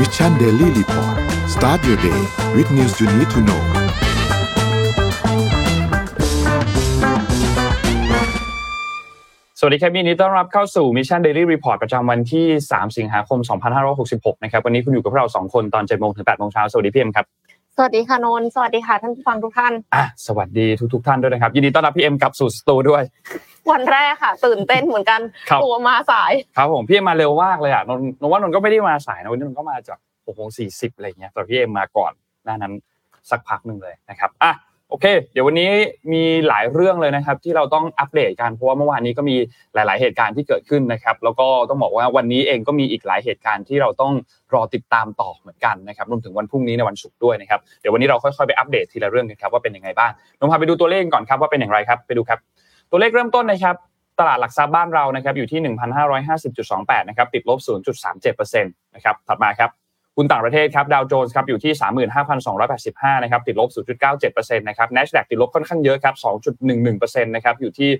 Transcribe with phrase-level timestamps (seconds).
[0.00, 1.16] Mission Daily Report
[1.54, 2.20] start your day
[2.56, 3.62] with news you need to know
[9.58, 13.38] สวัสดีครับยินดีต้อนรับเข้าสู่ Mission Daily Report ประจำวันที่ 3 สิงหาคม
[13.92, 17.26] 2566 นะครับ วันนี้คุณอยู่กับเรา2คนตอน7โมงถึง8โมงเช้า สวัสดีพี่เอ็มครับ
[17.76, 23.02] สวัสดีค่ะนนท์สวัสดีค่ะท่านผู้ฟังทุกท่าน อะ สวัสดีทุกๆ ท่านด้วยนะครับ ยินดีต้อนรับพี่เอ็มกลับสู่สตูด้วย
[23.70, 25.20] วันแรกค่ะ ตื่นเต้นเหมือนกัน
[25.50, 32.12] ครับตัวมาสาย ครับผมพี่เอ็มมาเร็วมากเลยอะนนท์นนท์ว่านนท์ก็ไม่ได้มาสายนะวันนี้นนท์ก็มาจาก6โมง40อะไรเงี้ยแต่พี่เอ็มมาก่อน
[32.44, 32.72] หน้านั้น
[33.30, 34.52] สักพักหนึ่งเลยนะครับอะ
[34.90, 35.70] โอเค เดี๋ยววันนี้
[36.12, 39.36] มีหลายเรื่องเลยนะครับ ที่เราต้องอัปเดตกันเพราะว่าเมื่อวานนี้ก็มี
[39.74, 44.12] หลาย ๆ เหตุการณ์ที่เกิดขึ้นนะครับ แล้วก็ต้องบอกว่าวันนี้เองก็มีอีกหลายเหตุการณ์ที่เราต้อง
[44.54, 52.38] รอติดตามต่อเหมือนกันนะครับรวมถึงวันพรุ่งนี้ในวันศุกร์ด้วยนะครับเดี๋ยววันนี้เราค่อย ๆ ไปอัปเดตทีละเรื่องกันครับว่าเป็นยังไงบ้างนนท์พาไปดูตัวเลขก่อนครับว่าเป็นอย่างไรครับไปดูครับ
[52.90, 53.76] ตัวเลขเริ่มต้นนะครับ
[54.18, 55.60] ตลาดหลักทรัพย์บ้านเรานะครับอยู่ที่
[56.14, 59.70] 1,550.28 นะครับติดลบ 0.37%นะครับถัดมาครับ
[60.16, 61.72] หุ้นต่างประเทศครับดาวโจนส์ครับอยู่ที่
[62.52, 63.68] 35,285 นะครับติดลบ
[64.14, 66.14] 0.97%นะครับ NASDAQ ติดลบค่อนข้างเยอะครับ
[66.64, 67.90] 2.11%นะครับอยู่ที่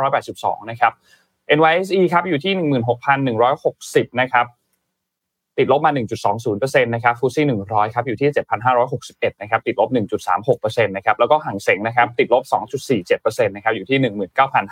[0.00, 0.92] 13,982 นะครับ
[1.56, 2.52] NYSE ครับอยู่ที่
[3.36, 4.46] 16,160 นะครับ
[5.58, 5.92] ติดลบมา
[6.36, 8.30] 1.20%นะครับฟูซี่100 ครับ อยู่ที่
[8.84, 9.88] 7,561 นะครับ ติดลบ
[10.36, 12.42] 1.36%นะครับ แล้วก็ห่างเสงนะครับ ติดลบ
[12.96, 13.98] 2.47%นะครับ อยู่ที่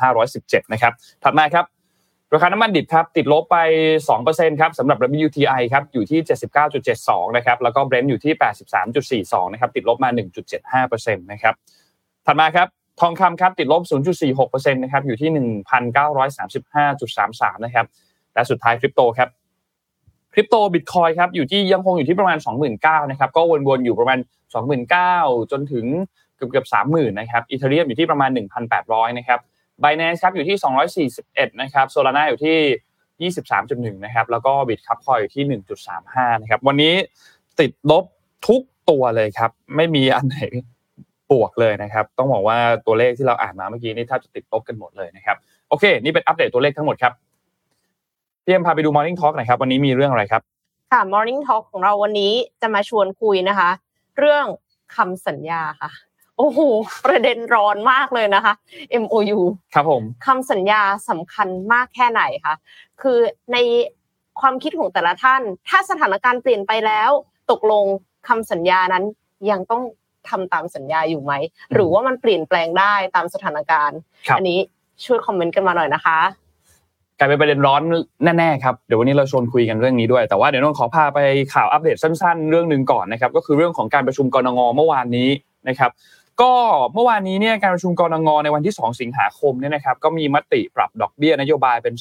[0.00, 0.92] 19,517 นะครับ
[1.24, 1.64] ถัดมาครับ
[2.34, 3.56] ราคาน้ำมันดิบครับ ติดลบไป
[4.08, 6.20] 2%ครับสำหรับ WTI ครับ อยู่ที่
[6.78, 8.34] 79.72 นะครับ แล้วก็ Brent อยู่ที่
[9.22, 10.10] 83.42 นะครับ ติดลบมา
[10.66, 11.54] 1.75%นะครับ
[12.26, 12.68] ถัดมาครับ
[13.00, 13.82] ทองคำครับติดลบ
[14.28, 15.30] 0.46%นะครับ อยู่ที่
[15.64, 17.86] 1,935.33 นะครับ
[18.34, 19.28] และสุดท้ายคริปโตครับ
[20.38, 22.38] ริปโตบิตคอยครับอยู่ที่ยังคงอยู่ที่ประมาณ
[22.74, 24.18] 29,000นะครับก็วนๆอยู่ประมาณ
[24.84, 25.86] 29,000 จนถึง
[26.36, 28.30] เกือบเกือบ30,000นะครับอีเทเรียมอยู่ที่ประมาณ
[28.74, 29.40] 1,800นะครับ
[29.82, 30.56] Binance ครับอยู่ที่
[31.12, 33.30] 241นะครับ Solana อยู่ที่
[33.92, 35.60] 23.1นะครับแล้วก็ Bitcoin อยอยู่ที่
[35.94, 36.94] 1.35นะครับวันนี้
[37.60, 38.04] ติดลบ
[38.48, 40.38] ทุกตัวเลยครับ ไม่มีอันไหน
[41.30, 45.36] บวกเลยนะครับ ต้องบอกว่าตัวเลขที่เราอ่านมาเมื่อกี้นี่แทบจะติดลบกันหมดเลยนะครับ
[45.68, 47.12] โอเค นี่เป็นอัปเดตตัวเลขทั้งหมดครับ
[48.46, 50.42] พี่เอ็มพาไปดู Morning Talk หน่อยครับวันนี้มีเรื่องอะไรครับ
[50.92, 53.70] ค่ะ Morning Talk ของเราวันนี้จะมาชวนคุยนะคะ
[54.18, 54.46] เรื่อง
[54.96, 55.90] คำสัญญาค่ะ
[56.38, 56.60] โอ้โห
[57.06, 58.54] ประเด็นร้อนมากเลยนะคะ
[59.02, 59.40] MOU
[59.74, 62.54] ครับผมคำสัญญาสำคัญมากแค่ไหนคะ
[63.02, 63.18] คือ
[63.52, 63.56] ใน
[64.40, 67.10] ความคิดของแต่ละท่าน ถ้าสถานการณ์เปลี่ยนไปแล้ว
[67.50, 67.84] ตกลง
[68.28, 69.04] คำสัญญานั้น
[69.50, 69.82] ยังต้อง
[70.28, 71.32] ทำตามสัญญาอยู่ไหม
[71.72, 73.98] หรือว่ามันเปลี่ยนแปลงได้ตามสถานการณ์
[74.28, 74.58] ครับอันี้
[75.04, 76.18] ช่วยคอมเมนต์กันมาหน่อยนะคะ
[77.18, 77.82] กลายเป็นประเด็นร้อน
[78.38, 81.18] แน่ๆครับเดี๋ยววันนี้เราชวนคุยกันเรื่องนี้ด้วย แต่ว่าเดี๋ยวนนท์ขอพาไป
[81.54, 85.28] ข่าวอัปเดตสั้น ๆ เรื่องหนึ่งก่อนนะครับก็คือเรื่องของการประชุมกรงเมื่อวานนี้
[85.68, 85.90] นะครับ
[86.40, 86.52] ก็
[86.94, 91.94] เมื่อวานนี้เนี่ยการประชุมกรงในวันที่ 2 สิงหาคมเนี่ยนะครับก็มีมติปรับดอกเบี้ยนโยบายเป็น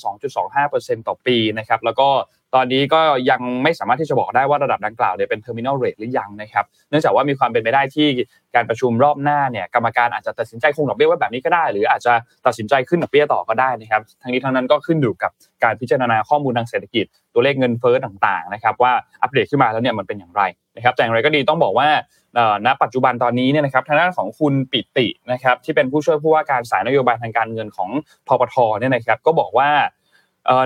[0.49, 2.07] 2.25%ต่อปีนะครับแล้วก็
[2.55, 8.07] ตอนนี้ก็ยังไม่สามารถที่จะบอกได้ว่าระดับดังกล่าวเนี่ยเป็น terminal rate หรือยังนะครับเนื่องจากว่ามีความเป็นไปได้ที่
[8.55, 12.13] การประชุมรอบหน้าเนี่ยกรรมการอาจจะตัดสินใจคงดอกเบี้ยไว้แบบนี้ก็ได้ หรืออาจจะ
[12.45, 15.31] ตัดสินใจขึ้นดอกเบี้ยต่อก็ได้นะครับทั้งนี้ทั้งนั้นก็ขึ้นอยู่กับ
[15.63, 20.41] การพิจารณาข้อมูลทางเศรษฐกิจ ตัวเลขเงินเฟ้อต่างๆนะครับว่าอัปเดตขึ้นมาแล้วเนี่ยมันเป็นอย่างไร
[20.75, 21.87] นะครับแต่อย่างไรก็ดีต้องบอกว่า
[22.65, 27.89] ณปัจจุบันตอนนี้เนี่ยนะครับทางด้านของคุณปิตินะครับที่เป็นผู้ช่วยผู้ว่าการสายนโยบายทางการเงินของ
[28.27, 29.69] ทปทเนี่ยนะครับก็บอกว่า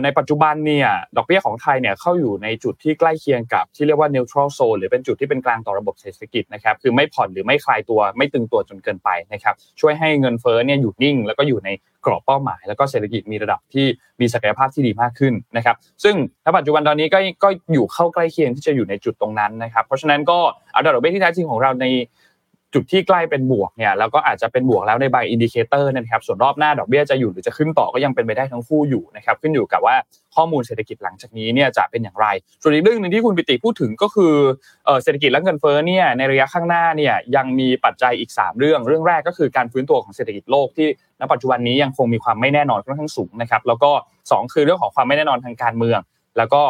[0.04, 11.70] ในปัจจุบันเนี่ยดอกเบี้ยของไทยเนี่ยเข้าอยู่ในจุดที่ใกล้เคียงกับที่เรียกว่า neutral zone หรือเป็นจุดที่เป็นกลางต่อระบบเศรษฐกิจนะครับคือไม่ผ่อนหรือไม่คลายตัวไม่ตึงตัวจนเกินไปนะครับช่วยให้เงินเฟ้อเนี่ยอยู่นิ่ง แล้วก็อยู่ใน
[12.06, 13.86] กรอบเป้าหมาย แล้วก็เศรษฐกิจมีระดับที่
[14.20, 20.40] มีศักยภาพที่ดีมากขึ้นนะครับซึ่งณปัจจุบันตอนนี้ก็ก็อยู่เข้าใกล้เคียงที่จะอยู่ในจุดตรงนั้นนะครับเพราะฉะนั้นก็
[20.76, 21.86] อัตราดอกเบี้ยที่แท้จริงของเราใน
[22.74, 29.96] จุดที่ใกล้เป็นบวกเนี่ยแล้วก็อาจจะเป็นบวกแล้วในบาง indicator นะครับส่วนรอบหน้าดอกเบี้ยจะอยู่หรือจะขึ้นต่อก็ยังเป็นไปได้ทั้งคู่อยู่นะครับขึ้นอยู่กับว่า
[30.36, 32.28] ข้อมูลเศรษฐกิจหลังจากนี้เนี่ยจะเป็นอย่างไร
[32.62, 34.34] ส่วนอีกเรื่องหนึ่งที่คุณปิติพูดถึงก็คือ
[35.04, 40.88] เศรษฐกิจและเงินเฟ้อเนี่ยในระยะข้างหน้าเนี่ยยังมีปัจจัยอีก 3 เรื่อง เรื่องแรกก็คือการฟื้นตัวของเศรษฐกิจโลกที่
[41.20, 43.92] ณปัจจุบันนี้ยังคงมีความไม่แน่นอนค่อนข้างสูงนะครับแล้วก็
[44.32, 46.00] สองคือเรื่องของความไม่แน่นอนทางการเมือง
[46.38, 46.62] แล้วก็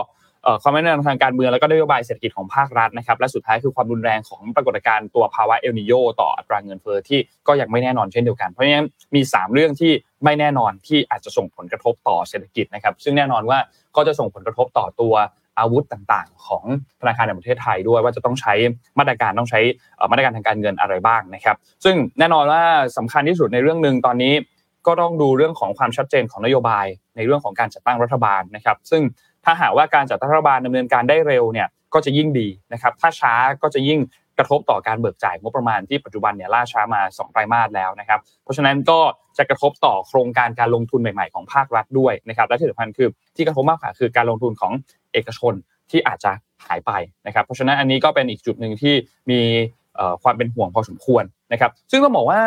[0.61, 9.91] ความไม่แน่นอนทางการเมืองแล้วก็นโยบายเศรษฐกิจของภาครัฐนะครับและสุดท้ายคือความรุนแรงของปรากฏการณ์ตัวภาวะเอลนิโยต่ออัตราเงินเฟ้อที่ก็ยังไม่แน่นอนเช่นเดียวกัน เพราะฉะนั้นมี 3 เรื่องที่
[10.23, 13.59] ไม่แน่นอนที่อาจจะส่งผลกระทบต่อเศรษฐกิจนะครับ ซึ่งแน่นอนว่า
[13.95, 15.15] ก็จะส่งผลกระทบต่อตัว
[15.59, 16.63] อาวุธต่างๆ ของ
[17.01, 18.53] ธนาคารแห่งประเทศไทยด้วยว่าจะต้องใช้
[18.99, 19.59] มาตรการต้องใช้
[20.11, 22.63] มาตรการทางการเงินอะไรบ้างนะครับ ซึ่งแน่นอนว่า
[22.97, 24.33] สำคัญที่สุดในเรื่องหนึ่งตอนนี้
[24.87, 26.85] ก็ต้องดูเรื่องของความชัดเจนของนโยบาย
[27.15, 29.01] ในเรื่องของการจัดตั้งรัฐบาลนะครับ ซึ่ง
[29.45, 33.99] ถ้าหากว่าการจัดตั้งรัฐบาลดำเนินการได้เร็วเนี่ยก็จะยิ่งดีนะครับ ถ้าช้าก็จะยิ่ง
[34.37, 38.99] กระทบต่อการเบิกจ่ายงบประมาณที่ปัจจุบันเนี่ยล่าช้ามา2ไตรมาสแล้วนะครับ เพราะฉะนั้นก็
[39.37, 44.73] จะกระทบต่อโครงการการลงทุนใหม่ๆของภาครัฐด้วยนะครับ และที่สำคัญคือที่กระทบมากกว่าคือการลงทุนของ
[45.13, 45.53] เอกชน
[45.91, 46.31] ที่อาจจะ
[46.65, 46.91] หายไป
[47.27, 48.93] นะครับ เพราะฉะนั้นอันนี้ก็เป็นอีกจุดหนึ่งที่
[49.31, 49.41] มี
[50.23, 52.41] ความเป็นห่วงพอสมควรนะครับ ซึ่งต้องบอกว่า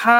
[0.00, 0.18] ถ้า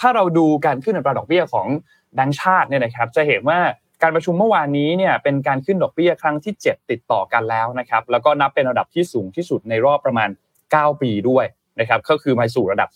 [0.00, 1.66] ถ้าเราดูการขึ้นอัตราดอกเบี้ยของ
[2.14, 3.58] แบงก์ชาติเนี่ยนะครับ จะเห็นว่า
[4.02, 10.28] การประชุมเมื่อวานนี้เนี่ยเป็นการขึ้นดอกเบี้ยครั้งที่ 7 ติดต่อกันแล้วนะครับ แล้วก็นับเป็นระดับที่สูงที่สุดในรอบประมาณ
[10.64, 11.44] 9 ปีด้วย
[11.80, 12.88] นะครับก็คือมาสู่ระดับ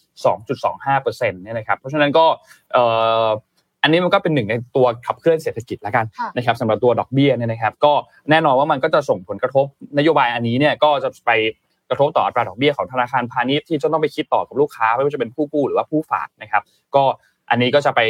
[0.69, 2.27] 2.25%เนี่ยนะครับเพราะฉะนั้นก็
[3.83, 6.07] อันนี้มันก็เป็นหนึ่งในตัวขับเคลื่อนเศรษฐกิจแล้วกัน
[6.37, 7.93] นะครับสำหรับตัวดอกเบี้ยเนี่ยนะครับ ก็
[8.31, 9.67] แน่นอนว่ามันก็จะส่งผลกระทบ
[9.99, 11.31] นโยบายอันนี้เนี่ยก็จะไป
[11.89, 16.63] กระทบต่ออัตราดอกเบี้ยของธนาคารพาณิชย์ที่จะต้องไปคิดต่อกับลูกค้าไม่ว่าจะเป็นผู้กู้หรือว่าผู้ฝากนะครับ
[16.95, 17.03] ก็
[17.51, 18.01] อันนี้ก็จะไป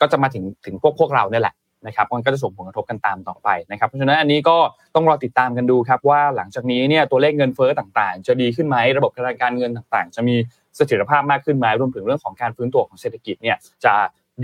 [0.00, 1.54] ก็จะมาถึงถึงพวกพวกเราเนี่ยแหละ
[1.86, 4.56] นะครับมันก็จะส่งผลกระทบกันตามต่อไปนะครับเพราะฉะนั้นอันนี้ก็
[4.94, 9.10] ต้องรอติดตามกันดูครับว่าหลังจากนี้เนี่ยตัวเลขเงินเฟ้อต่างๆ จะดีขึ้นไหมระบบ
[9.42, 10.36] การเงินต่างๆ จะมี
[10.76, 13.94] เสถียรภาพมากขึ้นไหมรวมถึงเรื่องของการฟื้นตัวของเศรษฐกิจเนี่ยจะ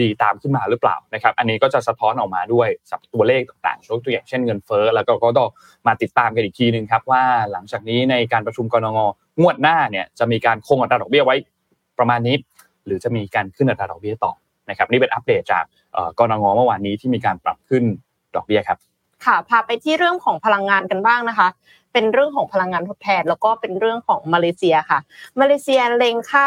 [0.01, 5.49] ดีตามขึ้นมาหรือเปล่านะครับ อันนี้ก็จะสะท้อนออกมาด้วยสับตัวเลขต่างๆยกตัวอย่างเช่นเงินเฟ้อแล้วก็ก็ต้อง
[5.87, 8.99] มาติดตามกันอีกทีหนึ่งครับว่าหลังจากนี้ในการประชุมกรง
[9.41, 11.37] งวดหน้าเนี่ยจะมีการคงอัตราดอกเบี้ยไว้
[11.99, 12.37] ประมาณนี้
[12.87, 14.33] หรือจะมีการขึ้นอัตราดอกเบี้ยต่อ
[14.69, 15.65] นะครับนี่เป็นอัปเดตจาก
[16.19, 17.85] กรงเมื่อวานนี้ที่มีการปรับขึ้น
[18.35, 18.79] ดอกเบี้ยครับ
[19.25, 21.49] ค่ะพาไปที่เรื่องของพลังงานกันบ้างนะคะ
[21.93, 24.99] เป็นเรื่องของพลังงานทดแทน แล้วก็เป็นเรื่องของมาเลเซียค่ะ
[25.41, 26.45] มาเลเซียเล็งค่า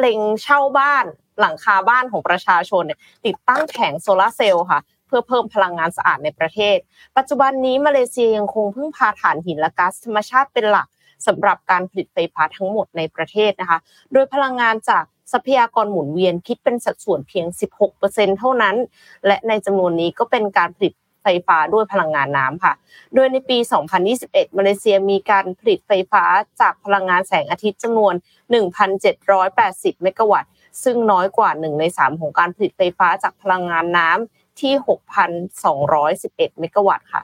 [0.00, 1.04] เล็งเช่าบ้าน
[1.40, 2.82] หลังคาบ้านของประชาชน
[3.26, 6.76] ติดตั้งแผงโซลาเซลล์ค่ะ เพื่อเพิ่มพลังงานสะอาดในประเทศ
[7.16, 10.88] ปัจจุบันนี้มาเลเซียยังคงพึ่งพาถ่านหินและก๊าซธรรมชาติเป็นหลัก
[11.26, 13.78] สำหรับการผลิตไฟฟ้าทั้งหมดในประเทศนะคะ
[14.12, 17.46] โดยพลังงานจาก ทรัพยากรหมุนเวียนคิดเป็นสัดส่วนเพียง
[17.92, 18.76] 16%เท่านั้น
[19.26, 22.72] และในจำนวนนี้ก็เป็นการผลิตไฟฟ้าด้วยพลังงานน้ำค่ะ
[23.14, 23.58] โดยในปี
[24.06, 26.24] 2021 มาเลเซียมีการผลิตไฟฟ้า
[26.60, 28.14] จากพลังงานแสงอาทิตย์จำนวน
[29.28, 30.50] 1,780 เมกะวัตต์
[30.84, 34.72] ซึ่งน้อยกว่า 1 ใน 3 ของการผลิตไฟฟ้าจากพลังงานน้ำที่
[35.66, 37.22] 6,211 เมกะวัตต์ค่ะ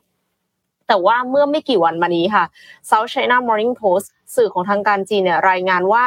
[0.88, 2.44] แต่ว่าเมื่อไม่กี่วันมานี้ค่ะ
[2.90, 6.04] South China Morning Post สื่อของทางการจีนเนี่ยรายงานว่า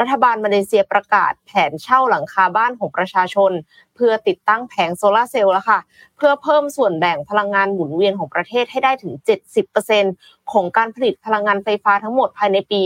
[0.00, 3.52] รัฐบาลมาเลเซียประกาศแผนเช่าหลังคาบ้านของประชาชน
[3.94, 5.80] เพื่อติดตั้งแผงโซลาเซลล์แล้วค่ะ
[6.16, 9.14] เพื่อเพิ่มส่วนแบ่งพลังงานหมุนเวียนของประเทศให้ได้ถึง
[9.82, 12.80] 70%ของการผลิตพลังงานไฟฟ้าทั้งหมดภายในปี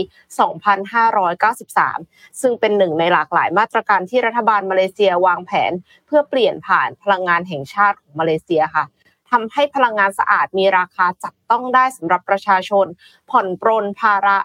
[1.37, 5.71] 2593 ซึ่งเป็นหนึ่งในหลากหลายมาตรการที่รัฐบาลมาเลเซียวางแผน
[6.05, 8.85] เพื่อเปลี่ยนผ่านพลังงานแห่งชาติของมาเลเซียค่ะ
[9.31, 12.85] ทำให้พลังงานสะอาดมีราคาจับต้องได้สำหรับประชาชน
[13.29, 14.37] ผ่อนปรนภาระ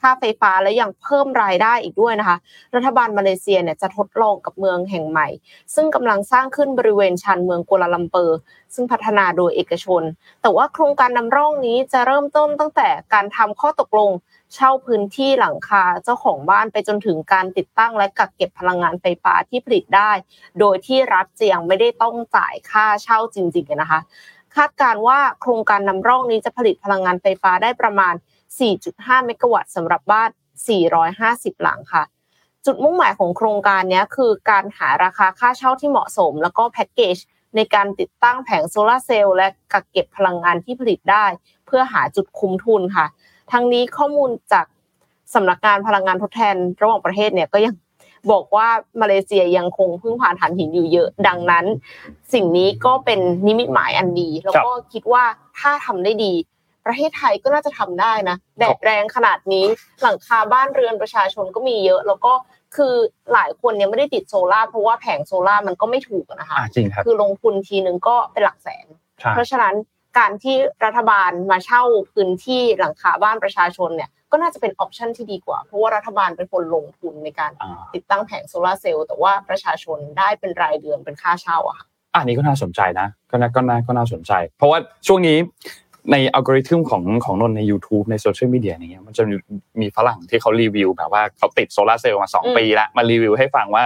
[0.00, 2.36] ค่าไฟฟ้าและยังเพิ่มรายได้อีกด้วยนะคะ
[2.74, 5.28] รัฐบาลมาเลเซียเนี่ยจะทดลองกับเมืองแห่งใหม่
[5.74, 8.38] ซึ่งกำลังสร้างขึ้นบริเวณชานเมืองกัวลาลัมเปอร์
[8.74, 10.02] ซึ่งพัฒนาโดยเอกชน
[10.42, 14.10] แต่ว่าโครงการนำร่องนี้จะเริ่มต้นตั้งแต่การทำข้อตกลง
[14.54, 20.12] เช่าพื้นที่หลังคาเจ้าของบ้านไปจนถึงการติดตั้งและกักเก็บพลังงานไฟฟ้าที่ผลิตได้
[20.60, 24.00] โดยที่รัฐจะยังไม่ได้ต้องจ่ายค่าเช่าจริงๆนะคะ
[24.56, 28.14] คาดการว่าโครงการนำร่องนี้จะผลิตพลังงานไฟฟ้าได้ประมาณ
[28.58, 30.30] 4.5 เมกะวัตต์สำหรับบ้าน
[30.96, 32.02] 450 หลังค่ะ
[32.66, 37.16] จุดมุ่งหมายของโครงการนี้คือการหาราคาค่าเช่าที่เหมาะสม แล้วก็แพ็กเกจ
[37.56, 41.24] ในการติดตั้งแผงโซลาเซลล์และกักเก็บพลังงานที่ผลิตได้
[41.66, 43.06] เพื่อหาจุดคุ้มทุนค่ะ
[43.52, 44.66] ทั้งนี้ข้อมูลจาก
[45.34, 47.74] สำนักงานพลังงานทดแทนระหว่างประเทศเนี่ยก็ยัง
[48.32, 48.68] บอกว่า
[49.00, 51.64] มาเลเซียยังคงพึ่งพาถ่านหินอยู่เยอะ ดังนั้น
[52.32, 55.24] สิ่งนี้ก็เป็นนิมิตหมายอันดี แล้วก็คิดว่า
[55.58, 56.32] ถ้าทำได้ดี
[56.86, 59.66] ประเทศไทยก็น่าจะทำได้นะแดดแรงขนาดนี้
[60.02, 62.32] หลังคาบ้านเรือนประชาชนก็มีเยอะ แล้วก็
[62.76, 62.94] คือ
[63.32, 68.86] หลายคนเนี่ยไม่ได้ติดโซล่าเพราะว่าแผงโซล่ามันก็ไม่ถูกนะคะจริงครับคือลงทุนทีนึงก็เป็นหลักแสน
[69.34, 69.74] เพราะฉะนั้น
[70.18, 71.82] การที่รัฐบาลมาเช่า
[72.12, 77.52] พื้นที่หลังคาบ้านประชาชนเนี่ยก็น่าจะเป็น option ที่ดีกว่า เพราะว่ารัฐบาลเป็นคนลงทุนในการ
[77.94, 85.38] ติดตั้งแผง solar cell แต่ว่าประชาชนได้เป็นรายเดือนเป็นค่าเช่าอะค่ะอันนี้ก็น่าสนใจนะ ก็น่าก็น่าก็น่าสนใจ เพราะว่าช่วงนี้
[86.12, 89.22] ในอัลกอริทึมของของนนใน YouTube ในโซเชียลมีเดียอย่างเงี้ยมันจะ
[89.80, 93.84] มีฝรั่งที่เขารีวิวแบบว่าเขาติดโซลาเซลล์มา 2 ปีแล้วมารีวิวให้ฟังว่า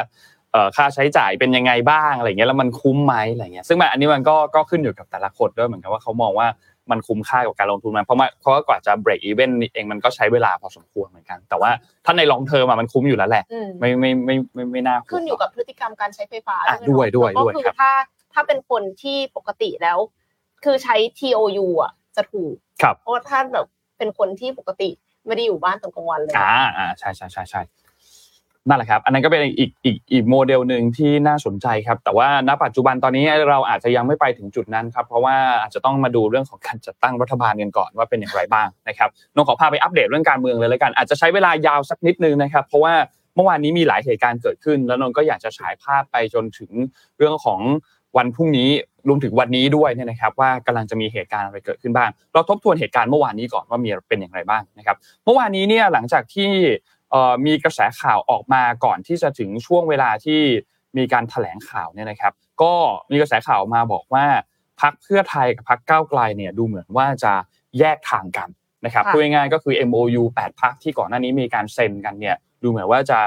[0.76, 6.48] ค่าใช้จ่ายเป็นยังไงบ้างอะไรเงี้ยแล้วมันคุ้มไหมอะไรเงี้ยซึ่งมันอันนี้มันก็ก็ขึ้นอยู่กับแต่ละคนด้วยเหมือนกันว่าเขามองว่า
[6.90, 11.70] มันคุ้มค่ากับการลงทุนมันเพราะว่าเพราะกว่าจะ break even เองมันก็ใช้เวลาพอสมควรเหมือนกัน แต่ว่า
[12.04, 13.44] ถ้าใน long term มันคุ้มอยู่แล้วแหละ
[13.80, 16.56] ไม่ไม่ไม่ไม่ไม่น่าขึ้นอยู่กับพฤติกรรมการใช้ไฟฟ้า
[16.90, 17.90] ด้วยด้วยด้วยครับก็คือถ้า
[18.32, 19.98] ถ้าเป็นคนที่ปกติแล้ว
[20.64, 23.66] คือใช้ TOU อะ จะถูกครับเพราะท่านแบบ
[23.98, 24.90] เป็นคนที่ปกติ
[25.26, 27.62] ไม่ได้อยู่บ้านตอนกลางวันเลยอ่าอ่าใช่ใช่ใช่ใช่
[28.68, 42.94] นั่นแหละครับ อันนั้นก็เป็นอีกอีกอีกโมเดลหนึ่งที่น่าสนใจครับ แต่ว่าณปัจจุบันตอนนี้เราอาจจะยังไม่ไปถึงจุดนั้นครับ เพราะว่าอาจจะต้องมาดูเรื่องของการจัดตั้งรัฐบาลกันก่อนว่าเป็นอย่างไรบ้างนะครับน้องขอพาไปอัปเดตเรื่องการเมืองเลยแล้วกัน อาจจะใช้เวลายาวสักนิดนึงนะครับ เพราะว่า
[43.36, 46.70] เมื่อวานนี้มีหลายเหตุการณ์เกิดขึ้น แล้วนนก็อยากจะฉายภาพไปจนถึง
[47.18, 47.60] เรื่องของ
[48.16, 48.70] วันพรุ่งนี้
[49.08, 56.50] รวมถึงวันนี้ด้วยเนี่ยนะครับว่ากำลังจะมีเหตุการณ์อะไรเกิดขึ้นบ้าง เราทบทวนเหตุการณ์เมื่อวานนี้ก่อนว่ามีเป็นอย่างไรบ้างนะครับ เมื่อวานนี้เนี่ยหลังจากที่
[57.46, 60.40] มีกระแสข่าวออกมาก่อนที่จะถึงช่วงเวลาที่
[60.96, 62.72] มีการแถลงข่าวเนี่ยนะครับ ก็
[63.10, 64.26] มีกระแสข่าวมาบอกว่า
[64.80, 67.32] พักเพื่อไทยกับพักก้าวไกลเนี่ยดูเหมือนว่าจะ
[67.78, 68.48] แยกทางกัน
[68.84, 73.18] นะครับพูดง่ายๆก็คือ MOU 8พักที่ก่อนหน้านี้มีการเซ็นกันเนี่ยดูเหมือนว่าจะ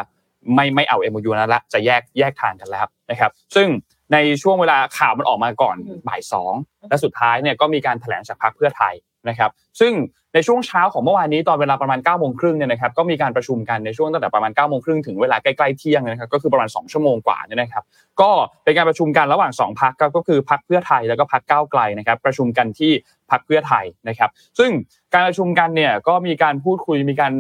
[0.56, 3.68] ไม่ไม่เอา MOU นั้นละจะแยกแยกทางกันแล้วนะครับ ซึ่ง
[4.14, 6.54] ในช่วงเวลาข่าวมันออกมาก่อนบ่ายสอง
[6.90, 8.94] และสุดท้ายเนี่ยก็มีการแถลงจากพรรคเพื่อไทย
[9.30, 9.94] นะครับ ซึ่ง
[10.34, 17.84] ในช่วงเช้าของเมื่อวานนี้ตอนเวลาประมาณ9ก้าโมงครึ่งเนี่ยนะครับก็มีการประชุมกันในช่วงตั้งแต่ประมาณ9ก้าโมงครึ่งถึงเวลาใกล้ๆเที่ยงนะครับก็คือประมาณ 2 ชั่วโมงกว่าเนี่ยนะครับ
[18.22, 18.32] ก็
[18.64, 22.92] เป็นการประชุมกันระหว่าง 2พรรคก็คือพรรคเพื่อไทยแล้วก็พรรคก้าวไกลนะครับประชุมกันที่
[23.32, 24.72] พรรคเพื่อไทยนะครับ ซึ่ง
[25.14, 27.34] การประชุมกันเนี่ยก็มีการพูดคุยมีการ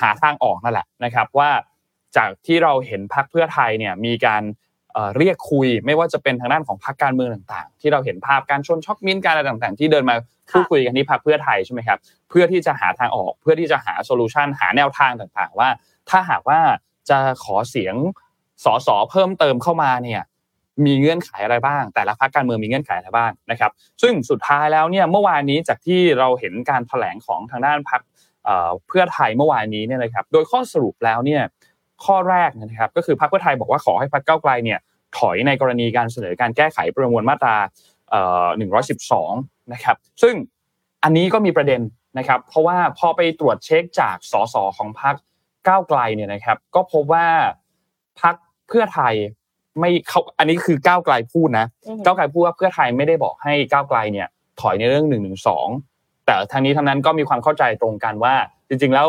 [0.00, 1.50] หาทางออกนั่นแหละนะครับว่า
[2.16, 4.42] จากที่เราเห็นพรรคเพื่อไทยเนี่ยมีการ
[5.16, 10.16] เรียกคุยไม่ว่าจะเป็นทางด้านของพรรคการเมืองต่างๆ ที่เราเห็นภาพการชนช็อกมินต์การอะไรต่างๆ ที่เดินมา
[10.52, 11.98] พูดคุยกันที่พรรคเพื่อไทยใช่ไหมครับ
[12.30, 15.68] เพื่อที่จะหาทางออกเพื่อที่จะหา solution หาแนวทางต่างๆ ว่า
[16.10, 16.60] ถ้าหากว่า
[17.10, 17.94] จะขอเสียง
[18.64, 20.22] สสเพิ่มเติมเข้ามาเนี่ย
[20.86, 23.70] มีเงื่อนไขอะไรบ้าง แต่ละพรรคการเมืองมีเงื่อนไขอะไรบ้างนะครับ
[24.02, 28.00] ซึ่งสุดท้ายแล้วเนี่ยเมื่อวานนี้จากที่เราเห็นการแถลงของทางด้านพรรค
[28.88, 31.42] เพื่อไทยเมื่อวานนี้เนี่ยนะครับโดยข้อสรุปแล้วเนี่ย
[32.04, 34.78] ข้อแรกนะครับ ก็คือพรรคเพื่อไทยบอกว่าขอให้พรรคเก้าไกลเนี่ย
[35.18, 37.56] ถอยในกรณีการเสนอการแก้ไขประมวลมาตรา
[38.84, 40.34] 112 นะครับ ซึ่ง
[41.02, 41.80] อันนี้ก็มีประเด็น
[42.18, 45.14] นะครับ เพราะว่าพอไปตรวจเช็คจากสสของพรรค
[45.68, 47.26] ก้าวไกลเนี่ยนะครับ ก็พบว่า
[48.20, 48.34] พรรค
[48.68, 49.14] เพื่อไทย
[49.80, 51.66] ไม่เขาอันนี้คือก้าวไกลพูดนะ
[52.04, 54.28] ก้าวไกลพูดว่าเพื่อไทยไม่ได้บอกให้ก้าวไกลเนี่ย
[54.60, 55.68] ถอยในเรื่องหนึ่งหนึ่งสอง
[56.26, 58.34] แต่ทางนี้ทางนั้นก็มีความเข้าใจตรงกันว่า
[58.68, 59.08] จริงๆแล้ว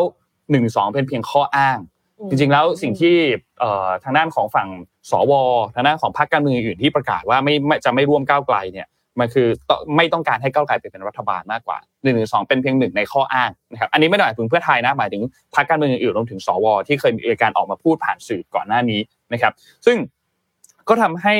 [0.51, 1.77] หนึ่งสองเป็นเพียงข้ออ้าง
[2.29, 3.15] จริงๆแล้วสิ่งที่
[4.03, 4.69] ทางด้านของฝั่ง
[5.11, 5.33] สว
[5.75, 7.53] ทางด้านของพรรคการเมืองอื่นที่ประกาศว่าไม่
[7.85, 8.87] จะไม่ร่วมก้าวไกลเนี่ย
[9.19, 9.47] มันคือ
[9.97, 15.21] ไม่ต้องการให้ก้าวไกลเป็นรัฐบาลมากกว่าหนึ่งหนึ่งสองเป็นเพียงหนึ่งในข้ออ้างนะครับอันนี้ไม่ได้หมายถึงเพื่อไทยนะหมายถึง
[15.55, 18.99] พรรคการเมืองอื่นรวมถึงสวที่เคยมีการออกมาพูดผ่านสื่อก่อนหน้านี้
[19.33, 19.53] นะครับ
[19.85, 19.97] ซึ่ง
[20.89, 21.35] ก็ทำให้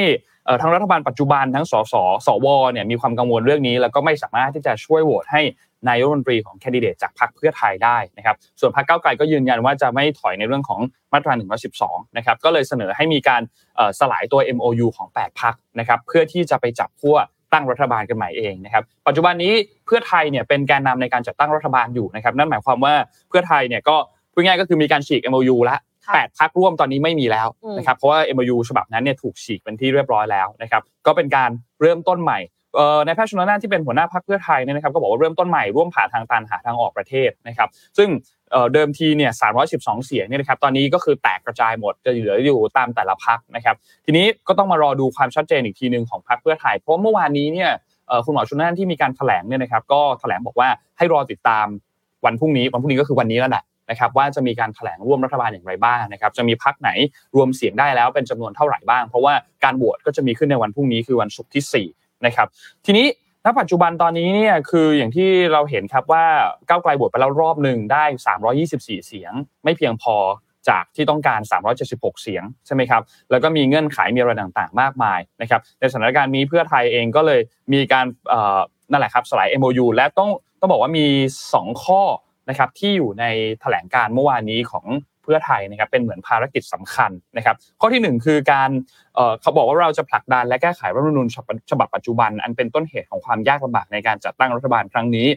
[0.61, 1.95] ทางรัฐบาลปัจจุบันทั้งสส
[2.27, 5.41] สวเนี่ยมีความกังวลเรื่องนี้ แล้วก็ไม่สามารถที่จะช่วยโหวตให้
[5.89, 10.79] นายกรัฐมนตรีของแคนดิเดตจากพรรคเพื่อไทยได้นะครับ ส่วนพรรคเก้าไกลก็ยืนยันว่าจะไม่ถอยในเรื่องของ
[11.13, 11.33] มาตรา
[11.75, 13.41] 112นะครับ ก็เลยเสนอให้มีการ
[13.99, 17.17] สลายตัว MOU ของ 8พรรคนะครับ เพื่อที่จะไปจับขั้ว
[17.53, 19.53] ตั้งรัฐบาลกันใหม่เองนะครับ ปัจจุบันนี้
[19.85, 22.93] เพื่อไทยเนี่ยเป็นแกนนำในการจัดตั้งรัฐบาลอยู่นะครับ นั่นหมายความว่า
[23.29, 23.95] เพื่อไทยเนี่ยก็
[24.33, 25.79] พูดง่ายก็คือมีการฉีก MOU แล้ว
[26.13, 31.49] แปดพักร่วมตอนนี้ไม่มีแล้วนะครับเพราะว่า MOU ฉบับนั้นเนี่ยถูกฉีกเป็นที่เรียบร้อยแล้วนะครับก็เป็นการ
[31.81, 32.39] เริ่มต้นใหม่
[33.05, 38.09] ในแพทย์ชนน่านที่เป็นหัวหน้าพรรคเพื่อไทยเนี่ยนะครับก็บอกว่าเริ่มต้นใหม่ร่วมผ่าทางตันหาทางออกประเทศนะครับซึ่ง
[38.73, 39.31] เดิมทีเนี่ย
[39.69, 47.69] 312 เสียงเนี่ยนะครับ ตอนนี้ก็คือแตกกระจายหมด จะเหลืออยู่ตามแต่ละพรรคนะครับ ทีนี้ก็ต้องมารอดูความชัดเจนอีกทีหนึ่งของพรรคเพื่อไทย เพราะเมื่อวานนี้เนี่ย
[48.25, 51.67] คุณหมอชนน่านที่มีการแถลงเนี่ยนะครับ ก็แถลงบอกว่าให้รอติดตาม
[52.25, 56.89] วันพรุ่งนี้ วันพรุ่งนี้ก็คือวันนี้แล้วแหละนะครับ ว่าจะมีการแถลงร่วมรัฐบาลอย่างไรบ้างนะครับ จะมีพักไหน
[57.35, 62.47] รวมเสียงได้แล้วเป็นจำนวนเท่าไหร่บ้าง เพราะว่าการโหวตก็จะมีขึ้นในวันพรุ่งนี้คือวันศุกร์ที่ 4 นะครับ
[62.85, 63.07] ทีนี้
[63.45, 66.25] ณปัจจุบันตอนนี้เนี่ยคืออย่างที่เราเห็นครับว่า
[66.67, 68.05] ก้าวไกลบวชไปแล้วรอบหนึ่งได้
[68.55, 69.33] 324 เสียง
[69.63, 70.15] ไม่เพียงพอ
[70.69, 71.39] จากที่ต้องการ
[71.81, 77.41] 376 เสียงใช่ไหมครับ แล้วก็มีเงื่อนไขมีอะไรต่างๆ มากมายนะครับ ในสถานการณ์นี้เพื่อไทยเองก็เลย
[77.73, 78.05] มีการ
[78.91, 81.05] นั่นแหละครับสลาย MOU และต้องต้องบอกว่ามี
[81.49, 82.01] 2 ข้อ
[82.49, 83.25] นะครับที่อยู่ใน
[83.61, 84.85] แถลงการเมื่อวานนี้ของ
[85.27, 88.69] พื่อไทยนะครับเป็นเหมือนภารกิจสำคัญนะครับ ข้อที่ 1 คือการ
[89.41, 91.27] เขาบอกว่าเราจะผลักดันและแก้ไขรัฐธรรมนูญ
[91.71, 95.27] ฉบับปัจจุบัน อันเป็นต้นเหตุของความยากลำบากในการจัดตั้งรัฐบาลครั้งนี้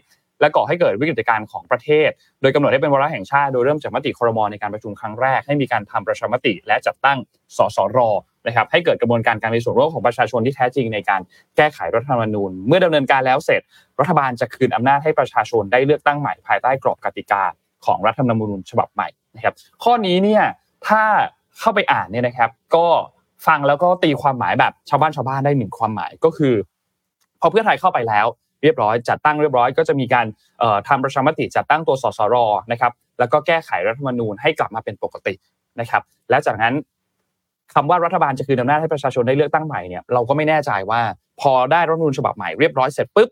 [0.40, 7.18] และก่อให้เกิดวิกฤตการณ์ของประเทศ โดยกำหนดให้เป็นวาระแห่งชาติโดยเริ่มจากมติครมในการประชุมครั้งแรก ให้มีการทำประชามติ และจัดตั้ง
[7.56, 7.98] สสร
[8.46, 11.20] นะครับให้เกิดกระบวนการการมีส่วนร่วมของประชาชนที่แท้จริงในการ
[11.56, 13.62] แก้ไขรัฐธรรมนูญ เมื่อดำเนินการแล้วเสร็จ
[14.00, 17.42] รัฐบาลจะคืนอำนาจให้ประชาชนได้เลือกตั้งใหม่ภายใต้กรอบกติกา
[17.86, 20.42] ของรัฐธรรมนูญฉบับใหม่ นะครับข้อนี้เนี่ย
[20.88, 21.02] ถ้า
[21.60, 22.86] เข้าไปอ่านเนี่ยนะครับ ก็
[23.46, 26.54] ฟังแล้วก็ตีความหมายแบบชาวบ้านชาวบ้านได้หนึ่งความหมายก็คือ
[27.40, 28.26] พอเพื่อไทยเข้าไปแล้ว
[28.62, 30.26] เรียบร้อย จัดตั้งเรียบร้อยก็จะมีการ
[30.88, 32.36] ทำประชามติจัดตั้งตัวสสร
[32.72, 35.34] นะครับแล้วก็แก้ไขรัฐธรรมนูญให้กลับมาเป็นปกติ
[35.80, 36.74] นะครับและจากนั้น
[37.74, 41.00] คำว่ารัฐบาลจะคืนอำนาจให้ประชาชนได้เลือกตั้งใหม่เนี่ยเราก็ไม่แน่ใจว่า
[41.40, 43.28] พอได้รัฐธรรมนูญฉบับใหม่เรียบร้อยเสร็จปุ๊บ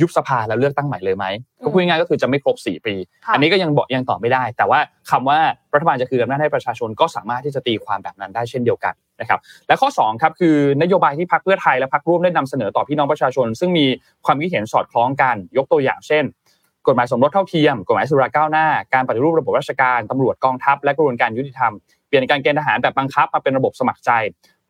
[0.00, 1.24] ยุบสภาแล้วเลือกตั้งใหม่เลยไหม
[1.64, 2.94] ก็พูดง่ายก็คือจะไม่ครบ 4 ปี
[3.32, 4.80] อันนี้ก็ยังบอกยังตอบไม่ได้ แต่ว่า
[5.10, 5.38] คำว่า
[5.74, 13.86] รัฐบาลจะคืนอำนาจให้ประชาชนก็สามารถที่จะตีความแบบนั้นได้เช่นเดียวกันนะครับและข้อ2ครับคือนโยบายที่พรรคเพื่อไทยและพรรคร่วมได้นำเสนอต่อพี่น้องประชาชน ซึ่งมี
[14.26, 16.24] ความคิดเห็นสอดคล้องกัน ยกตัวอย่างเช่น
[16.86, 21.72] กฎหมายสมรสเท่าเทียม กฎหมายสุราก้าวหน้า การปฏิรูประบบราชการตำรวจกองทัพ และกระบวนการยุติธรรม
[22.08, 24.10] เปลี่ยนการเกณฑ์ทหารแบบบังคับมาเป็นระบบสมัครใจ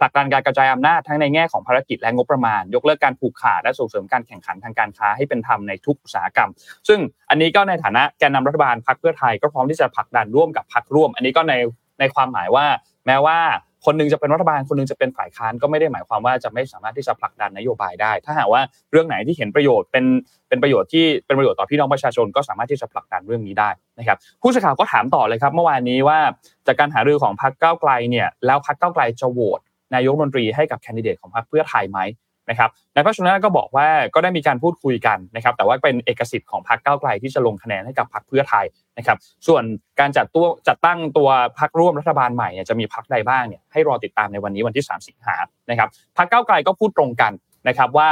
[0.00, 6.50] ผลักดันการกระจายอำนาจทั้งในแง่ของภารกิจและงบประมาณ ยกเลิกการผูกขาดและส่งเสริมการแข่งขันทางการค้าให้เป็นธรรมในทุกอุตสาหกรรม
[6.88, 11.54] ซึ่งอันนี้ก็ในฐานะแกนนารัฐบาลพรรคเพื่อไทยก็พร้อมที่จะผลักดันร่วมกับพรรคร่วม อันนี้ก็ใน
[12.00, 12.66] ในความหมายว่า
[13.06, 13.38] แม้ว่า
[13.86, 20.04] คนนึงจะเป็นรัฐบาลคนนึงจะเป็นฝ่ายค้านก็ไม่ได้หมายความว่าจะไม่สามารถที่จะผลักดันนโยบายได้ ถ้าหากว่าเรื่องไหนที่เห็นประโยชน์เป็น
[20.48, 26.18] เป็นประโยชน์ที่เป็นประโยชน์ต่อพี่น้องประชาชนก็สามารถที่จะผลักดันเรื่องนี้ได้นะครับผู้สื่อข่าวก็ถามต่อเลยครับเมื่อวานนี้ว่า
[26.66, 29.60] จากการหารือของพรรคก้าวไกลเนี่ยแล้วพรรคก้าวไกลจะโหวต
[29.94, 32.00] นายกมนตรีให้กับแคนดิเดตของพรรคเพื่อไทยไหม
[32.50, 38.64] นะครับนายพัชรนก็บอกว่าก็ได้มีการพูดคุยกันนะครับ แต่ว่าเป็นเอกสิทธิ์ของพรรคก้าวไกลที่จะลงคะแนนให้กับพรรคเพื่อไทย
[38.98, 39.16] นะครับ
[39.46, 39.62] ส่วน
[40.00, 41.28] การจัดตัวจัดตั้งตัว
[41.58, 45.36] พรรคร่วมรัฐบาลใหม่เนี่ยจะมีพรรคใดบ้างเนี่ยให้รอติดตามในวันนี้วันที่ 3 สิงหา
[45.70, 47.32] นะครับพรรคก้าวไกลก็พูดตรงกัน
[47.68, 48.08] นะครับว่า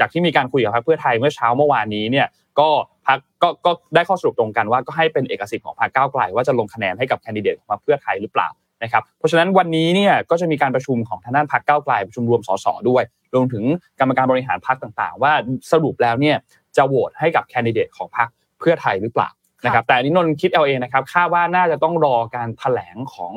[0.00, 2.26] จากที่มีการคุยกับพรรคเพื่อไทยเมื่อเช้าเมื่อวานนี้เนี่ย
[2.60, 2.68] ก็
[3.06, 8.48] พรรคก็ก็ได้ข้อสรุปตรงกันว่าก็ให้เป็นเอกสิทธิ์ของพรรคก้าวไกลว่าจะลงคะแนนให้กับแคนดิเดตของพรรคเพื่อไทยหรือเปล่า
[8.84, 13.02] นะครับเพราะฉะนั้นวันนี้เนี่ยก็จะมีการประชุมของทางด้านพรรคก้าไกลประชุมรวมสสด้วย
[13.34, 13.64] รวมถึง
[14.00, 15.32] กรรมการบริหารพรรคต่างๆ ว่า
[15.72, 16.36] สรุปแล้วเนี่ย
[16.76, 18.28] จะโหวตให้กับแคนดิเดตของพรรค
[18.60, 19.30] เพื่อไทยหรือเปล่า
[19.64, 23.32] นะครับแต่อันนี้นนคิดเอาเองนะครับคาดว่าน่าจะต้องรอการแถลงของ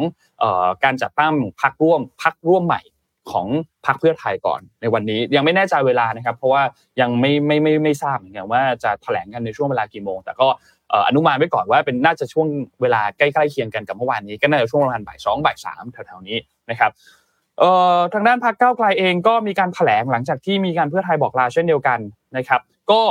[0.84, 2.82] การจัดตั้งพรรคร่วมพรรคร่วมใหม่
[3.32, 3.48] ของ
[3.86, 6.64] พรรคเพื่อไทยก่อนในวันนี้ยังไม่แน่ใจเวลานะครับ เพราะว่า
[7.02, 10.48] ยังไม่ไม่ไม่ไม่ทราบเหมือนกันว่าจะแถลงกันในช่วงเวลากี่โมง แต่ก็
[11.08, 12.48] อนุมานไว้ก่อนว่าเป็นน่าจะช่วง
[12.82, 16.38] เวลาใกล้ๆเคียงกันกับเมื่อวานนี้ ก็น่าจะช่วงประมาณบ่ายสองบ่ายสามแถวๆนี้
[16.70, 16.92] นะครับ
[18.14, 22.00] ทางด้านพรรคก้าวไกลเองก็มีการแถลงหลังจากที่มีการเพื่อไทยบอกลาเช่นเดียวกัน
[22.38, 23.02] นะครับ ก็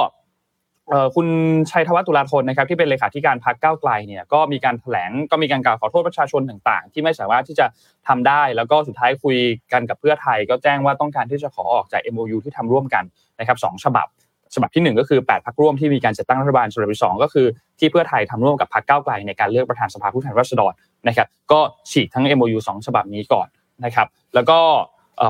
[1.14, 1.28] คุณ
[1.71, 7.66] ชัยธวัฒน์ตุลาธนนะครับที่เป็นเลขาธิการพรรคก้าวไกลเนี่ยก็มีการแถลงก็มีการกล่าวขอโทษประชาชนต่างๆ ที่ไม่สามารถที่จะ
[8.09, 9.37] ทำได้ แล้วก็สุดท้ายคุย
[9.73, 13.04] กันกับเพื่อไทย ก็แจ้งว่าต้องการที่จะขอออกจาก MOU ที่ทำร่วมกัน
[13.38, 14.06] นะครับสฉบับ
[14.54, 17.47] ฉบับที่ 1 ก็คือ 8 พักร่วมที่มีการจัดตั้งรัฐบาลฉบับที่2ก็คือ
[17.78, 20.73] ที่เพื่อไทยทำร่วมกับพรรคก้าวไกลในการเลือกประธานสภาผู้แทนราษฎร
[21.09, 23.49] นะครับก็ฉีกทั้ง MOU 2 ฉบับนี้ก่อน
[23.85, 24.59] นะครับแล้วก็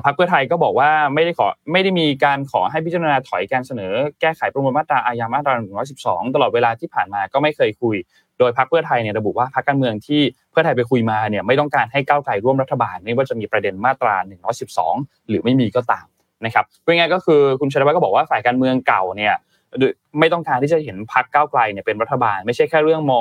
[0.05, 5.55] พรรคเพื่อไทยก็บอกว่าไม่ได้ขอไม่ได้มีการขอให้พิจารณาถอยการเสนอ แก้ไขประมวลมาตราอาญามาตรา
[5.95, 7.97] 112 ตลอดเวลาที่ผ่านมาก็ไม่เคยคุย
[8.39, 14.15] โดยพรรคเพื่อไทยเนี่ยระบุว่าพรรคการเมืองที่เพื่อไทยไปคุยมาเนี่ยไม่ต้องการให้ก้าวไกลร่วมรัฐบาลไม่ว่าจะมีประเด็นมาตรา
[14.73, 16.07] 112 หรือไม่มีก็ตาม
[16.45, 19.35] นะครับเป็นไงก็คือคุณชัยวัฒน์ก็บอกว่าฝ่ายการเมืองเก่าเนี่ย
[20.19, 23.13] ไม่ต้องการที่จะเห็นพักก้าวไกลเนี่ยเป็นรัฐบาล ไม่ใช่แค่เรื่องม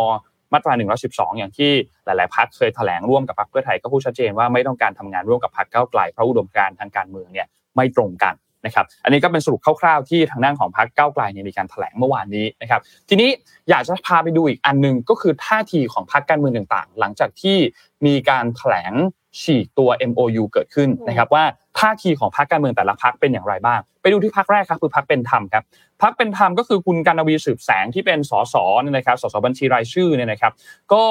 [0.53, 0.73] มาตรา
[1.05, 1.71] 112อย่างที่
[2.05, 8.33] หลาย ๆพักเคยแถลงร่วมกับพักเพื่อไทยก็พูดชัดเจนว่าไม่ต้องการทำงานร่วมกับพักก้าวไกลเพราะอุดมการณ์ทางการเมืองเนี่ยไม่ตรงกัน
[8.65, 13.29] นะครับอันนี้ก็เป็นสรุปคร่าวๆที่ทางด้านของพรรคก้าวไกลเนี่ยมีการแถลงเมื่อวานนี้นะครับทีนี้
[13.69, 17.57] อยากจะพาไปดูอีกอันหนึ่งก็คือท่าทีของพรรคการเมืองต่างๆ หลังจากที่
[18.05, 18.93] มีการแถลง
[19.41, 21.43] ฉีกตัว MOU เกิดขึ้นนะครับว่า
[21.79, 25.63] ท่าทีของพรรคการเมืองแต่ละพรรคเป็นอย่างไรบ้าง ไปดูที่พรรคแรกครับคือพรรคเป็นธรรมครับ
[26.01, 30.53] พรรคเป็นธรรมก็คือคุณการวีสืบแสงที่เป็นสสเนี่ยนะครับสสบัญชีรายชื่อเนี่ยนะครับ
[30.93, 31.03] ก็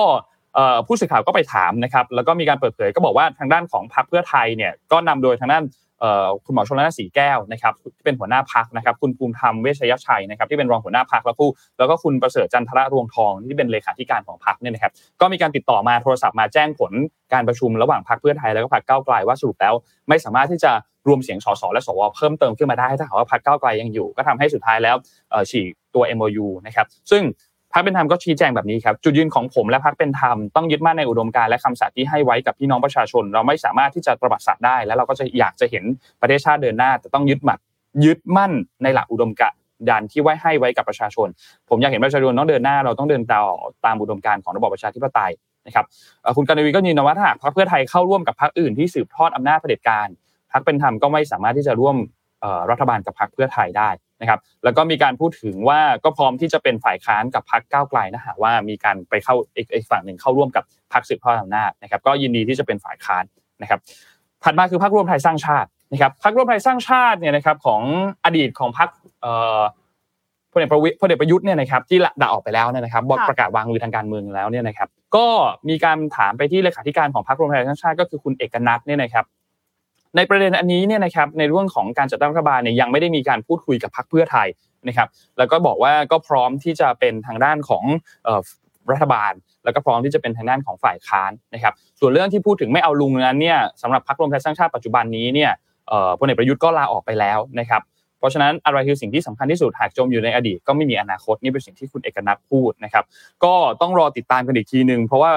[0.86, 5.64] ผู้สื่อข่าวก็ไปถามนะครับแล้วก็มีการเปิดเผยก็บอกว่าทางด้านของพรรคเพื่อไทยเนี่ยก็นำโดยทางด้าน
[6.44, 16.92] คุณหมอชลนาสีแก้วนะครับที่เป็นหัวหน้าพักนะครับคุณภูมิธรรมเวชยชัยนะครับที่เป็นรองหัวหน้าพักแล้วผู้แล้วก็คุณประเสริฐจันทระรวงทองที่เป็นเลขาธิการของพักเนี่ยนะครับก็มีการติดต่อมาโทรศัพท์มาแจ้งผล
[17.32, 19.74] การประชุมระหว่างพักเพื่อไทยแล้วก็พักเก้าไกลว่าสรุปแล้ว
[20.08, 20.72] ไม่สามารถที่จะ
[21.08, 24.96] รวมเสียงสสและสวเพิ่มเติมขึ้นมาได้ถ้าหากว่าพักเก้าไกลยังอยู่ ก็ทำให้สุดท้ายแล้ว
[25.50, 27.22] ฉีกตัว MOU นะครับซึ่ง
[27.74, 35.84] พรรคเป็นธรรมก็ชี้แจงแบบนี้ครับจุดยืนของผมและพรรคเป็นธรรมต้องยึดมั่นในอุดมการณ์และคำสัตย์ที่ให้ไว้กับพี่น้องประชาชน เราไม่สามารถที่จะตบัดสัตว์ได้ แล้วเราก็จะอยากจะเห็น
[36.20, 37.58] ประเทศชาติเดินหน้า แต่ต้องยึดมั่น
[38.04, 39.58] ยึดมั่นในหลักอุดมการณ์
[39.88, 41.28] ดันที่ไว้ให้ไว้กับประชาชน
[41.68, 43.42] ผมอยากเห็นประชาชนต้องเดินหน้า เราต้องเดินต่อ
[43.84, 45.32] ตามอุดมการณ์ของระบอบประชาธิปไตย
[45.66, 45.84] นะครับ
[46.36, 50.08] คุณการวีก็ยืนยันว่าถ้าหากพรรคเพื่อไทยเข้าร่วมกับพรรคอื่นที่สืบทอดอำนาจเผด็จการ
[50.52, 51.96] พรรคเป็นธรรมก็ไม่สามารถที่จะร่วม
[52.70, 53.90] รัฐบาลกับพรรคเพื่อไทยได้
[54.24, 59.34] นะครับแล้วก็มีการพูดถึงว่าก็พร้อมที่จะเป็นฝ่ายค้านกับพรรคก้าวไกลนะฮะว่ามีการไปเข้า
[59.76, 63.24] อีกฝั่งหนึ่งเข้าร่วมกับพรรคสืบทอดอำนาจนะครับก็ยินดีที่จะเป็นฝ่ายค้าน
[63.62, 63.80] นะครับ
[64.44, 67.82] ถัดมาคือพรรคร่วมไทยสร้างชาตินะครับพรรคร่วมไทยสร้างชาติเนี่ยนะครับของ
[68.24, 68.88] อดีตของพรรค
[70.52, 75.26] พลเอกประวิตรพลเอกประยุทธ์เนี่ยนะครับที่ด่าออกไปแล้วเนี่ยนะครับบอกประกาศวางมือทางการเมืองแล้วเนี่ยนะครับก็
[75.68, 79.24] มีการถามไปที่เลขาธิการของพรรครวมไทยสร้างชาติก็คือคุณเอกนัทเนี่ยนะครับ
[80.16, 84.48] ในประเด็นอันนี้เนี่ยนะครับในเรื่องของการจัดตั้งรัฐบาลเนี่ยยังไม่ได้มีการพูดคุยกับพรรคเพื่อไทย
[84.88, 87.84] นะครับ แล้วก็บอกว่าก็พร้อมที่จะเป็นทางด้านของ
[88.90, 89.32] รัฐบาล
[89.64, 95.50] แล้วก็พร้อมที่จะเป็นทางด้านของฝ่ายค้านนะครับ ส่วนเรื่องที่พูดถึงไม่เอาลุงนั้นเนี่ยสำหรับพรรครวมไทยสร้างชาติปัจจุบันนี้เนี่ย
[96.18, 97.82] พลเอกประยุทธ์ก็ลาออกไปแล้วนะครับ
[98.18, 103.04] เพราะฉะนั้นอะไรคือสิ่งที่สำคัญที่สุดหากจมอยู่ในอดีตก็ไม่มีอนาคตนี่เป็นสิ่งที่คุณเอกนัทพูดนะครับ
[103.44, 105.32] ก็ต้องรอติดตามกันอีกทีหนึ่งเพราะว่า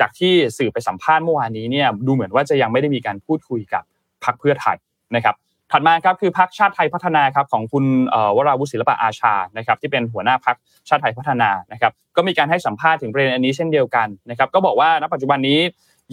[0.00, 3.82] จากที่สื่อไปสัมภาษณ์เมื่อวานนี้เนี่ยดูเหมือนว่าจะยังไม่ได้มีการพูดคุยกับ
[4.24, 4.76] พรรคเพื่อไทย
[5.16, 5.36] นะครับ
[5.72, 7.84] ถัดมาครับคือพรรคชาติไทยพัฒนาครับของคุณ
[8.36, 10.56] วราวุฒิศิลปะอาชานะครับที่เป็นหัวหน้าพรรค
[10.88, 15.60] ชาติไทยพัฒนานะครับก็มีการให้สัมภาษณ์ถึงประเด็นอันนี้เช่นเดียวกันนะครับก็บอกว่าณปัจจุบันนี้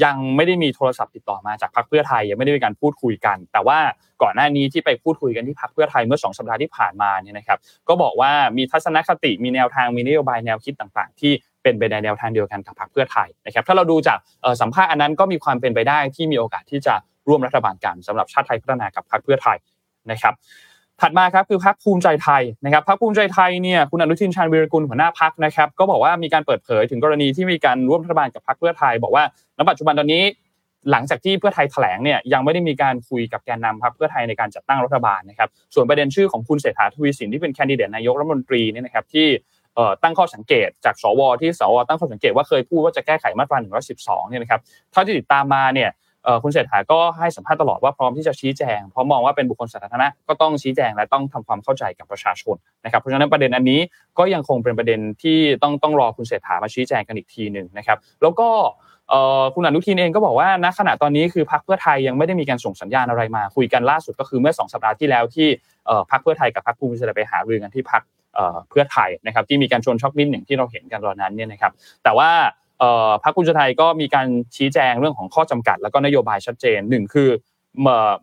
[0.05, 3.79] ยังไม่ได้มีโทรศัพท์ติดต่อมาจากพรรคเพื่อไทยยังไม่ได้มีการพูดคุยกัน แต่ว่า
[4.21, 11.31] ก่อนหน้านี้ที่ไปพูดคุยกันที่พรรคเพื่อไทยเมื่อสองสัปดาห์ที่ผ่านมาเนี่ยนะครับก็บอกว่ามีทัศนคติมีแนวทางมีนโยบายแนวคิดต่าง ๆ ที่
[11.63, 14.17] เป็นไปในแนวทางเดียวกันกับพรรคเพื่อไทยนะครับถ้าเราดูจาก
[14.61, 16.95] สัมภาษณ์อันนั้นก็มีความเป็นไปได้ที่มีโอกาสที่จะ
[17.27, 19.57] ร่วมรัฐบาลกันสำหรับชาติไทยพัฒนากับพรรคเพื่อไทย
[20.11, 20.33] นะครับ
[21.01, 29.23] ถัดมาครับคือพรรคภูมิใจไทยนะครับพรรคภูมิใจไทยเนี่ยคุณอนุทินชาญวีรกุลหัวหน้าพรรคนะครับก็บอกว่ามีการเปิดเผยถึงกรณีที่มีการร่วมรัฐบาลกับพรรคเพื่อไทย บอกว่า
[29.57, 30.23] ณปัจจุบันตอนนี้
[30.91, 39.27] หลังจากที่เพื่อไทยแถลงเนี่ยยังไม่ได้มีการคุยกับแกนนำพรรคเพื่อไทยในการจัดตั้งรัฐบาลนะครับส่วนประเด็นชื่อของคุณเศรษฐาทวีสินที่เป็นแคนดิเดตนายกรัฐมนตรีเนี่ยนะครับที่
[40.03, 43.57] ตั้งข้อสังเกตจากสวที่สวตั้งข้อสังเกตว่าเคยพูดว่าจะแก้ไขมาตรา
[43.95, 44.61] 112เนี่ยนะครับ
[44.91, 45.89] เท่าที่ติดตามมาเนี่ย
[46.43, 53.79] คุณเศรษฐาก็ให้สัมภาษณ์ตลอดว่าพร้อมที่จะชี้แจง เพราะมองว่าเป็นบุคคลสาธารณะก็ต้องชี้แจงและต้องทำความเข้าใจกับประชาชนนะครับเพราะฉะนั้นประเด็นอันนี้
[54.17, 58.49] ก็ยังคงเป็นประเด็นที่ต้องต้องรอคุณเศรษฐามาชี้แจงกันอีกทีหนึ่งนะครับแล้วก็
[59.55, 65.47] คุณอนุทินเองก็บอกว่าณขณะตอนนี้คือพรรคเพื่อไทยยังไม่ได้มีการส่งสัญญาณอะไรมา คุยกันล่าสุดก็คือเมื่อ 2 สัปดาห์ที่แล้วที่
[66.11, 68.01] พรรคเพื่อไทยกับพรรคภูมิใจไทยไปหารือกันที่พรรค
[68.69, 71.71] เพื่อไทยนะครับที่มีการชวนช็อกมิ้นอย่างที่เราเห็นกันตอนนั้นเนี่ยนะครับ
[72.03, 72.29] แต่ว่า
[73.23, 77.29] พรรคภูมิใจไทยก็มีการชี้แจงเรื่องของข้อจำกัด แล้วก็นโยบายชัดเจนหนึ่งคือ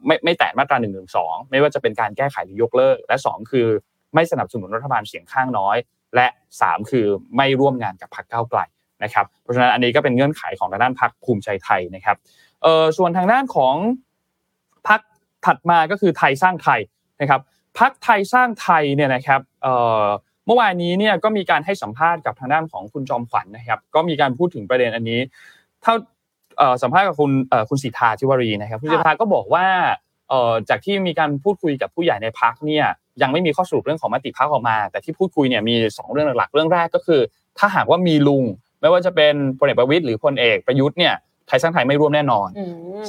[0.07, 3.67] ไม่ไม่แตะมาตราหนึ่งหนึ่งสองไม่ว่าจะเป็นการแก้ไขหรือยกเลิก และสองคือ
[4.15, 5.77] ไม่สนับสนุนรัฐบาลเสียงข้างน้อย
[6.15, 6.27] และ
[6.61, 8.61] สามคือไม่ร่วมงานกับพรรคก้าวไกล
[9.03, 12.17] นะครับเพราะฉะนั้นอันนี้ก็เป็นเงื่อนไขของทางด้านพรรคภูมิใจไทยนะครับ
[12.63, 13.75] เอ่อส่วนทางด้านของ
[14.89, 15.01] พรรค
[15.47, 16.81] ถัดมาก็คือไทยสร้างไทย
[17.21, 17.41] นะครับ
[17.79, 20.07] พรรคไทยสร้างไทยเนี่ยนะครับเอ่อ
[20.47, 25.21] เมื่อวานนี้เนี่ยก็มีการให้สัมภาษณ์กับทางด้านของคุณจอมขวัญนะครับ ก็มีการพูดถึงประเด็นอันนี้
[25.83, 25.95] เท่า
[26.83, 27.31] สัมภาษณ์กับคุณ
[27.69, 29.67] คุณสิทธาธิวรีนะครับคุณสิทธาก็บอกว่า
[30.69, 32.87] จากที่มีการพูดคุยกับผู้ใหญ่ในพักเนี่ย
[33.23, 37.21] ยังไม่มีข้อสรุปเรื่องของมติพักออกมา แต่ที่พูดคุยเนี่ยมี 2 เรื่องหลักๆ เรื่องแรกก็คือ
[37.59, 38.45] ถ้าหากว่ามีลุง
[38.81, 41.15] ไม่ว่าจะเป็นพลเอกประวิตยหรือพลเอกประยุทธ์เนี่ย
[41.47, 42.49] ไทยสร้างไทยไม่ร่วมแน่นอน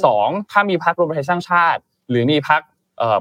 [0.05, 2.61] สองถ้ามีพักรวมไทยสร้างชาติ หรือมีพัก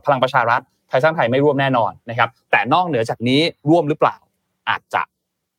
[0.05, 4.16] พลังประชารัฐไทยสร้างไทยไม่ร่วมแน่นอนนะครับ แต่นอกเหนือจากนี้ร่วมหรือเปล่า
[4.68, 5.02] อาจจะ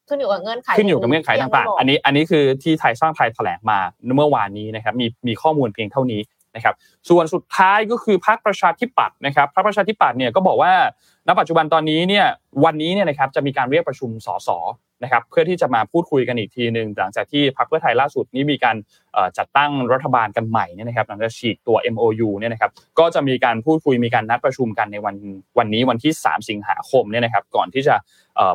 [0.09, 3.77] ขึ้นอยู่กับเงื่อนไขขึ้นอยู่กับเงื่อนไขต่างๆ อันนี้อันนี้คือที่ไทยสร้างไทยแถลงมา
[4.17, 6.21] เมื่อวานนี้นะครับมีมีข้อมูลเพียงเท่านี้
[6.55, 6.75] นะครับ
[7.09, 10.73] ส่วนสุดท้ายก็คือพรรคประชาธิปัตย์นะครับพรรคประชาธิปัตย์เนี่ยก็บอกว่า
[11.27, 12.25] ณปัจจุบันตอนนี้เนี่ย
[12.65, 14.49] วันนี้เนี่ยนะครับจะมีการเรียกประชุมสส
[15.03, 18.75] นะครับเพื่อที่จะมาพูดคุยกันอีกทีหนึ่งหลังจากที่พรรคเพื่อไทยล่าสุดนี้มีการ
[19.37, 25.15] จัดตั้งรัฐบาลกันใหม่เนี่ยนะครับหลังจากฉีกตัว MOU เนี่ยนะครับก็จะมีการพูดคุยมีการนัดประชุมกันในวัน
[25.57, 27.95] วันนี้วันที่ 3 สิงหาคมเนี่ยนะครับก่อนที่จะ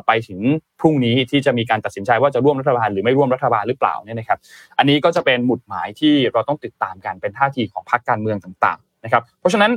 [0.07, 0.39] ไปถึง
[0.79, 4.39] พรุ่งนี้ที่จะมีการตัดสินใจว่าจะร่วมรัฐบาลหรือไม่ร่วมรัฐบาลหรือเปล่าเนี่ยนะครับ
[4.77, 9.71] อันนี้ก็จะเป็นหมุดหมายที่เราต้องติดตามกันเป็นท่าทีของพรรคการเมืองต่างๆนะครับเพราะฉะนั้น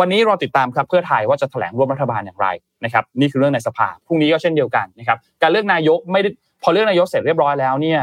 [0.00, 2.48] วันนี้เราติดตามครับเพื่อไทยว่าจะแถลงร่วมรัฐบาลอย่างไร
[2.84, 6.28] นะครับนี่คือเรื่องในสภาพรุ่งนี้ก็เช่นเดียวกันนะครับการเลือกนายกไม่ได้
[6.62, 8.00] พอเลือกนายกเสร็จเรียบร้อยแล้วเนี่ย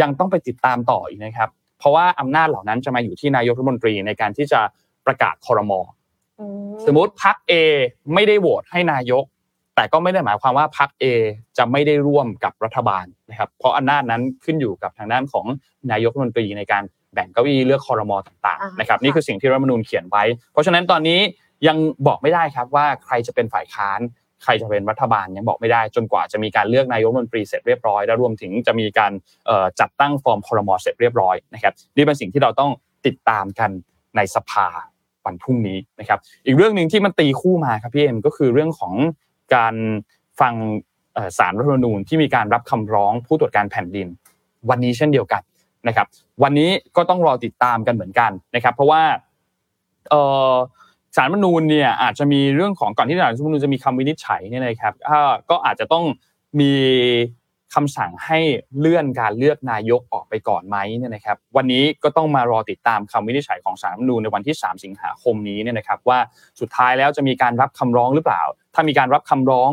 [0.00, 1.48] ยังต้องไปติดตามต่ออีกนะครับ
[1.78, 4.60] เพราะว่าอำนาจเหล่านั้นจะมาอยู่ที่นายกรัฐมนตรีในการที่จะ
[5.06, 5.80] ประกาศคอรมอ
[6.86, 7.52] สมมติพรรคเอ
[8.14, 9.24] ไม่ได้โหวตให้นายก
[9.76, 11.04] แต่ก็ไม่ได้หมายความว่าพรรคเอ
[11.58, 15.46] จะไม่ได้ร่วมกับรัฐบาลนะครับ เพราะอำนาจนั้นขึ้นอยู่กับทางด้านของ
[15.92, 16.82] นายกรัฐมนตรีในการ
[17.14, 21.20] แบ่งเก้าอี้เลือกคอรมอต่างๆนะครับนี่คือสิ่งที่รัฐมนูญเขียนไว้ เพราะฉะนั้นตอนนี้
[21.66, 24.00] ยังบอกไม่ได้ครับว่าใครจะเป็นฝ่ายค้าน
[24.44, 29.12] ใครจะเป็นรัฐบาลยังบอกไม่ได้ จนกว่าจะมีการเลือกนายกรัฐมนตรีเสร็จเรียบร้อยและรวมถึงจะมีการ
[29.80, 32.70] จัดตั้งฟอร์มคอรมอเสร็จเรียบร้อยนะครับนี่เป็นสิ่งที่เราต้อง
[33.06, 33.70] ติดตามกัน
[34.16, 34.66] ในสภา
[35.24, 38.94] วันพรุ่งนี้นะครับ อีกเรื่องหนึ่งที่มันตีคู่มาครับพี่เอ็มก็คือเรื่องของ
[39.54, 39.74] การ
[40.40, 40.54] ฟัง
[41.38, 44.08] สารรัฐธรรมนูญที่มีการรับคำร้องผู้ตรวจการแผ่นดิน
[44.70, 45.42] วันนี้เช่นเดียวกัน
[45.88, 46.06] นะครับ
[46.42, 49.02] วันนี้ก็ต้องรอติดตามกันเหมือนกันนะครับ เพราะว่า
[51.16, 54.94] สารมนูญเนี่ยอาจจะมีเรื่องของก่อนที่สารมนูญจะมีคำวินิจฉัยเนี่ยนะครับ
[55.50, 56.04] ก็อาจจะต้อง
[56.60, 56.72] มี
[57.74, 58.38] คำสั่งให้
[58.78, 66.18] เลื่อนการเลือกนายกออกไปก่อนไหมเนี่ยนะครับ วันนี้ก็ต้องมารอติดตามคำวินิจฉัยของสารมนูญในวันที่ 3 สิงหาคมนี้เนี่ยนะครับ ว่า
[66.60, 68.42] สุดท้ายแล้วจะมีการรับคำร้องหรือเปล่า
[68.74, 69.70] ถ้ามีการรับคำร้อง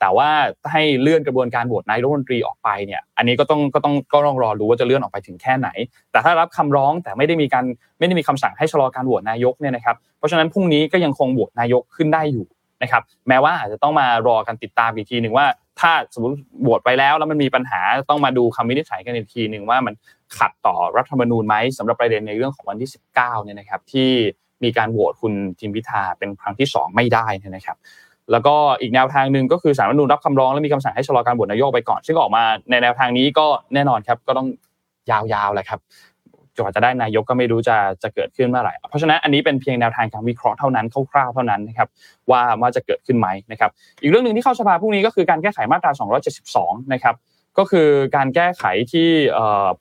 [0.00, 0.30] แต่ว่า
[0.70, 5.68] ให้เลื่อนกระบวนการโหวตนายรัฐมนตรีออกไปเนี่ย อันนี้ก็ต้องก็ต้องก็ต้องรอดูว่าจะเลื่อนออกไปถึงแค่ไหน
[6.12, 7.64] แต่ถ้ารับคำร้องแต่ไม่ได้มีการ
[7.98, 12.46] ไม่ได้มีคำสั่งให้ชะลอการโหวตนายกเนี่ยนะครับ เพราะฉะนั้นพรุ่งนี้ก็ยังคงโหวตนายกขึ้นได้อยู่
[12.82, 15.46] นะครับ แม้ว่าอาจจะต้องมารอกันติดตามอีกทีหนึ่งว่า
[15.80, 17.80] ถ้าสมมติโหวตไปแล้วแล้วมันมีปัญหา
[18.10, 19.94] ต้องมาดูคำวินิจฉัยกันอีกทีหนึ่งว่ามัน
[20.38, 24.10] ขัดต่อรัฐธรรมนูญไหมสำหรับประเด็นในเรื่องของวันที่ 19เนี่ยนะครับที่
[24.64, 27.76] มีการโหวตคุณทิมพิธาเป็นครั้งที่ 2 ไม่ได้นะครับ
[28.32, 34.46] แล้วก็อีกแนวทางหนึ่งก็คือสารรัฐมนูลรับคำร้องและมีคำสั่งให้ชะลอการบวชนายกไปก่อน ซึ่งออกมาในแนวทางนี้ก็แน่นอนครับก็ต้อง
[35.10, 35.80] ยาวๆแหละครับ
[36.54, 41.88] จนกว่าจะได้นายกก็ไม่รู้จะจะเกิดขึ้นเมื่อไหร่ เพราะฉะนั้นอันนี้เป็นเพียงแนวทางการวิเคราะห์เท่านั้นคร่าวๆเท่านั้นนะครับ
[42.30, 43.70] ว่าว่าจะเกิดขึ้นไหมนะครับ
[44.02, 45.92] อีกเรื่องหนึ่งที่เข้าสภาพรุ่งนี้ก็คือการแก้ไขมาตรา
[46.42, 47.14] 272 นะครับ
[47.58, 49.08] ก็คือการแก้ไขที่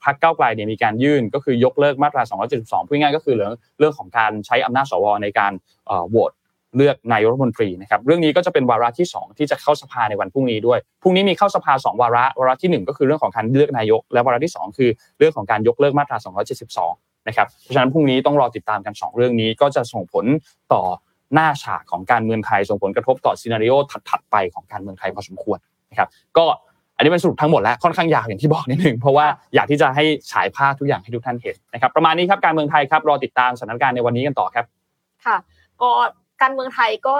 [0.03, 2.23] พรรคเก้าไกลเนี่ยมีการยื่น ก็คือยกเลิกมาตรา
[2.55, 5.53] 272พูดง่ายก็คือเรื่องเรื่องของการใช้อำนาจสวในการ
[6.09, 6.31] โหวต
[6.77, 16.17] เลือกนายกรัฐมนตรีนะครับเรื่องนี้ก็จะเป็นวาระที่ 2 ที่จะเข้าสภาในวันพรุ่งนี้ด้วยพรุ่งนี้มีเข้าสภา 2 วาระวาระที่ 1 ก็คือเรื่องของการเลือกนายก และวาระที่ 2 คือเรื่องของการยกเลิกมาตรา
[16.73, 20.25] 272 นะครับเพราะฉะนั้นพรุ่งนี้ต้องรอติดตามกัน 2 เรื่องนี้ก็จะส่งผล
[20.73, 20.83] ต่อ
[21.33, 23.73] หน้าฉากของการเมืองไทยส่งผลกระทบต่อซีนารีโอ
[24.09, 25.59] ถัดๆไปของการเมืองไทยพอสมควร
[25.91, 26.45] นะครับก็
[26.95, 34.65] อันนี้เป็นสรุปทั้งหมดแล้วค่อนข้างยาวอย่างที่บอกนิดนึงเพราะว่าอยากที่จะให้ฉายภาพทุกอย่างให้ทุกท่านเห็นนะครับประมาณนี้ครับการเมืองไทยครับรอติดตามสถานการณ์ในวันนี้กันต่อครับ
[35.25, 35.37] ค่ะ
[35.81, 35.89] ก็
[36.41, 37.15] การเมืองไทยก็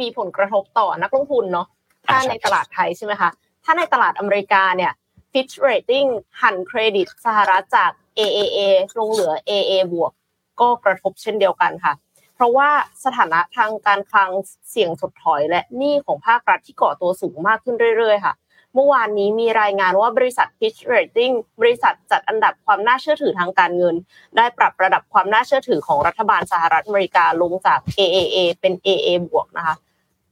[0.00, 1.66] มีผลกระทบต่อนักลงทุนเนาะ
[2.06, 3.30] ถ้าในตลาดไทยใช่ไหมคะ
[3.64, 4.92] ถ้าในตลาดอเมริกาเนี่ย
[5.32, 6.08] Fitch Rating
[6.42, 8.58] หันเครดิตสหรัฐจาก AAA
[8.98, 10.12] ลงเหลือ AA บวก
[10.60, 11.94] ก็กระทบเช่นเดียวกันค่ะ
[12.34, 12.70] เพราะว่า
[13.04, 14.30] สถานะทางการคลัง
[14.70, 18.34] เสี่ยงถดถอย และหนี้ของภาครัฐที่ก่อตัวสูงมากขึ้นเรื่อย ๆ ค่ะ
[18.74, 23.94] เมื่อวานนี้มีรายงานว่าบริษัท Fitch Rating บริษัทจัดอันดับความน่าเชื่อถือทางการเงิน
[24.36, 29.76] ได้ปรับระดับความน่าเชื่อถือของรัฐบาลสหรัฐอเมริกาลงจาก AAA เป็น AA บวกนะคะ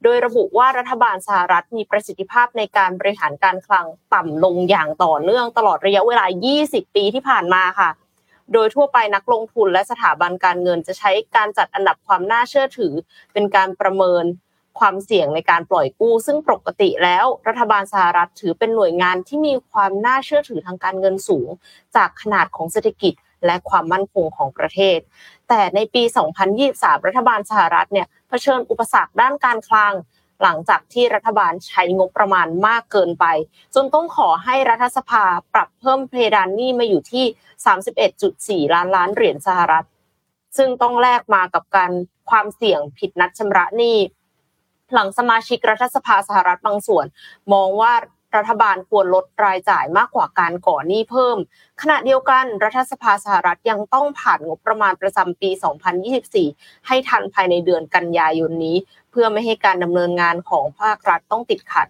[0.03, 6.25] โดยระบุว่ารัฐบาลสหรัฐมีประสิทธิภาพในการบริหารการคลังต่ำลงอย่างต่อเนื่องตลอดระยะเวลา
[6.61, 7.90] 20 ปีที่ผ่านมาค่ะ
[8.53, 12.92] โดยทั่วไปนักลงทุนและสถาบันการเงินจะใช้การจัดอันดับความน่าเชื่อถือ
[13.33, 14.25] เป็นการประเมิน
[14.79, 21.49] ความเสี่ยงในการปล่อยกู้ ซึ่งปกติแล้วรัฐบาลสหรัฐถือเป็นหน่วยงานที่มีความน่าเชื่อถือทางการเงินสูง
[21.97, 23.15] จากขนาดของเศรษฐกิจ
[23.47, 24.99] และความมั่นคงของประเทศ
[25.49, 26.03] แต่ในปี
[26.55, 29.95] 2023 รัฐบาลสหรัฐเนี่ยเผชิญอุปสรรคด้านการคลัง
[30.43, 33.25] หลังจากที่รัฐบาลใช้งบประมาณมากเกินไป
[33.75, 37.25] จนต้องขอให้รัฐสภาปรับเพิ่มเพดานหนี้มาอยู่ที่
[38.67, 39.87] 31.4 ล้านล้านเหรียญสหรัฐ
[40.57, 41.91] ซึ่งต้องแลกมากับการ
[42.31, 43.97] ความเสี่ยงผิดนัดชำระหนี้
[44.94, 47.07] หลังสมาชิกรัฐสภาสหรัฐบางส่วน
[47.52, 47.92] มองว่า
[48.37, 51.37] รัฐบาลควรลดรายจ่ายมากกว่าการก่อหนี้เพิ่ม
[51.83, 55.50] ขณะเดียวกันรัฐสภาสหรัฐยังต้องผ่านงบประมาณประจำปี
[56.18, 58.76] 2024 ให้ทันภายในเดือนกันยายนนี้
[59.11, 61.88] เพื่อไม่ให้การดำเนินงานของภาครัฐต้องติดขัด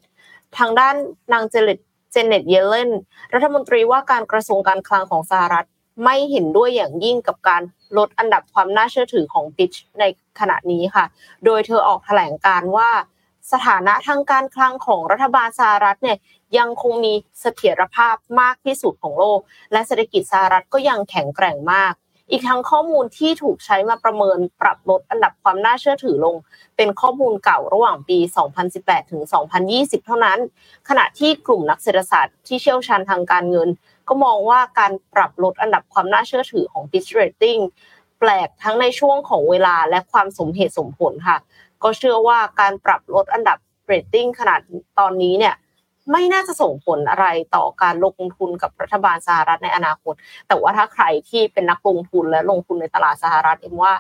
[0.59, 0.95] ทางด้าน
[1.33, 1.79] นางเจเลต
[2.13, 2.91] เจเน็ตเยเลน
[3.35, 5.67] รัฐมนตรีว่าการกระทรวงการคลังของสหรัฐ
[6.03, 7.63] ไม่เห็นด้วยอย่างยิ่งกับการ
[7.97, 10.05] ลดอันดับความน่าเชื่อถือของปิชใน
[10.41, 11.05] ขณะนี้ค่ะ
[11.45, 12.91] โดยเธอออกแถลงการว่า
[13.53, 16.19] สถานะทางการคลังของรัฐบาลสหรัฐเนี่ย
[16.59, 19.41] ยังคงมีเสถียรภาพมากที่สุดของโลก
[19.73, 21.93] และเศรษฐกิจสหรัฐก็ยังแข็งแกร่งมาก
[22.31, 26.37] อีกทั้งข้อมูลที่ถูกใช้มาประเมินปรับลดอันดับความน่าเชื่อถือลง
[26.77, 28.19] เป็นข้อมูลเก่าระหว่างปี
[28.65, 29.23] 2018 ถึง
[29.65, 30.39] 2020 เท่านั้น
[30.89, 33.69] ขณะที่กลุ่มนักเศรษฐศาสตร์ที่เชี่ยวชาญทางการเงิน
[34.09, 37.61] ก็มองว่าการปรับลดอันดับความน่าเชื่อถือของ Fitch Rating
[38.19, 41.39] แปลกทั้งในช่วงของเวลาและความสมเหตุสมผลค่ะ
[41.83, 44.61] ก็เชื่อว่าการปรับลดอันดับเรตติ้งขนาด
[44.99, 45.55] ตอนนี้เนี่ย
[46.11, 50.15] ไม่น่าจะส่งผลอะไรต่อการลงทุนกับรัฐบาลสหรัฐในอนาคต
[50.49, 53.93] แต่ว่าถ้าใครที่เป็นนักลงทุนและลงทุนในตลาดสหรัฐเอ็มว่า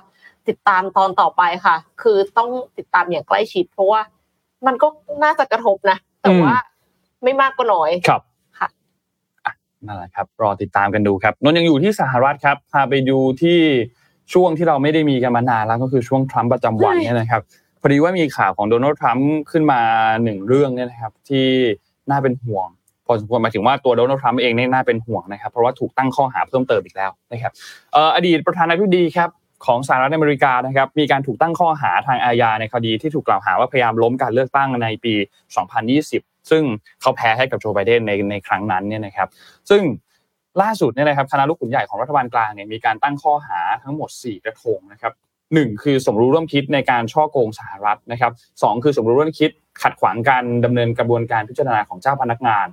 [0.48, 4.00] ติดตามตอนต่อไปค่ะ คือต้องติดตามอย่างใกล้ชิดเพราะว่า
[4.66, 4.88] มันก็
[5.24, 6.54] น่าจะกระทบนะ แต่ว่า
[7.22, 8.22] ไม่มากก็น้อยครับ
[8.58, 8.68] ค่ะ
[9.86, 13.58] นั่นแหละครับ รอติดตามกันดูครับนนยังอยู่ที่สหรัฐครับพาไปดูที่
[14.32, 17.42] ช่วงที่เราไม่ได้มีกันมานานแล้วก็คือช่วงทรัมป์ประจำวันเนี่ยนะครับ
[17.80, 19.80] พอดีว่ามีข่าวของโดนัลด์ทรัมป์ขึ้นมา
[20.24, 21.46] หนึ่งเรื่องเนี่ยนะครับ ที่
[22.10, 22.68] น่าเป็นห่วง
[23.06, 27.52] พอสมควรหมายถึงว่าตัวโดนัลด์ทรัมป์เองเนี่ยน่าเป็นห่วงนะครับ เพราะว่าถูกตั้งข้อหาเพิ่มเติมอีกแล้วนะครับ
[28.16, 29.30] อดีตประธานาธิบดีครับ
[29.66, 35.14] ของสหรัฐอเมริกานะครับมีการถูกตั้งข้อหาทางอาญาในคดีที่ถูกกล่าวหาว่าพยายามล้มการเลือกตั้งในปี
[35.82, 36.62] 2020 ซึ่ง
[37.00, 39.28] เขาแพ้ให้กับโจไบเดนในในครั้งนั้นเนี่ยนะครับ
[39.70, 39.82] ซึ่ง
[40.62, 45.12] ล่าสุดเนี่ยนะครับคณะลูกขุนใหญ่ของรัฐบาลกลางเนี่ยมีการตั้งข้อหาทั้งหมด 4 กระทงนะครับ
[45.54, 49.50] หนึ่งคือสมรู้ร่วมคิดในการช่อโกงสหรัฐนะครับสองคือสมรู้ร่วมคิด
[49.82, 52.66] ขัดขวางการดำเนินกระบวนการพิจารณาของเจ้าพนักงาน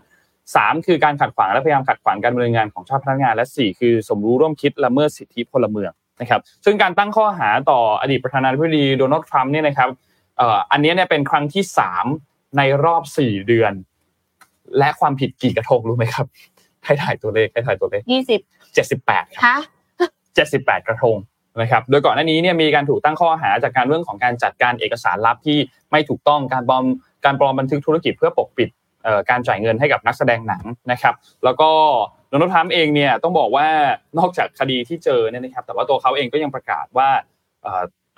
[0.56, 9.90] สามคือการขัดขวางและพยายามขัดขวางการดำเนินงานของเจ้าพนักงาน และสี่คือสมรู้ร่วมคิดละเมิดสิทธิพลเมืองนะครับซึ่งการตั้งข้อหาต่ออดีตประธานาธิบดีโดนัลด์ทรัมป์เนี่ยนะครับ
[10.72, 12.06] อันนี้เนี่ยเป็นครั้งที่สาม
[12.58, 13.74] ในรอบสี่เดือน
[14.78, 16.26] และความผิดกี่กระทงรู้ไหมครับ
[16.86, 18.40] ให้ถ่ายตัวเลขให้ถ่ายตัวเลขยี่สิบ
[18.74, 19.62] เจ็ดสิบแปดครับ
[20.36, 21.16] เจ็ดสิบแปดกระทง
[21.62, 25.58] นะครับโดยก่อนหน้านี้เนี่ยมีการถูกตั้งข้อหาจากการเรื่องของการจัดการเอกสารลับที่
[25.92, 26.86] ไม่ถูกต้องการปลอม
[27.26, 28.70] การปลอมบันทึกธุรกิจเพื่อปกปิด
[29.30, 31.70] การจ่ายเงินให้กับนักแสดงหนังนะครับ แล้วก็
[32.30, 33.68] โดนัลด์ทรัมป์เองเนี่ยต้องบอกว่า
[34.20, 37.10] นอกจากคดีที่เจอเนี่ยนะครับ แต่ว่าตัวเขาเองก็ยังประกาศว่า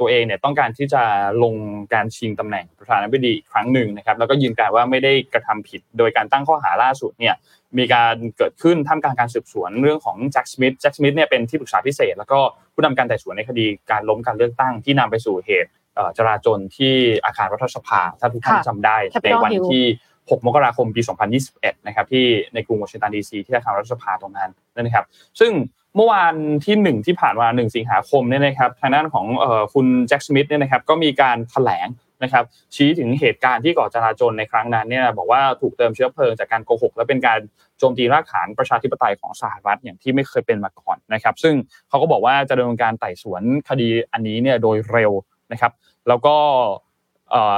[0.04, 1.04] ตัวเองเนี่ยต้องการที่จะ
[1.44, 1.56] ลง
[1.94, 7.36] การชิงตำแหน่งประธานาธิบดีอีกครั้งหนึ่งนะครับ แล้วก็ยืนยันว่าไม่ได้กระทำผิด โดยการตั้งข้อหาล่าสุดเนี่ย
[7.78, 12.40] มีการเกิดขึ้นท่ามกลางการสืบสวนเรื่องของแจ็คสมิธแจ็คสมิธเนี่ยเป็นที่ปรึกษาพิเศษ แล้วก็
[12.74, 15.70] ผู้นำการไต่สวนในคดีการล้มการเลือกตั้งที่นำไปสู่เหตุ
[16.18, 16.94] จราจนที่
[17.26, 19.86] อาคารรัฐสภาถ้าทุกท่านจำได้ในวันที่
[20.32, 21.02] 6 มกราคม ปี
[21.44, 25.06] 2021 นะครับที่ในกรุงวอชิงตันดีซีที่อาคารรัฐสภาตรงนั้นนะครับ
[25.40, 25.52] ซึ่ง
[25.96, 29.26] เมื่อวานที่หนึ่งที่ผ่านมาหนึ่งสิงหาคมเนี่ยนะครับทางด้านของ
[29.74, 31.88] คุณแจ็คสมิธเนี่ยนะครับก็มีการแถลง
[32.24, 37.40] นะครับชี้ถึงเหตุการณ์ที่ก่อจราจนในครั้งนั้นเนี่ยบอกว่าถูกเติมเชื้อเพลิงจากการโกหก และเป็นการ
[37.80, 41.56] โจมตีรากฐานประชาธิปไตยของสหรัฐอย่างที่ไม่เคยเป็นมาก่อนนะครับซึ่ง
[41.90, 45.12] เขาก็บอกว่าจะดำเนินการไต่สวนคดีอันนี้เนี่ยโดยเร็ว
[45.52, 45.72] นะครับ
[46.08, 46.36] แล้วก็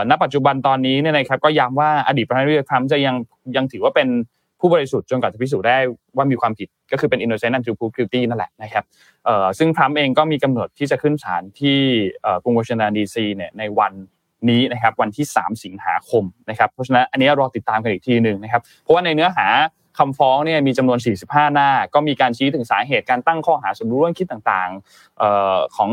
[0.09, 3.15] ณปัจจุบันตอนนี้เนี่ยนะครับก็ย้ำว่าอดีตประธานาธิบดีทรัมป์จะยัง
[3.55, 4.07] ยังถือว่าเป็น
[4.59, 5.77] ผู้บริสุทธิ์จนกว่าจะพิสูจน์ได้
[6.17, 8.83] ว่ามีความผิดก็คือเป็น innocent until proved guilty นั่นแหละนะครับ
[9.57, 11.79] ซึ่งทรัมป์เองก็มีกำหนดที่จะขึ้นศาลที่
[12.43, 13.93] กรุงวอชิงตันดีซีเนี่ยในวัน
[14.49, 19.47] นี้นะครับวันที่ 3 สิงหาคมนะครับเพราะฉะนั้นอันนี้รอติดตามกันอีกทีหนึ่งนะครับเพราะว่าในเนื้อหา
[19.99, 25.89] คำฟ้องเนี่ยมีจำนวน 45 หน้า ก็มีการชี้ถึงสาเหตุการตั้งข้อหาสมรู้ร่วมคิดต่างๆของ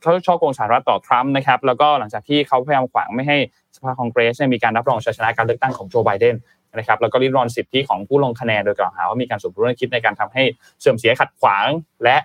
[0.00, 3.36] เขาช่อโกงสหรัฐต่อทรัมป์นะครับแล้วก็หลังจากที่เขาพยายามขวางไม่ให้
[3.76, 6.34] สภาคองเกรสมีการรับรองชัยชนะการเลือกตั้งของโจไบเดน
[6.78, 10.42] นะครับแล้วก็ริดรอนสิทธิของผู้ลงคะแนนโดยกล่าวหาว่ามีการสมรู้ร่วมคิดในการทำให้
[10.80, 11.66] เสื่อมเสียขัดขวาง
[12.04, 12.16] และ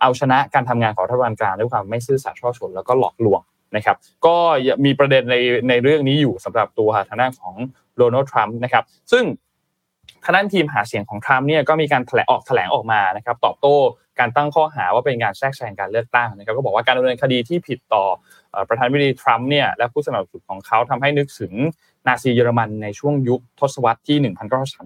[0.00, 3.40] เอาชนะการทำงานของรัฐบาลกลางด้วยความไม่ซื่อสัตย์ช่อชนแล้วก็หลอกลวง
[3.76, 3.96] นะครับ
[4.26, 4.36] ก็
[4.84, 5.36] มีประเด็นใน
[5.68, 7.54] ในเรื่องนี้อยู่สำหรับตัวทางด้านของ
[7.98, 9.24] โดนัลด์ทรัมป์นะครับ ซึ่ง
[10.24, 13.76] ทางด้านทีมหาเสียงของทรัมป์เนี่ยก็มีการแถลงออกแถลงออกมานะครับตอบโต้
[14.18, 18.04] การตั้งข้อหาว่าเป็นการแทรกแซงการเลือกตั้งนะครับก็บอกว่าการดำเนินคดีที่ผิดต่อ
[18.68, 21.52] ประธานาธิบดีทรัมป์เนี่ยและผู้สนับสนุนของเขาทำให้นึกถึง
[22.06, 24.18] นาซีเยอรมันในช่วงยุคทศวรรษที่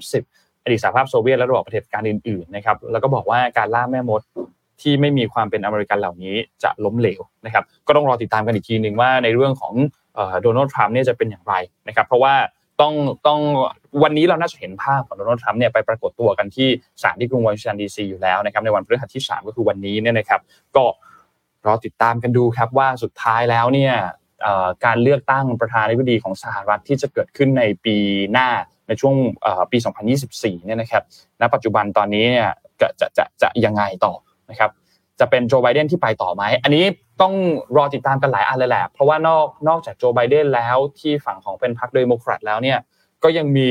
[0.05, 4.23] 1930 อดีตสหภาพโซเวียตและระบอบประเทศการอื่นๆนะครับแล้วก็บอกว่าการล่าแม่มด
[4.81, 9.75] ที่ไม่มีความเป็นอเมริกันเหล่านี้จะล้มเหลวนะครับก็ต้องรอติดตามกันอีกทีหนึ่งว่าในเรื่องของ
[10.43, 11.55] โดนัลด์ทรัมป์เนี่ยจะเป็นอย่างไร
[11.89, 12.35] นะครับเพราะว่า
[12.81, 12.95] ต้อง
[13.27, 13.41] ต้อง
[14.03, 16.69] วันนี้เราน่าจะเห็นภาพของโดนัลด์ทรัมป์เนี่ยไปปรากฏตัวกันที่
[17.03, 20.41] ศาลที่กรุงวอชิงตันดีซีอยู่แล้วนะครับในวันพฤหัสที่ 3 ก็คือวันนี้เนี่ยนะครับ
[20.77, 20.85] ก็
[21.67, 23.95] รอติดตามกันดูครับว่าสุดท้ายแล้วเนี่ย
[24.85, 27.97] การเลือกตั้งประธานาธิบดีของสหรัฐที่จะเกิดขึ้นในปี
[28.33, 28.49] หน้า
[28.89, 29.15] ในช่วง
[29.73, 29.79] ปี
[30.23, 31.03] 2024 เนี่ยนะครับ
[31.41, 32.49] ณ ปัจจุบันตอนนี้เนี่ย
[32.81, 34.15] จะจะจะจะยังไงต่อ
[34.51, 34.71] นะครับ
[35.21, 36.85] จะเป็นโจไบเดนที่ไปต่อไหม อันนี้
[37.21, 37.35] ต้อง
[37.77, 42.79] รอติดตามกันหลายอันเลยแหละ เพราะว่านอกนอกจากโจไบเดนแล้วที่ฝั่งของเป็นพรรคเดโมแครตแล้วเนี่ย
[43.25, 43.69] ก็ยังมี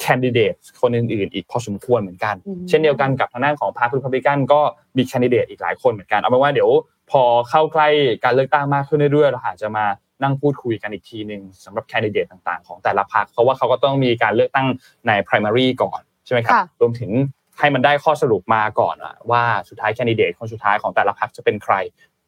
[0.00, 2.34] candidate คนอื่นๆ อีกพอสมควรเหมือนกัน
[2.68, 4.60] เช่นเดียวกันกับทางด้านของพรรครีพับลิกันก็
[4.96, 6.70] มี candidate อีกหลายคนเหมือนกัน เอาเป็นว่าเดี๋ยว
[7.10, 7.88] พอเข้าใกล้
[8.24, 9.84] การเลือกตั้งมากขึ้นเรื่อยๆเราอาจจะมา
[10.22, 14.66] นั่งพูดคุยกันอีกทีหนึ่งสำหรับ candidate ต่างๆ ของแต่ละพรรคเพราะว่าเขาก็ต้องมีการเลือกตั้ง
[15.06, 17.10] ใน primary ก่อนใช่ไหมครับรวมถึง
[17.58, 18.96] ให้มันได้ข้อสรุปมาก่อน
[19.30, 21.74] ว่าสุดท้ายแคนดิเดตคนสุดท้ายของแต่ละพรรคจะเป็นใคร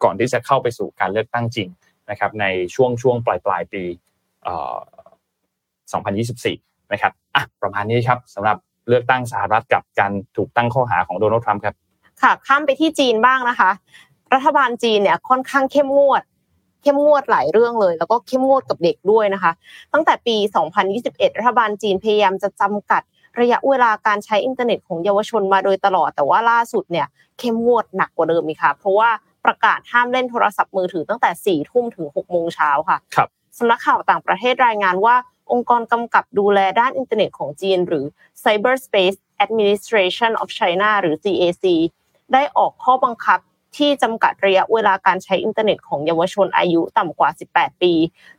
[0.03, 1.69] ก่อนที่จะเข้าไปสู่การเลือกตั้งจริง
[2.11, 3.85] นะครับในช่วงช่วงปลายปลายปี
[6.03, 8.57] 2024 นะครับอะประมาณนี้ครับสำหรับ
[8.89, 11.75] เลือกตั้งสหรัฐกับการถูกตั้งข้อหาของโดนัลด์ทรัมป์ครับ
[12.23, 13.71] ค่ะข้ามไปที่จีนบ้างนะคะ
[14.35, 16.23] รัฐบาลจีนเนี่ยค่อนข้างเข้มงวด
[16.83, 19.53] เข้มงวดหลายเรื่องเลย แล้วก็เข้มงวดกับเด็กด้วยนะคะ
[19.93, 20.37] ตั้งแต่ปี
[20.87, 23.03] 2021 รัฐบาลจีนพยายามจะจำกัด
[23.41, 27.07] ระยะเวลาการใช้อินเทอร์เน็ตของเยาวชนมาโดยตลอด แต่ว่าล่าสุดเนี่ย
[27.39, 29.11] เข้มงวดหนักกว่าเดิมอีกค่ะ เพราะว่า
[29.45, 33.29] ประกาศห้ามเล่นโทรศัพท์มือถือตั้งแต่4ี่ทุ่มถึง6กโมงเช้าค่ะครับ
[33.59, 35.15] สำนักข่าวต่างประเทศรายงานว่า
[35.53, 38.05] องค์กรกำกับดูแลด้านอินเทอร์เน็ตของจีน หรือ
[38.43, 41.65] Cyberspace Administration of China หรือ CAC
[42.33, 43.41] ได้ออกข้อบังคับ
[43.77, 47.93] ที่จำกัดระยะเวลาการใช้อินเทอร์เน็ตของเยาวชนอายุต่ำกว่า 18 ปี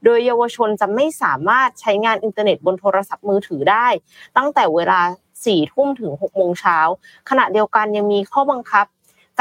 [0.03, 3.87] โดยเยาวชนจะไม่สามารถใช้งานอินเทอร์เน็ตบนโทรศัพท์มือถือได้
[4.37, 5.01] ตั้งแต่เวลา
[5.37, 6.77] 4 ทุ่มถึง 6 โมงเช้า
[7.29, 8.85] ขณะเดียวกันยังมีข้อบังคับ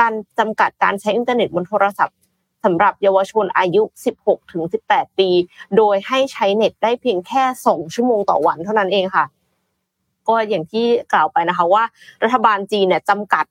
[0.00, 2.16] การจำกัดการใช้อินเทอร์เน็ตบนโทรศัพท์
[2.64, 3.82] สำหรับเยาวชนอายุ
[4.50, 5.28] 16-18 ปี
[5.76, 9.24] โดยให้ใช้เน็ตได้เพียงแค่ 2 ชั่วโมงต่อวันเท่านั้นเองค่ะ
[10.28, 11.84] ก็อย่างที่กล่าวไปนะคะว่า
[12.22, 13.44] รัฐบาลจีนเนี่ยจำกัด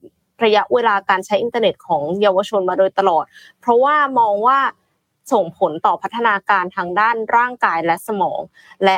[0.44, 3.26] ระยะเวลาการใช้อินเทอร์เน็ตของเยาวชนมาโดยตลอด
[3.60, 4.60] เพราะว่ามองว่า
[5.34, 8.42] ส่งผลต่อพัฒนาการทางด้านร่างกายและสมอง
[8.86, 8.98] และ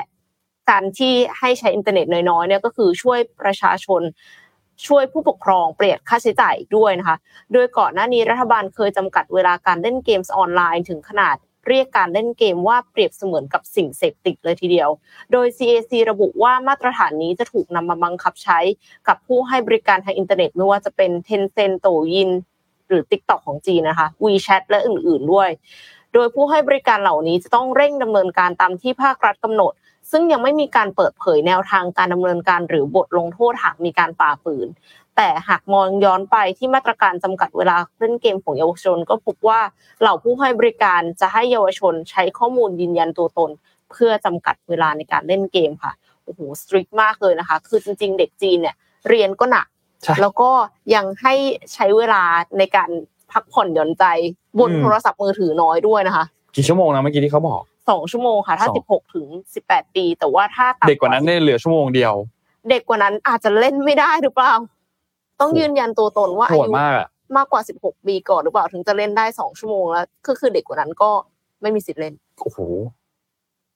[0.69, 4.01] การที่ให้ใช้อินเทอร์เน็ตน้อยๆเนี่ยก็คือช่วยประชาชน
[4.87, 7.17] ช่วยผู้ปกครองเปลี่ยนค่าใช้จ่ายด้วยนะคะ
[7.53, 14.89] โดยก่อนหน้านี้รัฐบาลเคยจำกัดเวลาการเล่นเกมส์ออนไลน์ถึงขนาดเรียกการเล่นเกมว่าเปรียบเสมือนกับสิ่งเสพติดเลยทีเดียว
[15.31, 18.59] โดย CAC ระบุว่ามาตรฐานนี้จะถูกนำมาบังคับใช้
[19.07, 22.29] กับผู้ให้บริการทางอินเทอร์เน็ต ไม่ว่าจะเป็น Tencent โตยิน
[22.87, 25.49] หรือ TikTok ของจีนนะคะ WeChat และอื่นๆด้วย
[26.13, 29.73] โดยผู้ให้บริการเหล่านี้จะต้องเร่งดำเนินการตามที่ภาครัฐกำหนด
[30.11, 34.67] ซึ่งยังไม่มีการเปิดเผยแนวทางการดำเนินการหรือบทลงโทษหากมีการฝ่าฝืน
[35.15, 39.59] แต่หากมองย้อนไปที่มาตรการจำกัดเวลาเล่นเกมของเยาวชน ก็พบว่า
[40.01, 43.51] เหล่าผู้ให้บริการจะให้เยาวชนใช้ข้อมูลยืนยันตัวตน
[43.91, 45.93] เพื่อจำกัดเวลาในการเล่นเกมค่ะ
[46.23, 48.75] โอ้โหสตรีทมากเลยนะคะ คือจริง ๆ เด็กจีนเนี่ย
[49.09, 49.67] เรียนก็หนัก
[50.21, 50.49] แล้วก็
[50.95, 51.33] ยังให้
[51.73, 52.23] ใช้เวลา
[52.57, 52.89] ในการ
[53.31, 54.05] พักผ่อนหย่อนใจ
[54.59, 56.25] บนโทรศัพท์มือถือน้อยด้วยนะคะ
[56.55, 62.13] กี่ชั่วโมงนะเมื่อกี้ที่เขาบอก สองชั่วโมงค่ะ ถ้าสองสิบหกถึงสิบแปดปี แต่ว่าถ้าต่ำเด็กกว่านั้นเนี่ยเหลือชั่วโมงเดียว
[62.69, 64.53] เด็กกว่านั้นอาจจะเล่นไม่ได้หรือเปล่า
[65.41, 67.07] ต้องยืนยันตัวตนว่าโหอาดยุมากอะ
[67.37, 71.09] มากกว่าสิบหกปีก่อนหรือเปล่าถึงจะเล่นได้สองชั่วโมงแล้วก็คือเด็กกว่านั้นก็
[71.61, 72.59] ไม่มีสิทธิ์เล่นโอ้โห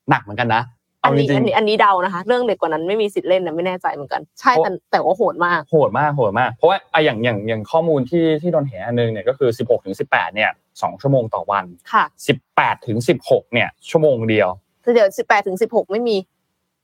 [0.09, 0.61] หนักเหมือนกันนะ
[1.03, 10.51] อัเอานจนี้ริอังนนี้อันนี้เดานะคะ เรื่องเด็กกว่านั้นไม่มีสิทธิ์เล่นนะไม่แน่ใจเหมือนกัน ใช่เพราะแต่แต่ว่าโหดมากๆโหดมากโหดมาก เพราะว่าอะอย่างอย่างอย่างข้อมูลที่ที่โดนเห็นอันนึงเนี่ยก็คือ16ถึง18เนี่ย
[10.81, 12.05] สองชั่วโมงต่อวันค่ะ
[12.45, 14.49] 18ถึง16 เนี่ย ชั่วโมงเดียว
[14.83, 16.17] คือเดี๋ยวสิบแปดถึงสิบหกไม่มี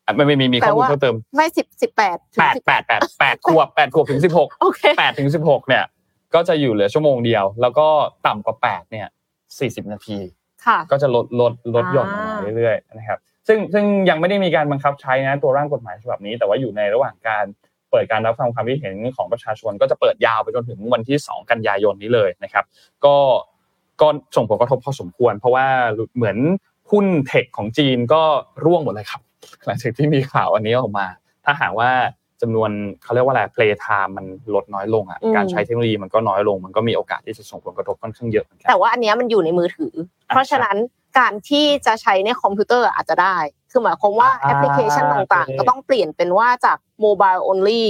[0.05, 5.83] อะไม่ไม่มีมีข้อมูลแปลว่าเพิ่มเติมไม่สิบสิบแปดถึงแปดสิบแปดแปดแปดขวบแปดขวบถึงสิบหกโอเคแปดถึงสิบหกเนี่ย
[6.33, 7.87] ก็จะอยู่เหลือชั่วโมงเดียว แล้วก็
[8.27, 9.07] ต่ำกว่าแปดเนี่ย
[9.59, 10.19] สี่สิบนาที
[10.65, 17.45] ค่ะก็จะลดลดลดหย่อนลงอ่ามาเรื่อยๆนะครับซึ่งซึ่งยังไม่ได้มีการบังคับใช้นะตัวร่างกฎหมายฉบับนี้ แต่ว่าอยู่ในระหว่างการ
[17.91, 22.65] เปิดการรับฟังความคิดเห็นของประชาชน ก็จะเปิดยาวไปจนถึงวันที่ 2 กันยายนนี้เลยนะครับ
[23.05, 23.15] ก็
[24.01, 25.65] ก็ส่งผลกระทบพอสมควร เพราะว่า
[26.15, 26.37] เหมือน
[26.91, 28.21] หุ้นเทคของจีนก็
[28.65, 29.21] ร่วงหมดเลยครับ
[29.65, 31.07] หลังจากที่มีข่าวอันนี้ออกมา
[31.45, 31.91] ถ้าหากว่า
[32.41, 32.69] จำนวน
[33.03, 39.93] เขาเรียกว่าอะไร play time มันลดน้อยลงอะอืมการใช้เทคโนโลยีมันก็น้อยลง มันก็มีโอกาสที่จะส่งผลกระทบค่อนข้างเยอะเหมือนกันแต่ว่าอันเนี้ยมันอยู่ในมือถือ
[40.27, 40.77] อะเพราะฉะนั้น
[41.19, 43.37] การที่จะใช้ในคอมพิวเตอร์อาจจะได้
[43.71, 47.83] คือหมายความว่าอ่าแอปพลิเคชันต่างโอเคๆก็ต้องเปลี่ยนเป็นว่าจากโมบาย only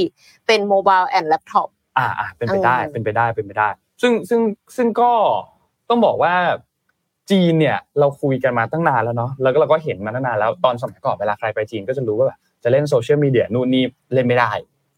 [0.47, 3.69] เป็น mobile and laptopอ่าอ่าเป็นไปได้เออเป็นไปได้เป็นไปได้
[4.01, 4.41] ซึ่งซึ่ง
[4.75, 5.11] ซึ่งก็
[5.89, 6.33] ต้องบอกว่า
[7.31, 13.83] จีนเนี่ยเราคุยกันมาตั้งนานแล้วเนาะแล้วก็เราก็เห็นมาตั้งนานแล้วตอนสมัยก่อนเวลาใครไปจีนก็จะรู้ว่าแบบจะเล่นโซเชียลมีเดียนู่นนี่
[14.13, 14.51] เล่นไม่ได้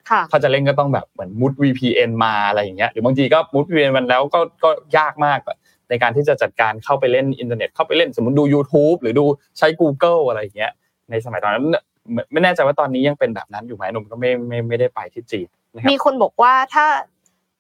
[0.10, 5.58] ค่ะถ้าจะเล่นก็ต้องแบบเหมือนมุด VPN มาอะไรอย่างเงี้ยหรือบางทีก็มุด VPN มันแล้วก็ก็ยากมากอะ
[5.90, 9.26] ในการที่จะจัดการเข้าไปเล่นอินเทอร์เน็ตเข้าไปเล่นสมมติดู YouTube หรือดู
[9.58, 10.72] ใช้ Google อะไรอย่างเงี้ย
[11.10, 11.66] ในสมัยตอนนั้น
[12.14, 16.86] ไม่ไม่แน่ใจว่าตอนนี้ยังเป็นแบบนั้นอยู่ไหมหนุ่มก็ไม่ไม่ไม่ได้ไปที่จีนนะครับมีคนบอกว่าถ้า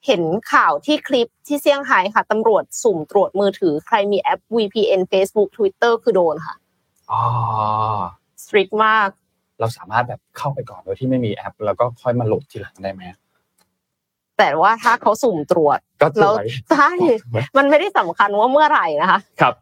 [0.07, 6.55] เห็นข่าวที่คลิปที่เซี่ยงไฮ้ค่ะตำรวจสุ่มตรวจมือถือ ใครมีแอป VPN Facebook Twitter คือโดนค่ะ
[7.11, 7.21] อ๋อ
[8.43, 9.09] strict มาก
[9.59, 13.01] เราสามารถแบบเข้าไปก่อนโดยที่ไม่มีแอป แล้วก็ค่อยมาโหลดทีหลังได้ไหม
[14.37, 16.89] แต่ว่าถ้าเขาสุ่มตรวจก็สแล้ววยใช่
[17.57, 19.53] มันไม่ได้สำคัญว่าเมื่อไหร่นะคะ ครับ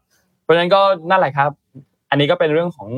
[0.42, 0.80] เพราะฉะนั้นก็
[1.10, 1.50] นั่นแหละครับ
[2.10, 2.88] อันนี้ก็เป็นเรื่องของ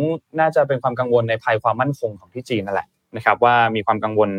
[0.41, 4.31] น่าจะเป็นความกังวลในภัยความมั่นคงของที่จีนนั่นแหละนะครับ ว่ามีความกังวล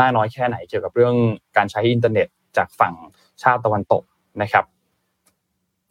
[0.00, 1.14] มากน้อยแค่ไหนเกี่ยวกับเรื่อง
[1.56, 2.94] การใช้อินเทอร์เน็ต จากฝั่ง
[3.42, 4.02] ชาติตะวันตก
[4.42, 4.64] นะครับ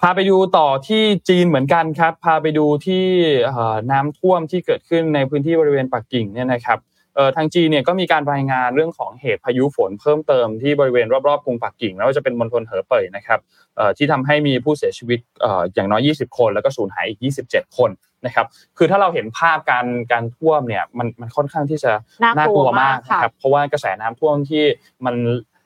[0.01, 3.05] พาไปดูต่อที่จีนเหมือนกันครับ พาไปดูที่
[3.45, 6.79] เอ่อน้ำท่วมที่เกิดขึ้นในพื้นที่บริเวณปักกิ่งเนี่ยนะครับ
[7.15, 13.39] เอ่อทางจีนเนี่ยก็มีการรายงานเรื่องของเหตุพายุฝนเพิ่มเติมที่บริเวณรอบๆกรุงปักกิ่งไม่ว่าจะเป็นมณฑลเหอเป่ยนะครับ
[13.75, 17.89] เอ่อที่ทำให้มีผู้เสียชีวิตเอ่ออย่างน้อย 20 คน แล้วก็สูญหายอีก 27 คน
[18.25, 18.45] นะครับ
[18.77, 21.91] คือถ้าเราเห็นภาพการการท่วมเนี่ยมันมันค่อนข้างที่จะ
[22.37, 24.63] น่ากลัวมากค่ะนะครับเพราะว่ากระแสน้ำท่วมที่
[25.05, 25.15] มัน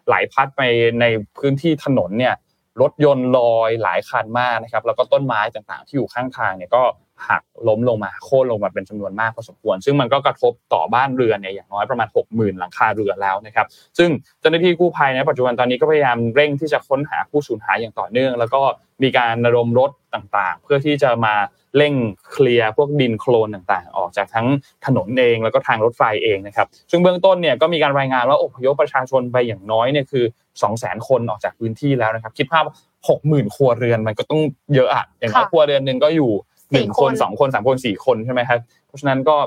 [0.07, 0.61] ไหลพัดไป
[1.01, 1.05] ใน
[1.37, 2.35] พื้นที่ถนนเนี่ย
[2.81, 6.83] รถยนต์ลอยหลายคันมากนะครับแล้วก็ต้นไม้ต่างๆ ที่อยู่ข้างทางเนี่ยก็
[7.29, 13.67] หักล้มลงมาโค่นลงมาเป็นจำนวนมากพอสมควร ซึ่งมันก็กระทบต่อบ้านเรือนเนี่ยอย่างน้อยประมาณ 60,000 หลังคาเรือนแล้วนะครับ
[13.97, 14.09] ซึ่ง
[14.39, 18.61] เจ้าหน้าที่กู้ภัยในปัจจุบันตอนนี้ก็พยายามเร่งที่จะค้นหาผู้สูญหายอย่างต่อเนื่อง แล้วก็
[19.03, 21.35] มีการระดมรถต่างๆ เพื่อที่จะมา
[21.77, 21.93] เร่ง
[22.31, 24.47] เคลียร์พวกดินโคลนต่างๆ ออกจากทั้ง
[24.85, 30.25] ถนนเองแล้วก็ทางรถไฟเองนะครับ ซึ่งเบื้องต้นเนี่ยก็มีการรายงานว่าอพยพประชาชนไปอย่างน้อยเนี่ยคือ
[30.65, 32.65] 200,000 คนออกจากพื้นที่แล้วนะครับ คิดภาพ
[33.09, 34.41] 60,000 ครัวเรือนมันก็ต้อง
[34.75, 36.31] เยอะอะอย่างน้อยครัวเรือนหนึ่งก็อยู่
[36.71, 39.37] หนึ่งสี่คคนนสองคนสามคนสี่คนใช่ไหมครับเพราะฉะนั้นก็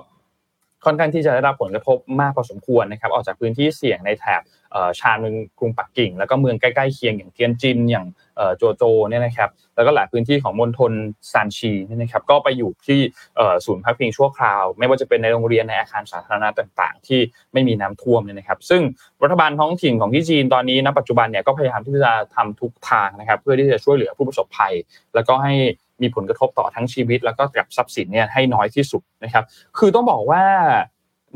[0.85, 8.07] ค่อนข้างที่จะได้รับผลกระทบมากพอสมควรนะครับ ออกจากพื้นที่เสี่ยงในแถบเอ่อชานเมืองกรุงปักกิ่ง แล้วก็เมืองใกล้ๆเคียงอย่างเทียนจินอย่าง
[8.37, 10.93] เอ่อโจโจเนี่ยนะครับแล้วก็หลายพื้นที่ของมณฑล
[11.33, 13.01] ซานชีเนี่ยนะครับก็ไปอยู่ที่
[13.37, 17.21] เอ่อศูนย์พักพิงชั่วคราว ไม่ว่าจะเป็นในโรงเรียนในอาคารสาธารณะต่างๆ ที่
[17.53, 18.83] ไม่มีน้ำท่วมเนี่ยนะครับ ซึ่ง
[19.23, 24.75] รัฐบาลท้องถิ่นของที่จีนตอนนี้ณปัจจุบันเนี่ยก็พยายามที่จะทำทุกทางนะครับ เพื่อที่จะช่วยเหลือผู้ประสบภัย
[25.15, 25.55] แล้วก็ให้
[26.03, 29.45] มีผลกระทบต่อทั้งชีวิต แล้วก็กับทรัพย์สินเนี่ยให้น้อยที่สุดนะครับ
[29.79, 30.45] คือต้องบอกว่า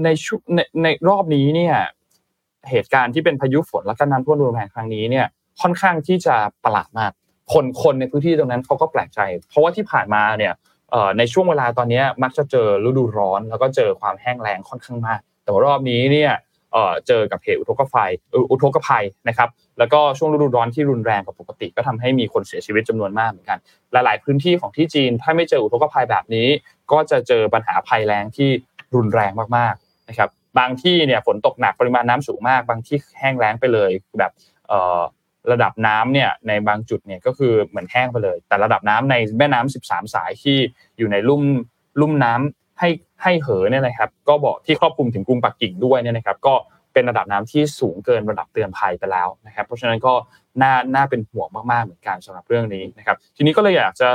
[0.04, 1.76] ในชุในในรอบนี้เนี่ย
[2.70, 5.26] เหตุการณ์ที่เป็นพายุฝนและก็น้ำท่วมรุนแรงครั้งนี้เนี่ย
[5.60, 6.34] ค่อนข้างที่จะ
[6.64, 7.12] ประหลาดมาก
[7.52, 10.52] คนคนในพื้นที่ตรงนั้นเขาก็แปลกใจ เพราะว่าที่ผ่านมาเนี่ย
[11.18, 16.32] ในช่วงเวลาตอนนี้มักจะเจอฤดูร้อน แล้วก็เจอความแห้งแล้งค่อนข้างมาก แต่ว่ารอบนี้เนี่ย
[16.72, 18.10] เอ่อเจอกับเหตุอุทกภัย
[18.50, 19.48] อุทกภัยนะครับ
[19.78, 23.58] แล้วก็ช่วงฤดูร้อนที่รุนแรงกว่าปกติ ก็ทำให้มีคนเสียชีวิตจำนวนมากเหมือนกัน
[23.92, 26.48] หลาย ๆ พื้นที่ของที่จีน ถ้าไม่เจออุทกภัยแบบนี้
[26.92, 28.50] ก็จะเจอปัญหาภัยแล้งที่
[28.94, 34.32] รุนแรงมากๆนะครับบางที่เนี่ยฝนตกหนักปริมาณน้ำสูงมาก บางที่แห้งแล้งไปเลยแบบ
[34.68, 35.00] เอ่อ
[35.52, 40.56] ระดับน้ำเนี่ยในบางจุดเนี่ยก็คือเหมือนแห้งไปเลย แต่ระดับน้ำในแม่น้ำ13 สายที่
[40.98, 41.42] อยู่ในลุ่ม
[42.00, 42.88] ลุ่มน้ำให้
[43.22, 46.54] ให้เหอเนี่ยนะครับ ก็บอกที่ครอบคลุมถึงกรุงปักกิ่งด้วยเนี่ยนะครับ ก็
[46.92, 50.12] เป็นระดับน้ำที่สูงเกินระดับเตือนภัยไปแล้วนะครับ เพราะฉะนั้นก็
[50.62, 54.08] น่าน่าเป็นห่วงมากๆเหมือนกันสำหรับเรื่องนี้นะครับ ทีนี้ก็เลยอยากจะ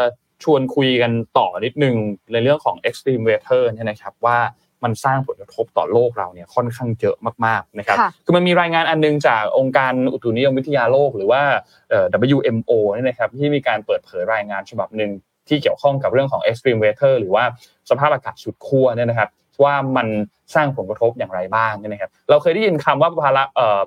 [0.43, 1.95] ชวนคุยกันต่อนิดนึง
[2.31, 4.37] ในเรื่องของ extreme weather เนี่ยนะครับว่า
[4.83, 11.41] มันสร้างผลกระทบต่อโลกเราเนี่ยค่อนข้างเยอะมากๆนะครับค่ะคือมันมีรายงานอันนึงจากองค์การอุตุนิยมวิทยาโลก หรือว่า
[11.89, 15.11] เอ่อ WMO เนี่ยนะครับที่มีการเปิดเผยรายงานฉบับหนึ่ง
[15.47, 17.43] ที่เกี่ยวข้องกับเรื่องของ extreme weather หรือว่า
[17.89, 19.29] สภาพอากาศสุดขั้วเนี่ยนะครับ
[19.63, 20.07] ว่ามัน
[20.55, 23.81] สร้างผลกระทบอย่างไรบ้างเนี่ยนะครับ เราเคยได้ยินคำว่าภาวะเอ่อ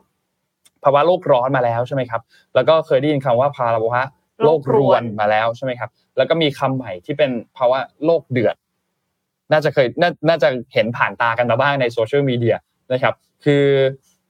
[0.85, 2.21] ภาวะโลกร้อนมาแล้วใช่ไหมครับ
[2.55, 4.01] แล้วก็เคยได้ยินคำว่าภาวะ
[4.43, 8.57] โลกรวนมาแล้วใช่ไหมครับ แล้วก็มีคำใหม่ที่เป็นภาวะโลกเดือด
[9.53, 12.57] น่าจะเคยน,น่าจะเห็นผ่านตากันมาบ้างในโซเชียลมีเดีย
[12.93, 13.65] นะครับ คือ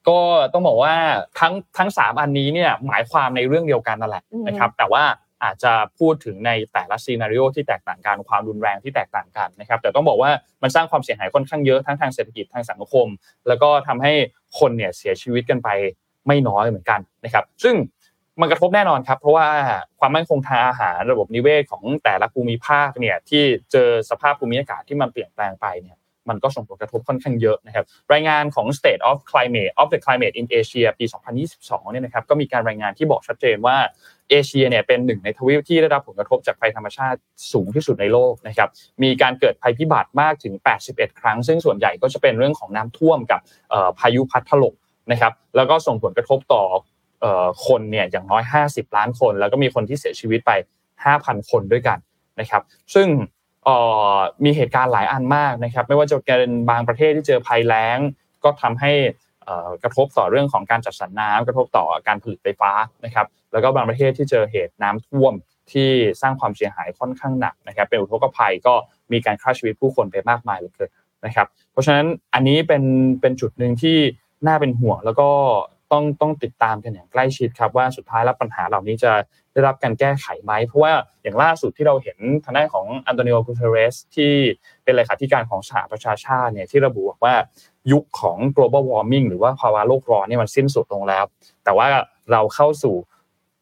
[0.08, 0.20] ก็
[0.52, 0.94] ต้องบอกว่า
[1.40, 5.04] ทั้งทั้งสามอันนี้เนี่ยหมายความในเรื่องเดียวกันนั่นแหละนะครับ แต่ว่า
[5.44, 10.30] อาจจะพูดถึงในแต่ละซีนารีโอที่แตกต่างกันความรุนแรงที่แตกต่างกันนะครับ แต่ต้องบอกว่า
[10.62, 13.06] มันสร้างความเสียหายค่อนข้างเยอะทั้งทางเศรษฐกิจทางสังคม
[13.48, 14.12] แล้วก็ทำให้
[14.58, 15.68] คนเนี่ยเสียชีวิตกันไป
[16.26, 17.74] ไม่น้อยเหมือนกันนะครับ ซึ่ง
[18.40, 19.46] มันกระทบแน่นอนครับเพราะว่า
[20.00, 31.04] ความมั่นคงทางอาหารระบบนิเวศของแต่ละภูมิภาคเนี่ยที่เจอสภาพภูมิอากาศที่มันเปลี่ยนแปลงไปเนี่ยมันก็ส่งผลกระทบค่อนข้างเยอะนะครับ รายงานของ State of Climate of the Climate in Asia ปี
[31.48, 33.76] 2022 เนี่ยนะครับ ก็มีการรายงานที่บอกชัดเจนว่า
[34.30, 37.18] เอเชียเนี่ยเป็นหนึ่งในทวีปที่ได้รับผลกระทบจากภัยธรรมชาติ
[37.52, 38.68] สูงที่สุดในโลกนะครับ
[39.02, 40.54] มีการเกิดภัยพิบัติมากถึง
[40.86, 43.40] 81 ครั้ง ซึ่งส่วนใหญ่ก็จะเป็นเรื่องของน้ำท่วมกับ
[43.98, 44.74] พายุพัดถล่ม
[45.12, 46.62] นะครับ แล้วก็ส่งผลกระทบต่อ
[47.66, 50.52] คนเนี่ยอย่างน้อย 50 ล้านคน แล้วก็มีคนที่เสียชีวิตไป
[51.00, 51.98] 5,000 คนด้วยกัน
[52.40, 52.62] นะครับ
[52.94, 53.08] ซึ่ง
[54.44, 57.98] มีเหตุการณ์หลายอันมากนะครับ ไม่ว่าจะเป็นบางประเทศที่เจอภัยแล้ง
[58.44, 58.92] ก็ทำให้
[59.82, 62.70] กระทบต่อเรื่องของการจัดสรรน้ำกระทบต่อการผลิตไฟฟ้า
[63.04, 63.26] นะครับ
[63.56, 65.34] แล้วก็บางประเทศที่เจอเหตุน้ำท่วม
[65.72, 65.88] ที่
[66.22, 68.74] สร้างความเสียหายค่อนข้างหนักนะครับเป็นอุทกภัยก็
[69.12, 70.90] มีการฆ่าชีวิตผู้คนไปมากมายเลือเกิน
[71.24, 72.82] นะครับ เพราะฉะนั้นอันนี้เป็น
[73.20, 73.98] เป็นจุดหนึ่งที่
[74.46, 75.28] น่าเป็นห่วงแล้วก็
[75.92, 79.12] ต้องต้องติดตามกันอย่างใกล้ชิดครับว่าสุดท้ายแล้วปัญหาเหล่านี้จะ
[79.52, 80.92] ได้รับการแก้ไขไหม เพราะว่า
[81.22, 84.32] อย่างล่าสุดที่เราเห็นทางด้านของอันโตนิโอกูเทเรสที่
[84.84, 87.34] เป็นเลขาธิการของสหประชาชาติเนี่ยที่ระบุบอกว่า
[87.92, 91.24] ยุคของ global warming หรือว่าภาวะโลกร้อนเนี่ยมันสิ้นสุดลงแล้ว
[91.64, 91.86] แต่ว่า
[92.32, 92.94] เราเข้าสู่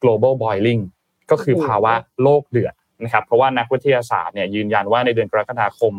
[0.04, 0.82] global boiling
[1.30, 1.92] ก็คือภาวะ
[2.22, 2.74] โลกเดือด
[3.04, 5.94] นะครับเพราะว่านักวิทยาศาสตร์เนี่ยยืนยันว่าในเดือนกรกฎาคม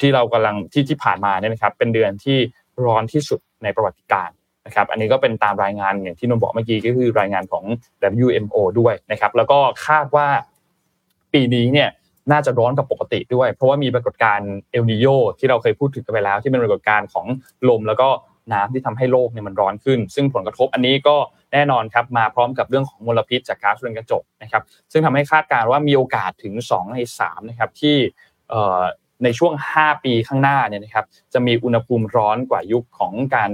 [0.00, 2.38] ที่เรากำลังที่ที่ผ่านมาเนี่ยนะครับเป็นเดือนที่
[2.84, 4.30] ร้อนที่สุดในประวัติการ
[4.66, 7.64] นะครับอันนี้ก็เป็นตามรายงานอย่างที่นนท์บอกเมื่อกี้ก็คือรายงานของ
[8.24, 10.28] WMO ด้วยนะครับแล้วก็คาดว่า
[11.32, 11.88] ปีนี้เนี่ย
[12.32, 15.06] น่าจะร้อนกว่าปกติด้วย เพราะว่ามีปรากฏการณ์เอลนิโย
[15.38, 17.26] ที่เราเคยพูดถึงกันไปแล้ว ที่เป็นปรากฏการณ์ของ
[17.68, 18.08] ลมแล้วก็
[18.52, 21.16] น้ำที่ทำให้โลกเนี่ยมันร้อนขึ้น ซึ่งผลกระทบอันนี้ก็
[21.56, 27.96] แน่นอนครับมาพร้อมกับเรื่องของมลพิษจากก๊าซเรือนกระจกนะครับซึ่งทำให้คาดการณ์ว่ามีโอกาสถึง 2 ใน3นะครับที่
[29.24, 33.50] ในช่วง 5 ปีข้างหน้าเนี่ยนะครับจะมีอุณหภูมิร้อนกว่ายุคของการ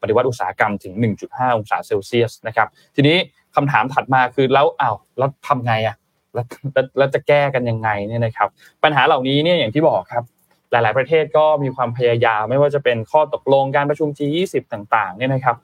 [0.00, 0.94] ปฏิวัติอุตสาหกรรมถึง
[1.26, 3.16] 1.5 องศาเซลเซียสนะครับทีนี้
[3.56, 5.96] คำถามถัดมาคือแล้วอ้าวแล้วทำไงอะ
[6.34, 8.48] แล้วแล้วแล้วจะแก้กันยังไงเนี่ยนะครับ
[8.82, 10.24] ปัญหาเหล่านี้เนี่ยอย่างที่บอกครับ
[10.70, 15.56] หลาย ๆ ประเทศก็มีความพยายามไม่ว่าจะเป็นข้อตกลงการประชุม G20 ต่าง ๆ เนี่ยนะครับ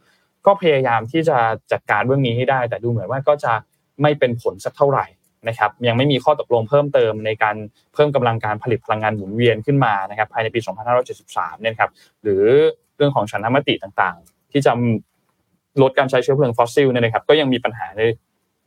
[0.47, 1.39] ก็พยายามที่จะ
[1.73, 3.53] จัดการเรื่องนี้ให้ได้ แต่ดูเหมือนว่าก็จะ
[4.03, 5.07] ไม่เป็นผลสักเท่าไหร่
[5.49, 7.57] นะครับยังไม่มีข้อตกลงเพิ่มเติมในการ
[7.95, 10.61] เพิ่มกำลังการผลิตพลังงานหมุนเวียนขึ้นมานะครับภายในปี
[11.11, 11.91] 2573 เนี่ยครับ
[12.23, 12.43] หรือ
[12.97, 14.73] เรื่องของฉันทามติต่างๆ ที่จะ
[15.83, 18.03] ลดการใช้เชื้อเพลิงฟอสซิลเนี่ยนะครับก็ยังมีปัญหาใน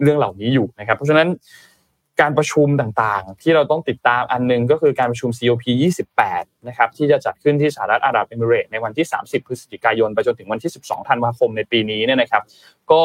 [0.02, 1.28] เรื่องเหล่านี้อยู่นะครับ เพราะฉะนั้น
[2.22, 5.64] การประชุมต่างๆ ที่เราต้องติดตามอันหนึงก็คือการประชุม COP
[6.16, 12.44] 28 นะครับที่จะจัดขึ้นที่สหรัฐอาหรับเอมิเรตส์ในวันที่ 30 พฤศจิกายนไปจนถึงวันที่ 12 ธันวาคมในปีนี้เนี่ยนะครับ
[12.92, 13.04] ก็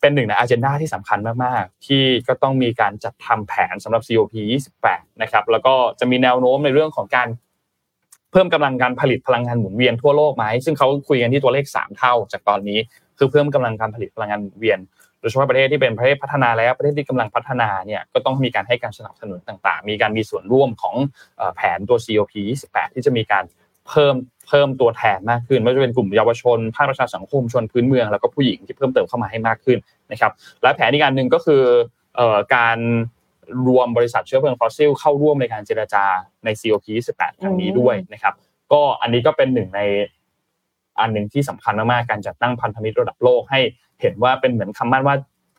[0.00, 4.34] เป็นหนึ่งในอ g e n d a ที่สำคัญมากๆ ที่ก็ต้องมีการจัดทำแผนสำหรับ COP
[4.80, 7.28] 28 นะครับแล้วก็จะมีแนวโน้มในเรื่องของการ
[8.32, 12.78] เพิ่มกำลังการผลิตพลังงานหมุนเวียนทั่วโลกไหมซึ่งเขาคุยกันที่ตัวเลข 3 เท่าจากตอนนี้
[13.18, 14.78] คือเพิ่มกำลังการผลิตพลังงานหมุนเวียน
[15.20, 20.96] โดยเฉพาะประเทศที่เป็นประเทศพัฒนาแล้วประเทศที่กำลังพัฒนาเนี่ยก็ต้องมีการให้การสนับสนุนต่างๆ มีการมีส่วนร่วมของ
[21.54, 22.32] แผนตัว COP
[22.68, 23.44] 28 ที่จะมีการ
[23.88, 24.14] เพิ่ม
[24.48, 29.78] เพิ่มตัวแทนมากขึ้นไม่ว่าจะเป็นกลุ่มเยาวชนภาคประชาสังคมชนพื้นเมือง แล้วก็ผู้หญิงที่เพิ่มเติมเข้ามาให้มากขึ้น
[30.12, 31.62] นะครับและแผนอีกอันหนึ่งก็คือ
[32.16, 32.78] เอ่อการ
[33.66, 36.04] รวมบริษัทเชื้อเพลิงฟอสซิลเข้าร่วมในการเจรจา
[36.44, 38.34] ใน COP 28ครั้งนี้ด้วยนะครับ
[38.72, 39.80] ก็อันนี้ก็เป็นหนึ่งใน
[41.00, 43.60] อันหนึ่งที่สำคัญมากๆการจัดตั้งพันธมิตรระดับโลกให้
[44.00, 45.16] เห็นว่าเป็นเหมือนคำมั่นว่า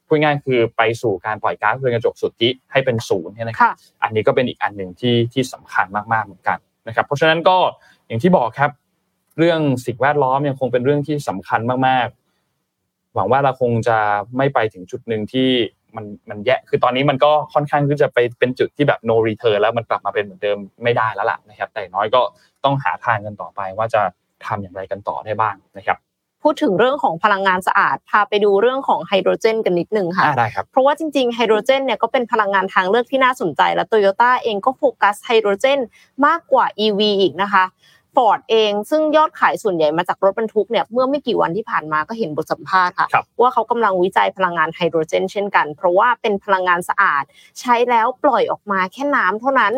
[0.08, 3.74] พูดง่ายๆคือไปสู่การปล่อยก๊าซเรือนกระจกสุทธิให้เป็นศูนย์เนี่ยนะครับค่ะ
[4.04, 7.58] อันนี้ก็เป็นอีกอันหนึ่งที่ที่สำคัญมากๆเหมือนกันนะครับ เพราะฉะนั้นก็
[8.08, 8.72] อย่างที่บอกครับ
[9.38, 13.98] เรื่องสิ่งแวดล้อมยังคงเป็นเรื่องที่สำคัญมากๆ หวังว่าเราคงจะ
[14.38, 15.50] ไม่ไปถึงจุดหนึ่งที่
[15.96, 22.22] มันมันแย่คือตอนนี้มันก็ค่อนข้างที่จะไปเป็นจุดที่แบบ no return แล้วมันกลับมาเป็นเหมือนเดิมไม่ได้แล้วล่ะนะครับ แต่น้อยก็
[22.64, 24.02] ต้องหาทางกันต่อไปว่าจะ
[24.46, 25.98] ทำอย่างไรกันต่อได้บ้างนะครับ
[26.44, 35.80] พูดถึงเรื่องของพลังงานสะอาด พาไปดูเรื่องของไฮโดรเจนกันนิดนึงค่ะอ่าได้ครับเพราะว่าจริงๆไฮโดรเจนเนี่ยก็เป็นพลังงานทางเลือกที่น่าสนใจ และโตโยต้าเองก็โฟกัสไฮโดรเจน
[36.26, 37.66] มากกว่า EV อีกนะคะ
[38.16, 47.24] ฟอร์ดเองซึ่งยอดขายส่วนใหญ่มาจากรถบรรทุกเนี่ยเมื่อไม่กี่วันที่ผ่านมาก็เห็นบทสัมภาษณ์ค่ะครับว่าเขากำลังวิจัยพลังงานไฮโดรเจน เช่นกัน เพราะว่าเป็นพลังงานสะอาด
[47.60, 49.74] ใช้แล้วปล่อยออกมาแค่น้ำเท่านั้น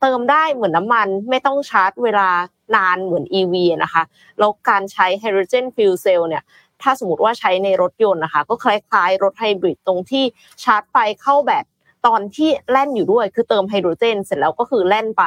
[0.00, 2.28] เติมได้เหมือนน้ำมันไม่ต้องชาร์จเวลา
[2.76, 4.02] นานเหมือน EV นะคะ
[4.38, 6.42] แล้วการใช้ไฮโดรเจน fuel cell เนี่ย
[6.82, 10.24] ถ้าสมมติว่าใช้ในรถยนต์นะคะ ก็คล้ายๆ รถไฮบริดตรงที่
[10.62, 11.64] ชาร์จไฟเข้าแบต
[12.06, 15.24] ตอนที่แล่นอยู่ด้วยคือเติมไฮโดรเจน เสร็จแล้วก็คือแล่นไป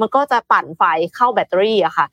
[0.00, 0.82] มันก็จะปั่นไฟ
[1.16, 2.06] เข้าแบตเตอรี่อะค่ะ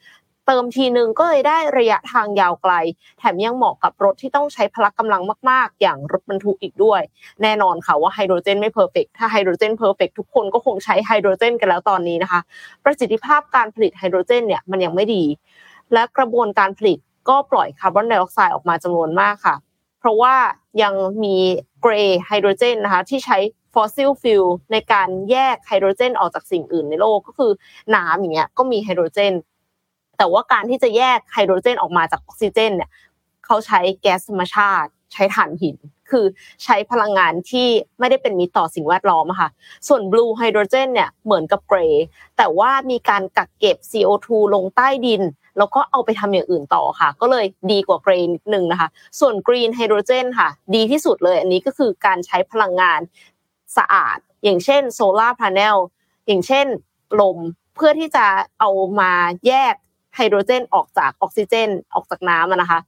[0.47, 2.73] เติมทีนึงก็เลยได้ระยะทางยาวไกล
[3.19, 7.01] แถมยังเหมาะกับรถที่ต้องใช้พละกำลังมาก ๆ อย่างรถบรรทุกอีกด้วย
[7.41, 12.41] แน่นอนค่ะว่าไฮโดรเจนไม่ perfect ถ้าไฮโดรเจน perfect ทุกคนก็คงใช้ไฮโดรเจนกันแล้วตอนนี้นะคะ
[12.83, 15.23] ประสิทธิภาพการผลิตไฮโดรเจนเนี่ยมันยังไม่ดี
[15.93, 16.97] และกระบวนการผลิต
[17.29, 19.55] ก็ปล่อยคาร์บอนไดออกไซด์ออกมาจำนวนมากค่ะ
[19.99, 20.35] เพราะว่า
[20.81, 20.93] ยัง
[21.23, 21.35] มี
[21.81, 23.37] grey hydrogen นะคะที่ใช้
[23.73, 27.51] fossil fuel ในการแยกไฮโดรเจนออกจากสิ่งอื่นในโลกก็คือ
[27.95, 29.33] น้ำอย่างเงี้ยก็มีไฮโดรเจน
[30.17, 32.89] แต่ว่าการที่จะแยกไฮโดรเจนออกมาจากออกซิเจนเนี่ย
[33.45, 35.77] เขาใช้แก๊สธรรมชาติ ใช้ถ่านหิน
[36.09, 36.25] คือ
[36.63, 37.67] ใช้พลังงานที่
[37.99, 39.49] ไม่ได้เป็นมิตรต่อสิ่งแวดล้อมค่ะ
[39.87, 42.05] ส่วน blue hydrogen เนี่ยเหมือนกับ grey
[42.37, 45.21] แต่ว่ามีการกักเก็บ CO2 ลงใต้ดิน
[45.57, 48.89] แล้วก็เอาไปทำอย่างอื่นต่อค่ะ ก็เลยดีกว่า grey นิดนึงนะคะ
[49.19, 52.99] ส่วน green hydrogen ค่ะ ดีที่สุดเลย อันนี้ก็คือการใช้พลังงาน
[53.77, 55.77] สะอาด อย่างเช่น solar panel
[56.27, 56.65] อย่างเช่น
[57.21, 57.37] ลม
[57.75, 58.25] เพื่อที่จะ
[58.59, 59.11] เอามา
[59.47, 59.75] แยก
[60.17, 62.79] ไฮโดรเจนออกจากออกซิเจนออกจากน้ำนะคะ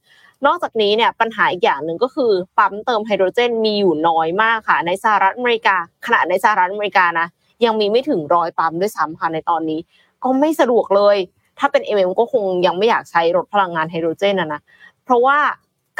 [0.46, 5.76] นอกจากนี้เนี่ยปัญหาอีกอย่างหนึ่งก็คือปั๊มเติมไฮโดรเจนมีอยู่น้อยมากค่ะ ในสหรัฐอเมริกา
[6.06, 7.26] ขณะในสหรัฐอเมริกานะ
[7.64, 9.80] ยังมีไม่ถึงร้อยปั๊มด้วยซ้ำค่ะในตอนนี้
[10.24, 11.16] ก็ไม่สะดวกเลย
[11.58, 14.60] ถ้าเป็น MM ก็คงยังไม่อยากใช้รถพลังงานไฮโดรเจนนะนะ
[15.04, 15.38] เพราะว่า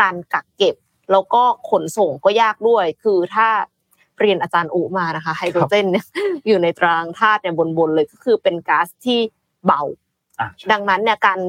[0.00, 0.76] การกักเก็บ
[1.12, 3.48] แล้วก็ขนส่งก็ยากด้วย คือถ้า
[4.20, 6.06] เรียนอาจารย์อุมานะคะไฮโดรเจนเนี่ย
[6.46, 9.18] อยู่ในตรางธาตุเนี่ยบนๆเลยก็คือเป็นก๊าซที่
[9.66, 9.82] เบา
[10.72, 11.40] ดังนั้นเนี่ยการ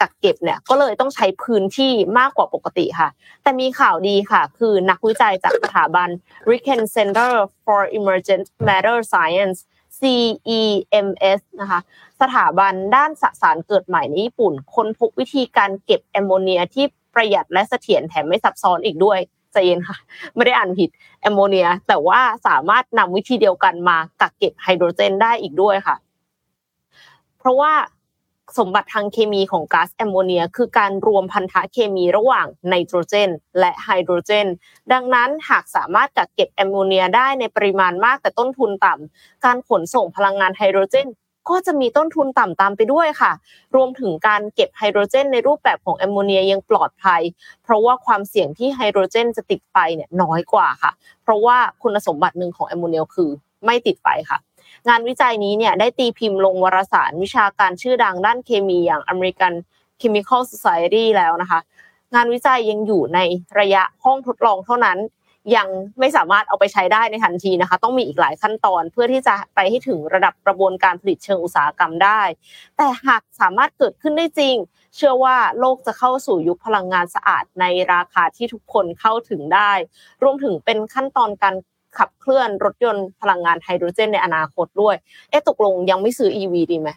[0.00, 3.08] กักเก็บเนี่ยก็เลยต้องใช้พื้นที่มากกว่าปกติค่ะ
[3.42, 6.08] แต่มีข่าวดีค่ะ คือนักวิจัยจากสถาบัน
[6.50, 7.32] Riken Center
[7.64, 9.58] for Emergent Matter Science
[9.98, 11.80] CEMS นะคะ
[12.20, 16.84] สถาบันด้านสสารเกิดใหม่ในญี่ปุ่น ค้นพบวิธีการเก็บแอมโมเนียที่
[17.14, 19.18] ประหยัดและเสถียรแถมไม่ซับซ้อนอีกด้วย
[19.52, 19.96] ใจเย็นค่ะ
[20.34, 25.96] ไม่ได้อ่านผิดแอมโมเนีย แต่ว่าสามารถนำวิธีเดียวกันมากักเก็บไฮโดรเจนได้อีกด้วยค่ะ
[27.38, 27.72] เพราะว่า
[28.58, 34.46] สมบัติทางเคมีของก๊าซแอมโมเนีย คือการรวมพันธะเคมีระหว่างไนโตรเจน และไฮโดรเจน
[34.92, 41.08] ดังนั้นหากสามารถกักเก็บแอมโมเนียได้ในปริมาณมากแต่ต้นทุนต่ำการขนส่งพลังงานไฮโดรเจน
[41.48, 43.32] ก็จะมีต้นทุนต่ำตามไปด้วยค่ะ
[43.74, 47.22] รวมถึงการเก็บไฮโดรเจนในรูปแบบของแอมโมเนียยังปลอดภัย
[47.64, 50.92] เพราะว่าความเสี่ยงที่ไฮโดรเจนจะติดไฟเนี่ยน้อยกว่าค่ะ
[51.22, 53.30] เพราะว่าคุณสมบัติหนึ่งของแอมโมเนียคือ
[53.64, 54.38] ไม่ติดไฟค่ะ
[54.88, 59.54] งานวิจัยนี้เนี่ยได้ตีพิมพ์ลงวารสารวิชาการชื่อดังด้านเคมีอย่าง American
[60.00, 61.60] Chemical Society แล้วนะคะ
[62.14, 63.18] งานวิจัยยังอยู่ใน
[63.58, 64.98] ระยะห้องทดลองเท่านั้น
[65.56, 72.22] ยังไม่สามารถเอาไปใช้ได้ในทันทีนะคะ ต้องมีอีกหลายขั้นตอนเพื่อที่จะไปให้ถึงระดับกระบวนการผลิตเชิงอุตสาหกรรมได้
[72.76, 74.56] แต่หากสามารถเกิดขึ้นได้จริง
[74.96, 79.72] เชื่อว่าโลกจะเข้าสู่ยุคพลังงานสะอาดในราคาที่ทุกคนเข้าถึงได้
[80.22, 81.54] รวมถึงเป็นขั้นตอนการ
[81.98, 84.96] ขับเคลื่อนรถยนต์พลังงานไฮโดรเจนในอนาคตด้วย
[85.30, 86.88] เอ๊ะตกลงยังไม่ซื้อ EV ดีไหม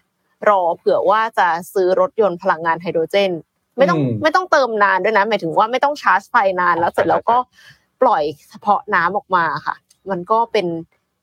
[0.49, 3.31] รอเผื่อว่าจะซื้อรถยนต์พลังงานไฮโดรเจน
[3.77, 7.37] ไม่ต้องอืมไม่ต้องเติมนานด้วยนะหมายถึงว่าไม่ต้องชาร์จไฟนานแล้วเสร็จแล้วก็
[8.01, 9.75] ปล่อยเฉพาะน้ำออกมาค่ะ
[10.09, 10.67] มันก็เป็น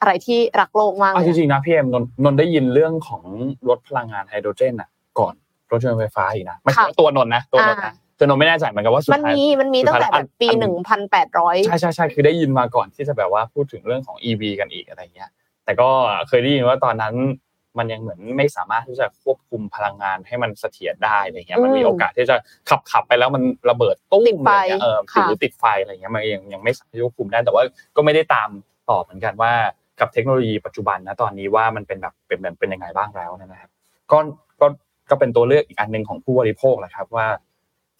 [0.01, 3.23] อะไรที่รักโลกมากเอาเลจยริงๆนะพี่เอ็มนนนนได้ยินเรื่องของ
[3.69, 5.35] รถพลังงานไฮโดรเจนอะ ก่อน
[5.73, 15.31] รถยนต์ไฟฟ้าอีกนะไม่ใช่ตัวนนท์นะตัวนนท์นะ ตัวนนท์ไม่แน่ใจเหมือนกันว่าสุดมันท้ายมีมันมีตั้งแต่แบบปีอันหนึ่งพันแปดร้อยใช่ใช่ใช่คือได้ยินมาก่อนที่จะแบบว่าพูดถึงเรื่องของ EV กันอีกอะไรเงี้ย
[15.65, 15.89] แต่ก็
[16.29, 17.15] เคยได้ยินว่าตอนนั้น
[17.79, 22.37] มันยังเหมือนไม่สามารถที่จะควบคุมพลังงานให้มันเสถียรได้อะไรเงี้ยมันมีโอกาสที่จะ
[22.69, 27.63] ขับขับไปแล้วมันระเบิดตุ้มอะไรเงี้ยเออหรือติดไฟอะไรเงี้ยมันยังยังไม่สามารถควบคุมได้แต่ว่า
[27.97, 28.49] ก็ไม่ได้ตาม
[28.91, 29.53] ต่อเหมือนกันว่า
[30.01, 33.71] กับเทคโนโลยีปัจจุบันนะตอนนี้ว่ามันเป็นแบบเป็นเป็นเป็นยังไงบ้างแล้วนะครับ
[34.13, 34.19] ก็
[34.61, 34.67] ก็
[35.11, 37.27] ก็เป็นตัวเลือกอีกอันหนึ่งของผู้บริโภคแหละครับว่า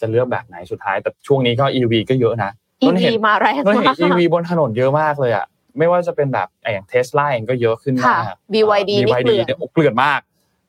[0.01, 2.51] จะเลือกแบบไหนสุดท้ายแต่ช่วงนี้ก็ EV ก็เยอะนะ
[2.83, 5.47] อีต้นเห็วีนมาแรงเราเห็นมาก EV บนถนนเยอะมากเลยอะ
[5.79, 10.21] ไม่ว่าจะเป็นแบบอย่างเทสลาเองก็เยอะขึ้นมากค่ะ BYD นี่ BYD เกลื่อนเนี่ยโอ้เกลื่อนมาก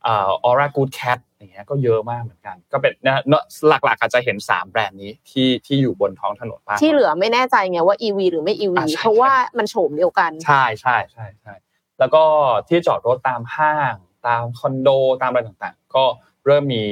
[0.06, 11.54] อ่า Aura Good Cat อย่างเงี้ยก็เยอะมากเหมือนกัน ก็เป็นนะเนอะหลักๆอาจจะเห็น 3 แบรนด์นี้ที่ที่อยู่บนท้องถนนบ้างที่เหลือไม่แน่ใจไงว่า EV หรือไม่ EV อ่าใช่เพราะว่ามันโฉมเดียวกัน ใช่ใช่ใช่ใช่
[12.00, 12.24] แล้วก็
[12.68, 13.94] ที่จอดรถตามห้าง
[14.28, 14.90] ตามคอนโด
[15.22, 16.04] ตามอะไรต่างๆ ก็
[16.46, 16.84] เริ่มมี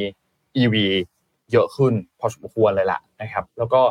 [0.61, 0.75] EV
[1.51, 3.81] เยอะขึ้นพอสมควรเลยล่ะนะครับ แล้วก็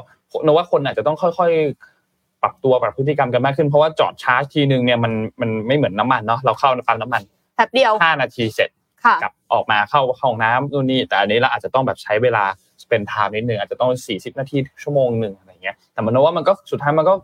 [0.47, 7.23] นว่าคนอาจจะต้องค่อยๆ ปรับตัวปรับพฤติกรรมกันมากขึ้นเพราะว่าจอดชาร์จทีนึงเนี่ยมันมันไม่เหมือนน้ำมันเนาะเราเข้าปั๊มน้ำมัน
[7.57, 8.71] แป๊บเดียวห้านาทีเสร็จ
[9.05, 12.45] ค่ะกลับออกมาเข้าห้องน้ำนู่นนี่แต่อันนี้เราอาจจะต้องแบบใช้เวลา
[12.89, 17.15] เป็นไทม์นิดนึงอาจจะต้อง 40 นาทีชั่วโมงหนึ่งอะไรเงี้ยแต่มันว่ามันก็สุดท้ายมันก็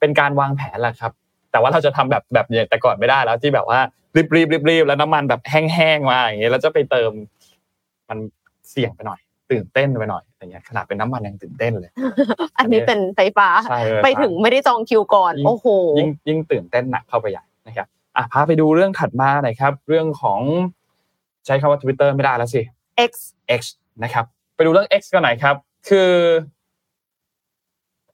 [0.00, 1.12] เป็นการวางแผนแหละครับ
[1.52, 3.80] แต่ว่าเราจะทำแบบแบบอย่างแต่ก่อนไม่ได้แล้วที่แบบว่า
[4.16, 7.10] รีบรีบรีบรีบแล้วน้ำมันแบบแห้งๆมาอย่างเงี้ยแล้วจะไปเติม
[8.08, 8.18] มัน
[8.70, 9.20] เสี่ยงไปหน่อย
[9.50, 11.92] ตื่นเต้นไปหน่อยอย่างเงี้ยขนาดเป็นน้ำมันยังตื่นเต้นเลย
[12.58, 15.66] อันนี้เป็นไฟฟ้าใช่เลยไปถึงไม่ได้จองคิวก่อนยิ่งโอ้โห
[15.98, 17.86] ยิ่งยิ่งตื่นเต้นหนักเข้าไปใหญ่นะครับ
[18.16, 20.40] อะพาไปดูเรื่องถัดมาหน่อยครับ เรื่องของ
[21.46, 22.62] ใช้คำว่า Twitter ไม่ได้แล้วสิ
[23.10, 23.12] X
[23.60, 23.62] X
[24.02, 24.24] นะครับ
[24.56, 25.54] ไปดูเรื่อง X กันหน่อยครับ
[25.88, 26.10] คือ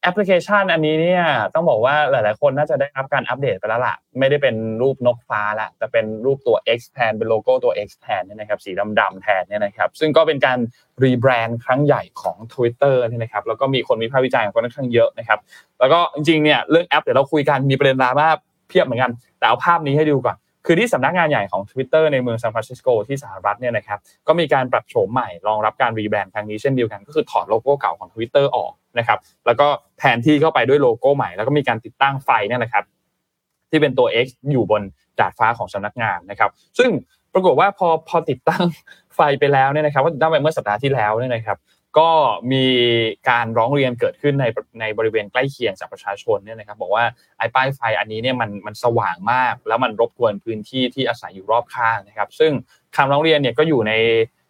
[0.04, 1.24] แอปพลิเคชันอันนี้เนี่ย
[1.54, 10.58] ต้องบอกว่าหลาย ๆ คนน่าจะได้รับการอัปเดตไปแล้วล่ะ ไม่ได้เป็นรูปนกฟ้าละแต่เป็นรูปตัว X แทนเป็นโลโก้ตัว X แทนเนี่ยนะครับสีดำๆแทนเนี่ยนะครับซึ่งก็เป็นการ
[11.02, 15.38] รีแบรนด์ครั้งใหญ่ของ Twitter เนี่ยนะครับแล้วก็มีคนวิพากษ์วิจารณ์กันค่อนข้างเยอะนะครับ
[15.80, 18.28] แล้วก็จริง ๆ เนี่ยเรื่องแอปเดี๋ยวเราคุยกันมีประเด็นดราม่า
[18.68, 20.36] เพียบเหมือนกัน แต่เอาภาพนี้ให้ดูก่อน
[20.66, 23.98] คือที่สำนักงานใหญ่ของ Twitter ในเมืองซานฟรานซิสโกที่สหรัฐเนี่ยนะครับ
[24.28, 29.66] ก็มีการปรับโฉมใหม่รองรับการรีแบรนด์ครั้งนี้เช่นเดียวกันก็คือถอดโลโก้เก่าของ Twitter ออกนะครับแล้วก็
[29.98, 32.84] แทนที่เข้าไปด้วยโลโก้ใหม่ แล้วก็มีการติดตั้งไฟเนี่ยนะครับ
[33.70, 34.82] ที่เป็นตัว X อยู่บน
[35.20, 36.90] ดาดฟ้าของสำนักงานนะครับ ซึ่ง
[37.32, 38.64] ปรากฏว่าพอพอติดตั้ง
[39.16, 41.58] ไฟไปแล้วเนี่ยนะครับว่าติดตั้งไปเมื่อสัปดาห์ที่แล้วเนี่ยนะครับ
[41.98, 42.10] ก็
[42.52, 42.66] มี
[43.30, 44.44] การร้องเรียนเกิดขึ้นใน
[44.80, 47.04] ในบริเวณใกล้เคียงจากประชาชนเนี่ยนะครับบอกว่า
[47.38, 52.52] ไอ้ป้ายไฟอันนี้เนี่ยมันมันสว่างมาก แล้วมันรบกวนพื้นที่ที่อาศัยอยู่รอบข้างนะครับ ซึ่ง
[52.96, 53.92] คำร้องเรียนเนี่ยก็อยู่ใน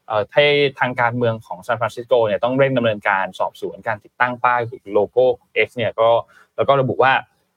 [0.07, 0.45] เอ่อให้
[0.81, 5.25] ทางการเมืองของซานฟรานซิสโกเนี่ยต้องเร่งดำเนินการสอบสวนการติดตั้งป้ายหรือโลโก้
[5.67, 6.09] X เนี่ยก็
[6.57, 7.13] แล้วก็ระบุว่า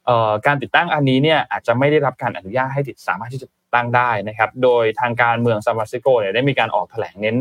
[0.06, 7.38] เอ่อการติดตั้งอันนี้เนี่ยอาจจะไม่ได้รับการอนุญาตให้ติดสามารถที่จะ ตั้งได้นะครับ โดยทางการเมืองซานฟรานซิสโกเนี่ยได้มีการออกแถลงเน้น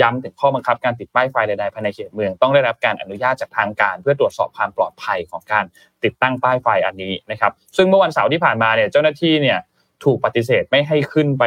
[0.00, 5.64] ย้ำถึงข้อบังคับการติดป้ายไฟใดๆภายในเขตเมือง ต้องได้รับการอนุญาตจากทางการ เพื่อตรวจสอบความปลอดภัยของการ
[6.04, 9.58] ติดตั้งป้ายไฟอันนี้นะครับ ซึ่งเมื่อวันเสาร์ที่ผ่านมาเนี่ยเจ้าหน้าที่เนี่ย
[10.04, 11.44] ถูกปฏิเสธไม่ให้ขึ้นไป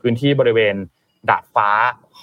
[0.00, 0.74] พื้นที่บริเวณ
[1.30, 1.70] ดาดฟ้า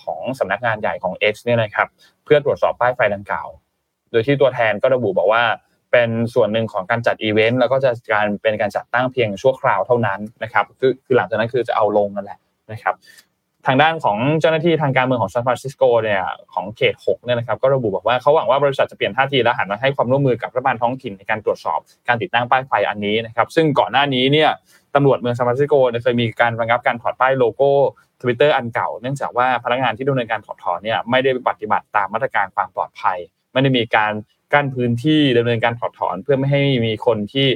[0.01, 1.87] ของสำนักงานใหญ่ของ X เนี่ยนะครับ
[2.23, 3.47] เพื่อตรวจสอบป้ายไฟดังกล่าว
[4.11, 5.43] โดยที่ตัวแทนก็ระบุบอกว่า
[5.91, 12.39] เป็นส่วนหนึ่งของการจัดอีเวนต์แล้วก็จะการเป็นการจัดตั้งเพียงชั่วคราวเท่านั้นนะครับคือคือหลังจากนั้นคือจะเอาลงนั่นแหละ
[12.71, 12.95] นะครับ
[13.67, 16.21] ทางด้านของเจ้าหน้าที่ทางการเมืองของซานฟรานซิสโกเนี่ย
[16.53, 24.49] ของเขต6เนี่ยนะครับก็ระบุบอกว่าเขาหวังว่าบริษัทจะเปลี่ยนท่าทีและหันมาให้ความร่วมมือกับรัฐบาลท้องถิ่นในการตรวจสอบการติดตั้งป้ายไฟอันนี้นะครับ ซึ่งก่อนหน้านี้เนี่ย
[24.95, 27.71] ตำรวจเมืองซานฟรานซิสโกเคยมีการระงับการถอดป้ายโลโก้
[28.21, 33.17] Twitter อันเก่าเนื่องจากว่าพนักงานที่ดำเนินการถอดถอนเนี่ยไม่ได้ปฏิบัติตามมาตรการความปลอดภัย
[33.53, 34.11] ไม่ได้มีการ
[34.53, 37.47] กั้นพื้นที่ดำเนินการถอดถอน เพื่อไม่ให้มีคนที่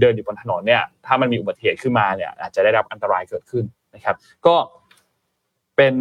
[0.00, 3.64] เดินอยู่บนถนนเนี่ย ถ้ามันมีอุบัติเหตุขึ้นมาเนี่ย อาจจะได้รับอันตรายเกิดขึ้น
[3.94, 4.16] นะครับ
[4.46, 4.56] ก็
[5.76, 5.94] เป็น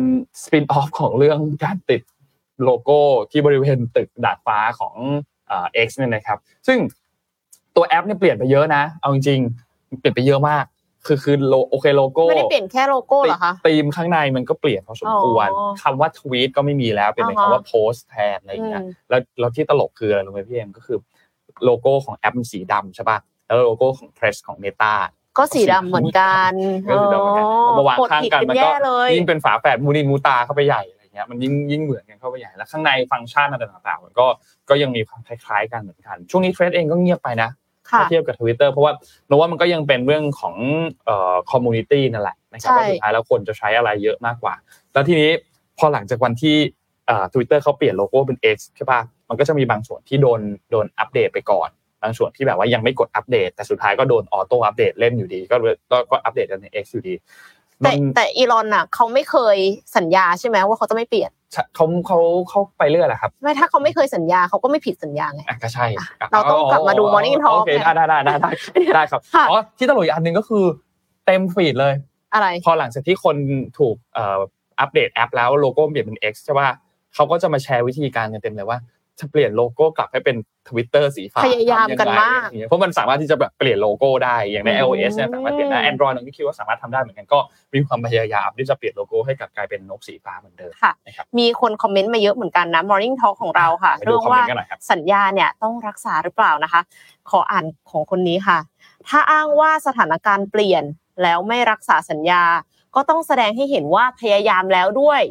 [0.44, 2.02] spin-off ของเรื่องการติด
[2.64, 3.00] โลโก้
[3.32, 4.96] ที่บริเวณตึกดาดฟ้าของ
[5.48, 6.78] เอ่อ X เนี่ยนะครับ ซึ่ง
[7.76, 10.66] ตัวแอปเนี่ยเปลี่ยนไปเยอะนะ เอาจริงๆเปลี่ยนไปเยอะมาก
[11.06, 20.98] คือคือโลโอเคโลโก้ไม่ได้เปลี่ยนแค่โลโก้เหรอคะธีมข้างในมันก็เปลี่ยนพอสมควรอ๋อคำว่าทวีตก็ไม่มีแล้วเป็นเป็นอ่าฮะคำว่าโพสแทนอะไรอย่างเงี้ยอืมแล้วแล้วที่ตลกคืออะไรรู้ไหมพี่เอ็มก็คือ
[21.66, 24.94] โลโก้ของแอปมันสีดำใช่ป่ะแล้วโลโก้ของ Threads ของ Meta
[25.38, 26.54] ก็สีดำเหมือนกัน
[26.90, 34.26] ก็สีดำเหมือนกันเอามาวางข้างกันกดผิดมันก็แย่เลยยิ่งเป็นฝาแฝดมูนินมูตาเข้าไปใหญ่อะไรเงี้ยมันยิ่งยิ่งเหมือนกันเข้าไปใหญ่แล้วข้างในฟังก์ชันอะไรต่างๆ มันก็
[34.70, 37.63] ก็ยังมีความคล้ายๆกันเหมือนกัน ช่วงนี้ Threads เองก็เงียบไปนะค่ะ
[38.00, 38.94] ถ้าเทียบกับ Twitter เพราะว่า
[39.28, 40.56] โนว่ามันก็ยังเป็นเรื่องของ
[41.06, 44.54] เอ่อ community นั่นแหละนะครับใช่ว่าสุดท้ายแล้วคนจะใช้อะไรเยอะมากกว่า
[44.94, 45.32] แล้วทีนี้
[45.78, 46.58] พอหลังจากวันที่
[47.08, 50.40] เอ่อ Twitter เขาเปลี่ยนโลโก้เป็น X ใช่ป่ะมันก็จะมีบางส่วนที่โดน
[50.72, 51.70] โดนอัปเดตไปก่อน
[52.04, 57.16] บางส่วนที่แบบว่ายังไม่กดอัปเดต แต่สุดท้ายก็โดน auto update เล่นอยู่ดี ก็เลยก็ก็อัปเดตกันใน X อยู่ดี
[57.80, 59.58] แต่มันแต่อีลอนน่ะเขาไม่เคย
[59.98, 61.32] สัญญาใช่ไหมว่าเขาจะไม่เปลี่ยน
[61.76, 65.86] เขาเขาเขาไปเรื่อยแหละครับไม่ถ้าเขาไม่เคยสัญญาเขาก็ไม่ผิดสัญญาไงอะก็ใช่
[66.32, 68.50] เราต้องกลับมาดู Morning Talk โอเคได้ได้ได้ได้ได้
[68.96, 70.64] ได้ครับค่ะอ๋อที่ตลกอีกอันหนึ่งก็คือ
[71.26, 71.94] เต็มฟีดเลย
[72.34, 73.36] อะไร พอหลังจากที่คน
[73.80, 74.40] ถูกเอ่อ
[74.80, 76.70] อัปเดตแอปแล้วโลโก้เปลี่ยนเป็น X ใช่ป่ะ
[77.16, 78.78] เขาก็จะมาแชร์วิธีการกันเต็มเลยว่า
[79.20, 80.38] จะเปลี่ยนโลโก้กลับให้เป็น
[80.70, 87.40] Twitter สีฟ้าพยายามกันมากทำยังไงเพราะมันสามารถที่จะแบบเปลี่ยนโลโก้ได้อย่างในอืม iOS เนี่ยสามารถเปลี่ยนได้ Android เราก็คิดว่าสามารถทำได้เหมือนกันก็
[87.74, 96.82] มีความพยายามที่จะเปลี่ยนโลโก้ให้กลับกลายเป็นนกสีฟ้าเหมือนเดิมค่ะนะครับมีคนคอมเมนต์มาเยอะเหมือนกันนะ Morning Talk ของเราค่ะไปดูเรื่องคอมเมว่านต์กันหน่อยครับสัญญาเนี่ยต้องรักษาหรือเปล่านะคะ
[97.30, 98.58] ขออ่านของคนนี้ค่ะ
[99.08, 100.84] ถ้าอ้างว่าสถานการณ์เปลี่ยน
[101.24, 102.44] แล้วไม่รักษาสัญญา
[102.96, 105.22] ก็ต้องแสดงให้เห็นว่าพยายามแล้วด้วย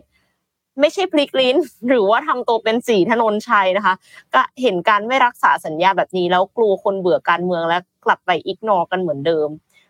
[0.80, 1.56] ไม่ใช่พลิกลิ้น
[1.88, 3.94] หรือว่าทำตัวเป็นสีถนนชัยนะคะ
[4.34, 9.48] ก็เห็นการไม่รักษาสัญญาแบบนี้ แล้วกลัวคนเบื่อการเมืองและกลับไป ignore กันเหมือนเดิม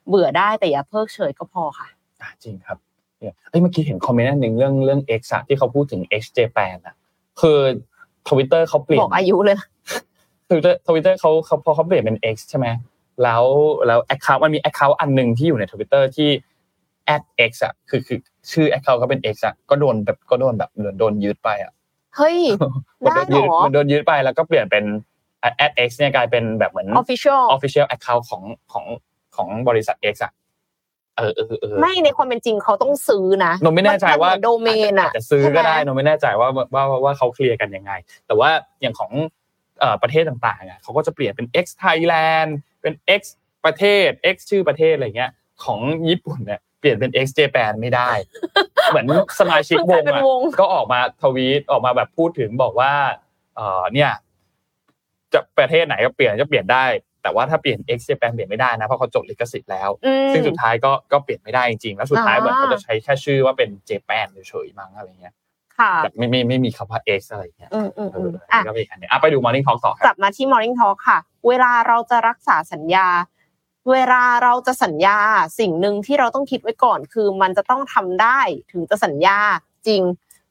[0.08, 1.88] เบื่อได้แต่อย่าเพิกเฉยก็พอค่ะ
[2.20, 2.78] อะจริงครับ
[3.18, 6.94] เนี่ยเอ้ยเมื่อกี้เห็นคอมเมนต์อันหนึ่งเรื่องเรื่อง X อะที่เขาพูดถึง X Japan อะ
[7.40, 7.58] คือ
[8.28, 9.66] ทวิตเตอร์เขาเปลี่ยบนอกอายุเลยนะ
[10.48, 12.66] ทวิตเตอร์ทวิตเตอร์เขาเขาพอเขาเปลี่ยนเป็น X ใช่ไหม
[13.22, 13.44] แล้ว
[13.86, 16.28] แล้ว account มันมี account อันหนึ่งที่อยู่ในทวิตเตอร์ที่
[17.14, 18.18] at x อะคือคือ
[18.50, 21.72] ชื่อ account ก็เป็น X อะก็โดนแบบก็โดนแบบเหมือนโดนยึดไปอะ
[22.16, 22.38] เฮ้ย
[23.04, 24.84] มันได้โดนเหรยึดอมันโดนยึดไปแล้วก็เปลี่ยนเป็น
[25.64, 28.42] at x เนี่ยกลายเป็นแบบเหมือน official official account ของ
[28.72, 28.84] ของ
[29.36, 30.32] ของบริษัท X อะ
[31.16, 37.92] เออเออเออไม่ในความเป็นจริงเขาต้องซื้อนะนนไม่แน่ใจว่าโดเมนอะอาจจะซื้อก็ได้ใช่หมนนไม่แน่ใจว่าว่าว่าว่าเขาเคลียร์กันยังไง
[38.26, 38.50] แต่ว่า
[38.80, 39.10] อย่างของ
[39.80, 42.50] เอ่อประเทศต่างๆอะเขาก็จะเปลี่ยนเป็น X Thailand
[42.82, 43.22] เป็น X
[43.64, 45.30] ประเทศ X ชื่อประเทศอะไรเงี้ย
[45.64, 48.10] ของญี่ปุ่นเนี่ย เปลี่ยนเป็น X Japan ไม่ได้
[48.90, 49.06] เหมือน
[49.40, 52.92] สมาชิกวงเป็นอะวงก็ออกมาทวีตออกมาแบบพูดถึงบอกว่า
[53.56, 54.10] เอ่อเนี่ย
[55.32, 56.84] จะประเทศไหนก็เปลี่ยนจะเปลี่ยนได้
[57.22, 65.34] แต่ว่าถ้าเปลี่ยน X Japan เปลี่ยนไม่ได้นะเพราะเขาจดลิขสิทธิ์แล้วอืมซึ่งสุดท้ายก็ก็เปลี่ยนไม่ได้จริงๆแล้วสุดท้ายอ่าเหมือนเขาจะใช้แค่ชื่อว่าเป็นเจแปนเฉยๆมั้งอะไรเงี้ย
[65.78, 71.18] ค่ะแบบไม่ไม่ไม่มีคำว่า X อะไรเงี้ยอืมอืมเออือมอัอะนนี้ก็เป็นอีกอันหนึงอะไปดู Morning Talk ต่อคกรับลับมาที่ Morning Talk ค่ะ
[71.48, 73.06] เวลาเราจะรักษาสัญญา
[73.90, 75.18] เวลาเราจะสัญญา
[75.58, 78.40] สิ่งหนึ่งที่เราต้องคิดไว้ก่อน คือมันจะต้องทำได้
[78.72, 79.38] ถึงจะสัญญา
[79.86, 80.02] จริง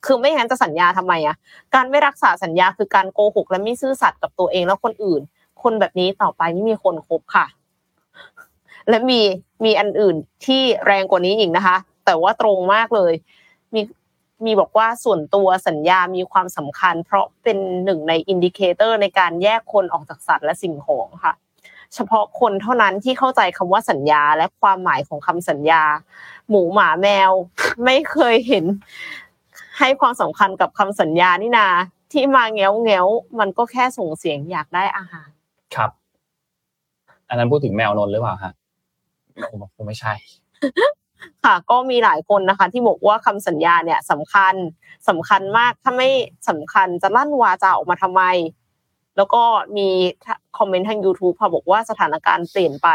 [0.06, 1.36] คือไม่งั้นจะสัญญาทำไมอะ
[1.74, 5.22] การไม่รักษาสัญญาคือการโกหกและไม่ซื่อสัตย์กับตัวเองและคนอื่น
[5.64, 7.46] คนแบบนี้ต่อไปไม่มีคนคบค่ะ
[8.90, 9.22] และมี
[9.66, 10.16] มีอันอื่น
[10.46, 13.14] ที่แรงกว่านี้อีกนะคะ แต่ว่าตรงมากเลย
[13.74, 13.82] มี
[14.46, 21.34] มีบอกว่าส่วนตัวสัญญามีความสำคัญ เพราะเป็นหนึ่งใน indicator ในการแยกคนออกจากสัตว์และสิ่งของค่ะ
[21.96, 25.84] เฉพาะคนเท่านั้นที่เข้าใจคำว่าสัญญาและความหมายของคำสัญญา
[26.50, 27.32] หมูหมาแมว
[27.86, 28.66] ไม่เคยเห็น
[29.80, 31.68] ให้ความสำคัญกับคำสัญญานี่นา
[32.12, 35.30] ที่มาแง้วแง้วๆมันก็แค่ส่งเสียงอยากได้อาหาร
[35.76, 35.92] ครับ
[37.30, 38.54] อันนั้นพูดถึงแมวนนท์หรือเปล่าฮะ
[39.76, 40.14] คงไม่ใช่
[41.44, 44.54] ค่ะ ก็มีหลายคนนะคะ ที่บอกว่าคำสัญญาเนี่ยสำคัญ
[45.10, 46.10] สำคัญมากถ้าไม่
[46.50, 48.24] สำคัญจะลั่นวาจาออกมาทำไม
[49.18, 49.42] แล้วก็
[49.78, 49.88] มี
[50.58, 52.90] คอมเมนต์ทาง YouTube ค่ะบอกว่าสถานการณ์เปลี่ยนไป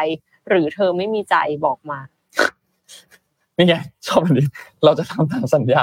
[0.48, 1.98] หรือเธอไม่มีใจบอกมา
[3.56, 3.74] นี่ไง
[4.06, 4.46] ชอบอันนี้
[4.84, 5.82] เราจะทำตามสัญญา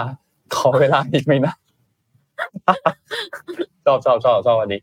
[0.56, 1.54] ขอเวลาอีกไหมนะ
[3.86, 4.82] ชอบชอบชอบชอบอันนี้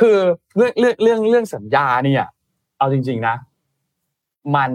[0.00, 0.16] คือ
[0.56, 2.28] เรื่องเรื่องเรื่องเรื่องสัญญาเนี่ย
[2.78, 3.36] เอาจริง ๆนะ
[4.56, 4.70] มัน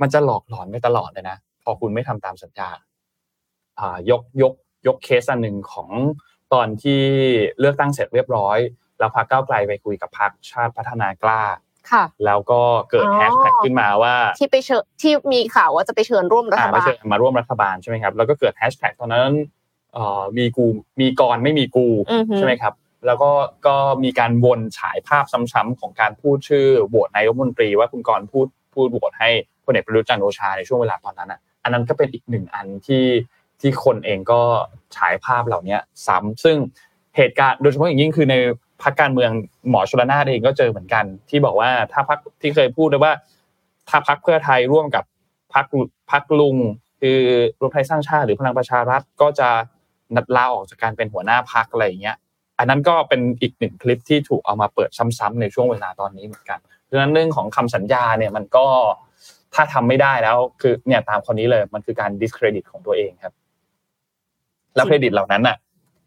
[0.00, 2.68] มันจะหลอกหลอนไปตลอดเลยนะพอคุณไม่ทำตามสัญญา
[3.80, 4.52] อ่ายกยก
[4.86, 5.90] ยกเคสอันหนึ่งของ
[6.54, 7.02] ตอนที่
[7.58, 8.58] เลือกตั้งเสร็จเรียบร้อย
[8.98, 11.42] แล้วพรรคก้าวไกลไปคุยกับพรรคชาติพัฒนากล้า
[11.90, 19.30] ค่ะแล้วก็เกิดอ๋อแฮชแท็กขึ้นมาว่าที่ไปเชิญที่มีข่าวว่าจะไปเชิญร่วมรัฐอ่าบาไม่ลใช่มาร่วมรัฐบาลใช่ไหมครับแล้วก็เกิดแฮชแท็กตอนนั้น
[19.94, 20.66] เอ่อมีกู
[21.00, 22.74] มีกรไม่มีกูอือฮึใช่ไหมครับ
[23.06, 23.30] แล้วก็
[23.66, 29.30] ก็มีการวนฉายภาพซ้ำๆของการพูดชื่อโหวตนายกรัฐมนตรีว่าคุณกรณ์พูดพูดโหวตให้
[29.64, 33.04] พลเอกประยุทธ์จันทร์โอชาในช่วงเวลาตอนนั้นอะอันนั้นก็เป็นอีกหนึ่งอันที่
[33.60, 34.40] ที่คนเองก็
[34.96, 35.76] ฉายภาพเหล่านี้
[36.06, 36.56] ซ้ำซึ่ง
[37.16, 38.34] เหตุการณ์โดยเฉพาะอย่างยิ่งคือใน
[38.82, 39.30] พรรคการเมือง
[39.70, 43.12] หมอชลนาเองก็เจอเหมือนกัน ที่บอกว่าถ้าพรรคที่เคยพูดเลยว่า
[43.88, 45.04] ถ้าพรรคเพื่อไทยร่วมกับ
[45.54, 45.66] พรรค
[46.10, 46.56] พรรคลุง
[47.00, 47.18] คือ
[47.60, 49.48] รวมไทยสร้างชาติหรือพลังประชารัฐก็จะ
[50.16, 52.16] นัดลาออกจากการเป็นหัวหน้าพรรคอะไรอย่างเงี้ย
[52.58, 56.58] อันนั้นก็เป็นอีกหนึ่งคลิปที่ถูกเอามาเปิดซ้ำๆในช่วงเวลาตอนนี้เหมือนกัน
[56.90, 58.66] ดังนั้นเรื่องของคำสัญญาเนี่ยมันก็
[59.54, 63.34] ถ้าทำไม่ได้แล้วคือเนี่ยตามคนนี้เลยมันคือการ discredit ของตัวเองครับ
[64.76, 65.56] แล้วเครดิตเหล่านั้นน่ะ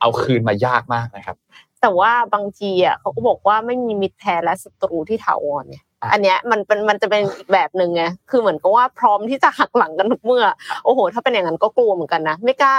[0.01, 1.35] เอาคืนมายากมากนะครับ
[1.81, 10.43] แต่ว่าบางทีอะเขาก็บอกว่าไม่มีมิตรแท้และศัตรูที่ถาวรเนี่ยอะอันเนี้ยมันเป็นมันจะเป็นอีกแบบหนึ่งไงคือเหมือนกับว่าพร้อมที่จะหักหลังกันทุกเมื่อ
[10.85, 12.73] โอ้โห ถ้าเป็นอย่างนั้นก็กลัวเหมือนกันนะไม่กล้า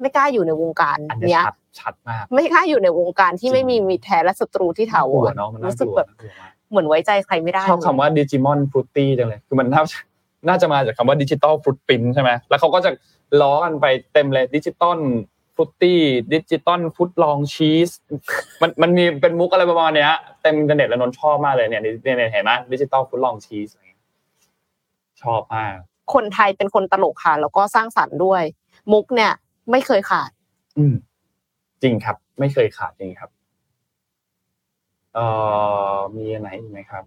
[0.00, 9.96] ไม่กล้าอยู่ในวงการอันเนี้เนี้ยยชัดชัดมากไม่กล้าอยู่ในวงการที่ไม่มีมิตรแท้และศัตรูที่ถาวรเนาะ กลัวมันน่ารู้กสึกลัวแบบน่ากลัวมากเหมือนไว้ใจใครไม่ได้ชอบคำว่า Digimon fruity จังเลยคือมันน่าจะ
[10.48, 12.90] น่าจะมาจากคำว่า digital footprint ใช่ไหมแล้วเขาก็จะ
[13.40, 14.98] ล้อกันไปเต็มเลย digital
[15.56, 17.90] fruity digital footlong cheese
[18.62, 23.70] มันมันมีเป็นมุกอะไรประมาณเนี้ยเต็มอินเทอร์เน็ตแล้วนนท์ชอบมากเลยเนี่ยเนี่ยเนี่ยเห็นไหม digital footlong cheese
[25.22, 25.74] ชอบมาก
[26.14, 28.42] คนไทยเป็นคนตลกค่ะ แล้วก็สร้างสรรค์ด้วย
[28.92, 29.32] มุกเนี่ย
[29.70, 30.30] ไม่เคยขาด
[30.78, 30.94] อืม
[31.82, 33.30] จริงครับ ไม่เคยขาดจริงครับ
[35.14, 35.26] เอ่
[35.94, 37.04] อมีอันไหนอีกไหมครับ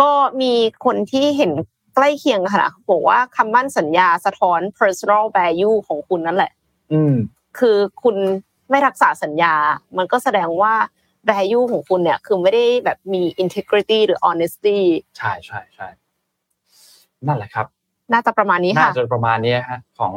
[0.00, 0.10] ก็
[0.40, 0.52] มี
[0.84, 1.52] คนที่เห็น
[1.94, 6.52] ใกล้เคียงกันค่ะบอกว่าคำมั่นสัญญาสะท้อน personal value ของคุณนั่นแหละ
[6.92, 7.14] อืม
[7.58, 8.16] คือคุณ
[8.70, 9.54] ไม่รักษาสัญญา
[9.96, 10.74] มันก็แสดงว่า
[11.30, 14.78] value ของคุณเนี่ย คือไม่ได้แบบมี integrity หรือ honesty
[15.18, 15.88] ใช่ใช่ใช่
[17.26, 17.66] นั่นแหละครับ
[18.12, 20.14] น่าจะประมาณนี้น่าค่ะจะประมาณนี้ฮะของ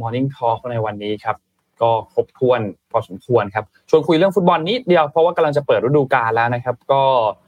[0.00, 1.36] Morning Talk ในวันนี้ครับ
[1.82, 7.43] ก็ครบถ้วนพอสมควรครับชวนคุยเรื่องฟุตบอลนิดเดียวเพราะว่ากำลังจะเปิดฤดูกาลแล้วนะครับ ก็เอ่อ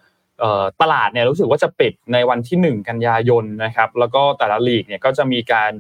[0.81, 5.73] ตลาดเนี่ยรู้สึกว่าจะปิดในวันที่ 1 กันยายนนะครับแล้วก็แต่ละลีกเนี่ยก็จะมีการ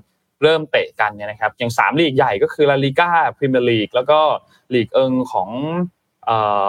[0.43, 4.21] เริ่มเตะกันเนี่ยนะครับอย่างสามลีกใหญ่ก็คือลาลิก้าพรีเมียร์ลีกแล้วก็
[4.75, 5.51] ลีกเอิงของ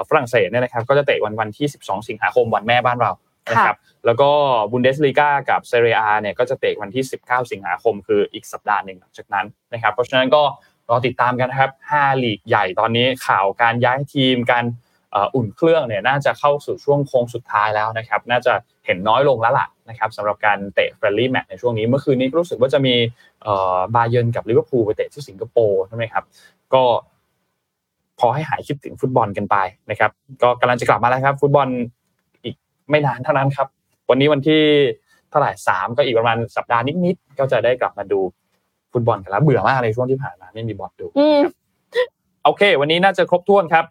[0.10, 3.12] ฝรั่งเศสเนี่ยนะครับก็จะเตะวันวันที่ 12 สิงหาคมวันแม่บ้านเรา
[3.52, 4.30] นะครับแล้วก็
[4.72, 10.44] บุนเดสลีกากับเซเรียอาเนี่ยก็จะเตะวันที่ 19 สิงหาคม คืออีกสัปดาห์หนึ่งหลังจากนั้นนะครับเพราะฉะนั้นก็
[10.90, 14.66] รอติดตามกันนะครับ5ลีกใหญ่ตอนนี้ข่าวการย้ายทีมการ
[15.36, 18.54] อุ่นเครื่องเนี่ยน่าจะเข้าสู่ช่วงโค้งสุดท้ายแล้วนะครับน่าจะ
[18.86, 22.96] เห็นน้อยลงแล้วล่ะนะครับสำหรับการเตะ friendly match ในช่วงนี้เมื่อคืนนี้รู้สึกว่าจะมี
[23.96, 26.24] บาเยิร์นกับลิเวอร์พูลไปเตะที่สิงคโปร์ใช่ไหมครับ
[26.74, 26.84] ก็
[28.20, 29.56] พอให้หายคิดถึงฟุตบอลกันไป
[29.90, 31.68] นะครับ ก็กำลังจะกลับมาแล้วครับ ฟุตบอล
[32.44, 32.56] อีก
[32.90, 33.68] ไม่นานเท่านั้นครับ
[34.10, 34.62] วันนี้วันที่
[35.30, 38.20] เท่าไหร่สามก็อีกประมาณสัปดาห์นิดๆก็จะได้กลับมาดู
[38.94, 41.08] ฟุตบอลกันแล้วเบื่อมากเลยช่วงที่ผ่านมาไม่มีบอลดู
[42.48, 43.86] โอเค วันนี้น่าจะครบถ้วนครับ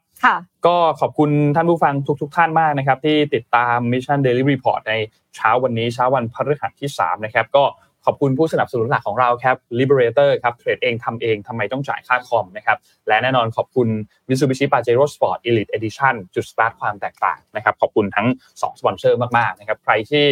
[0.67, 4.95] ก็ขอบคุณท่านผู้ฟังทุกๆท่านมากนะครับ ที่ติดตาม Mission Daily Report ใน
[5.37, 7.65] เช้าวันนี้เช้าวันพฤหัสที่ 3 นะครับ ก็
[8.05, 12.79] ขอบคุณผู้สนับสนุนหลักของเราครับ Liberator ครับเทรดเองทำเองทำไมต้องจ่ายค่าคอมนะครับ
[13.09, 13.89] และแน่นอนขอบคุณ
[14.29, 20.27] Mitsubishi Pajero Sport Elite Edition จุดสตาร์ทความแตกต่างนะครับขอบคุณทั้ง 2 สปอนเซอร์มากๆนะครับใครที่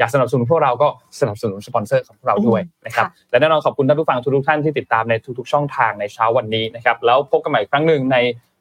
[0.00, 0.88] อยากสนับสนุนพวกเราก็
[1.20, 8.16] สนับสนุนสปอนเซอร์ของพวกเราด้วยนะครับและแน่นอนขอบคุณท่านผู้ฟังทุกท่านที่ติดตามในทุกๆช่องทางในเช้าวันนี้นะครับแล้วพบกันใหม่ครั้งหนึ่งใน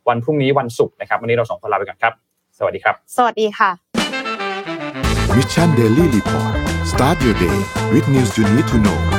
[0.07, 2.13] วันพรุ่งนี้วันศุกร์นะครับวันนี้เราสองคนลาไปก่อนครับ
[2.57, 3.69] สวัสดีครับ สวัสดีค่ะ
[5.35, 6.53] Mission Daily Report
[6.91, 7.57] start your day
[7.91, 9.18] with news you need to know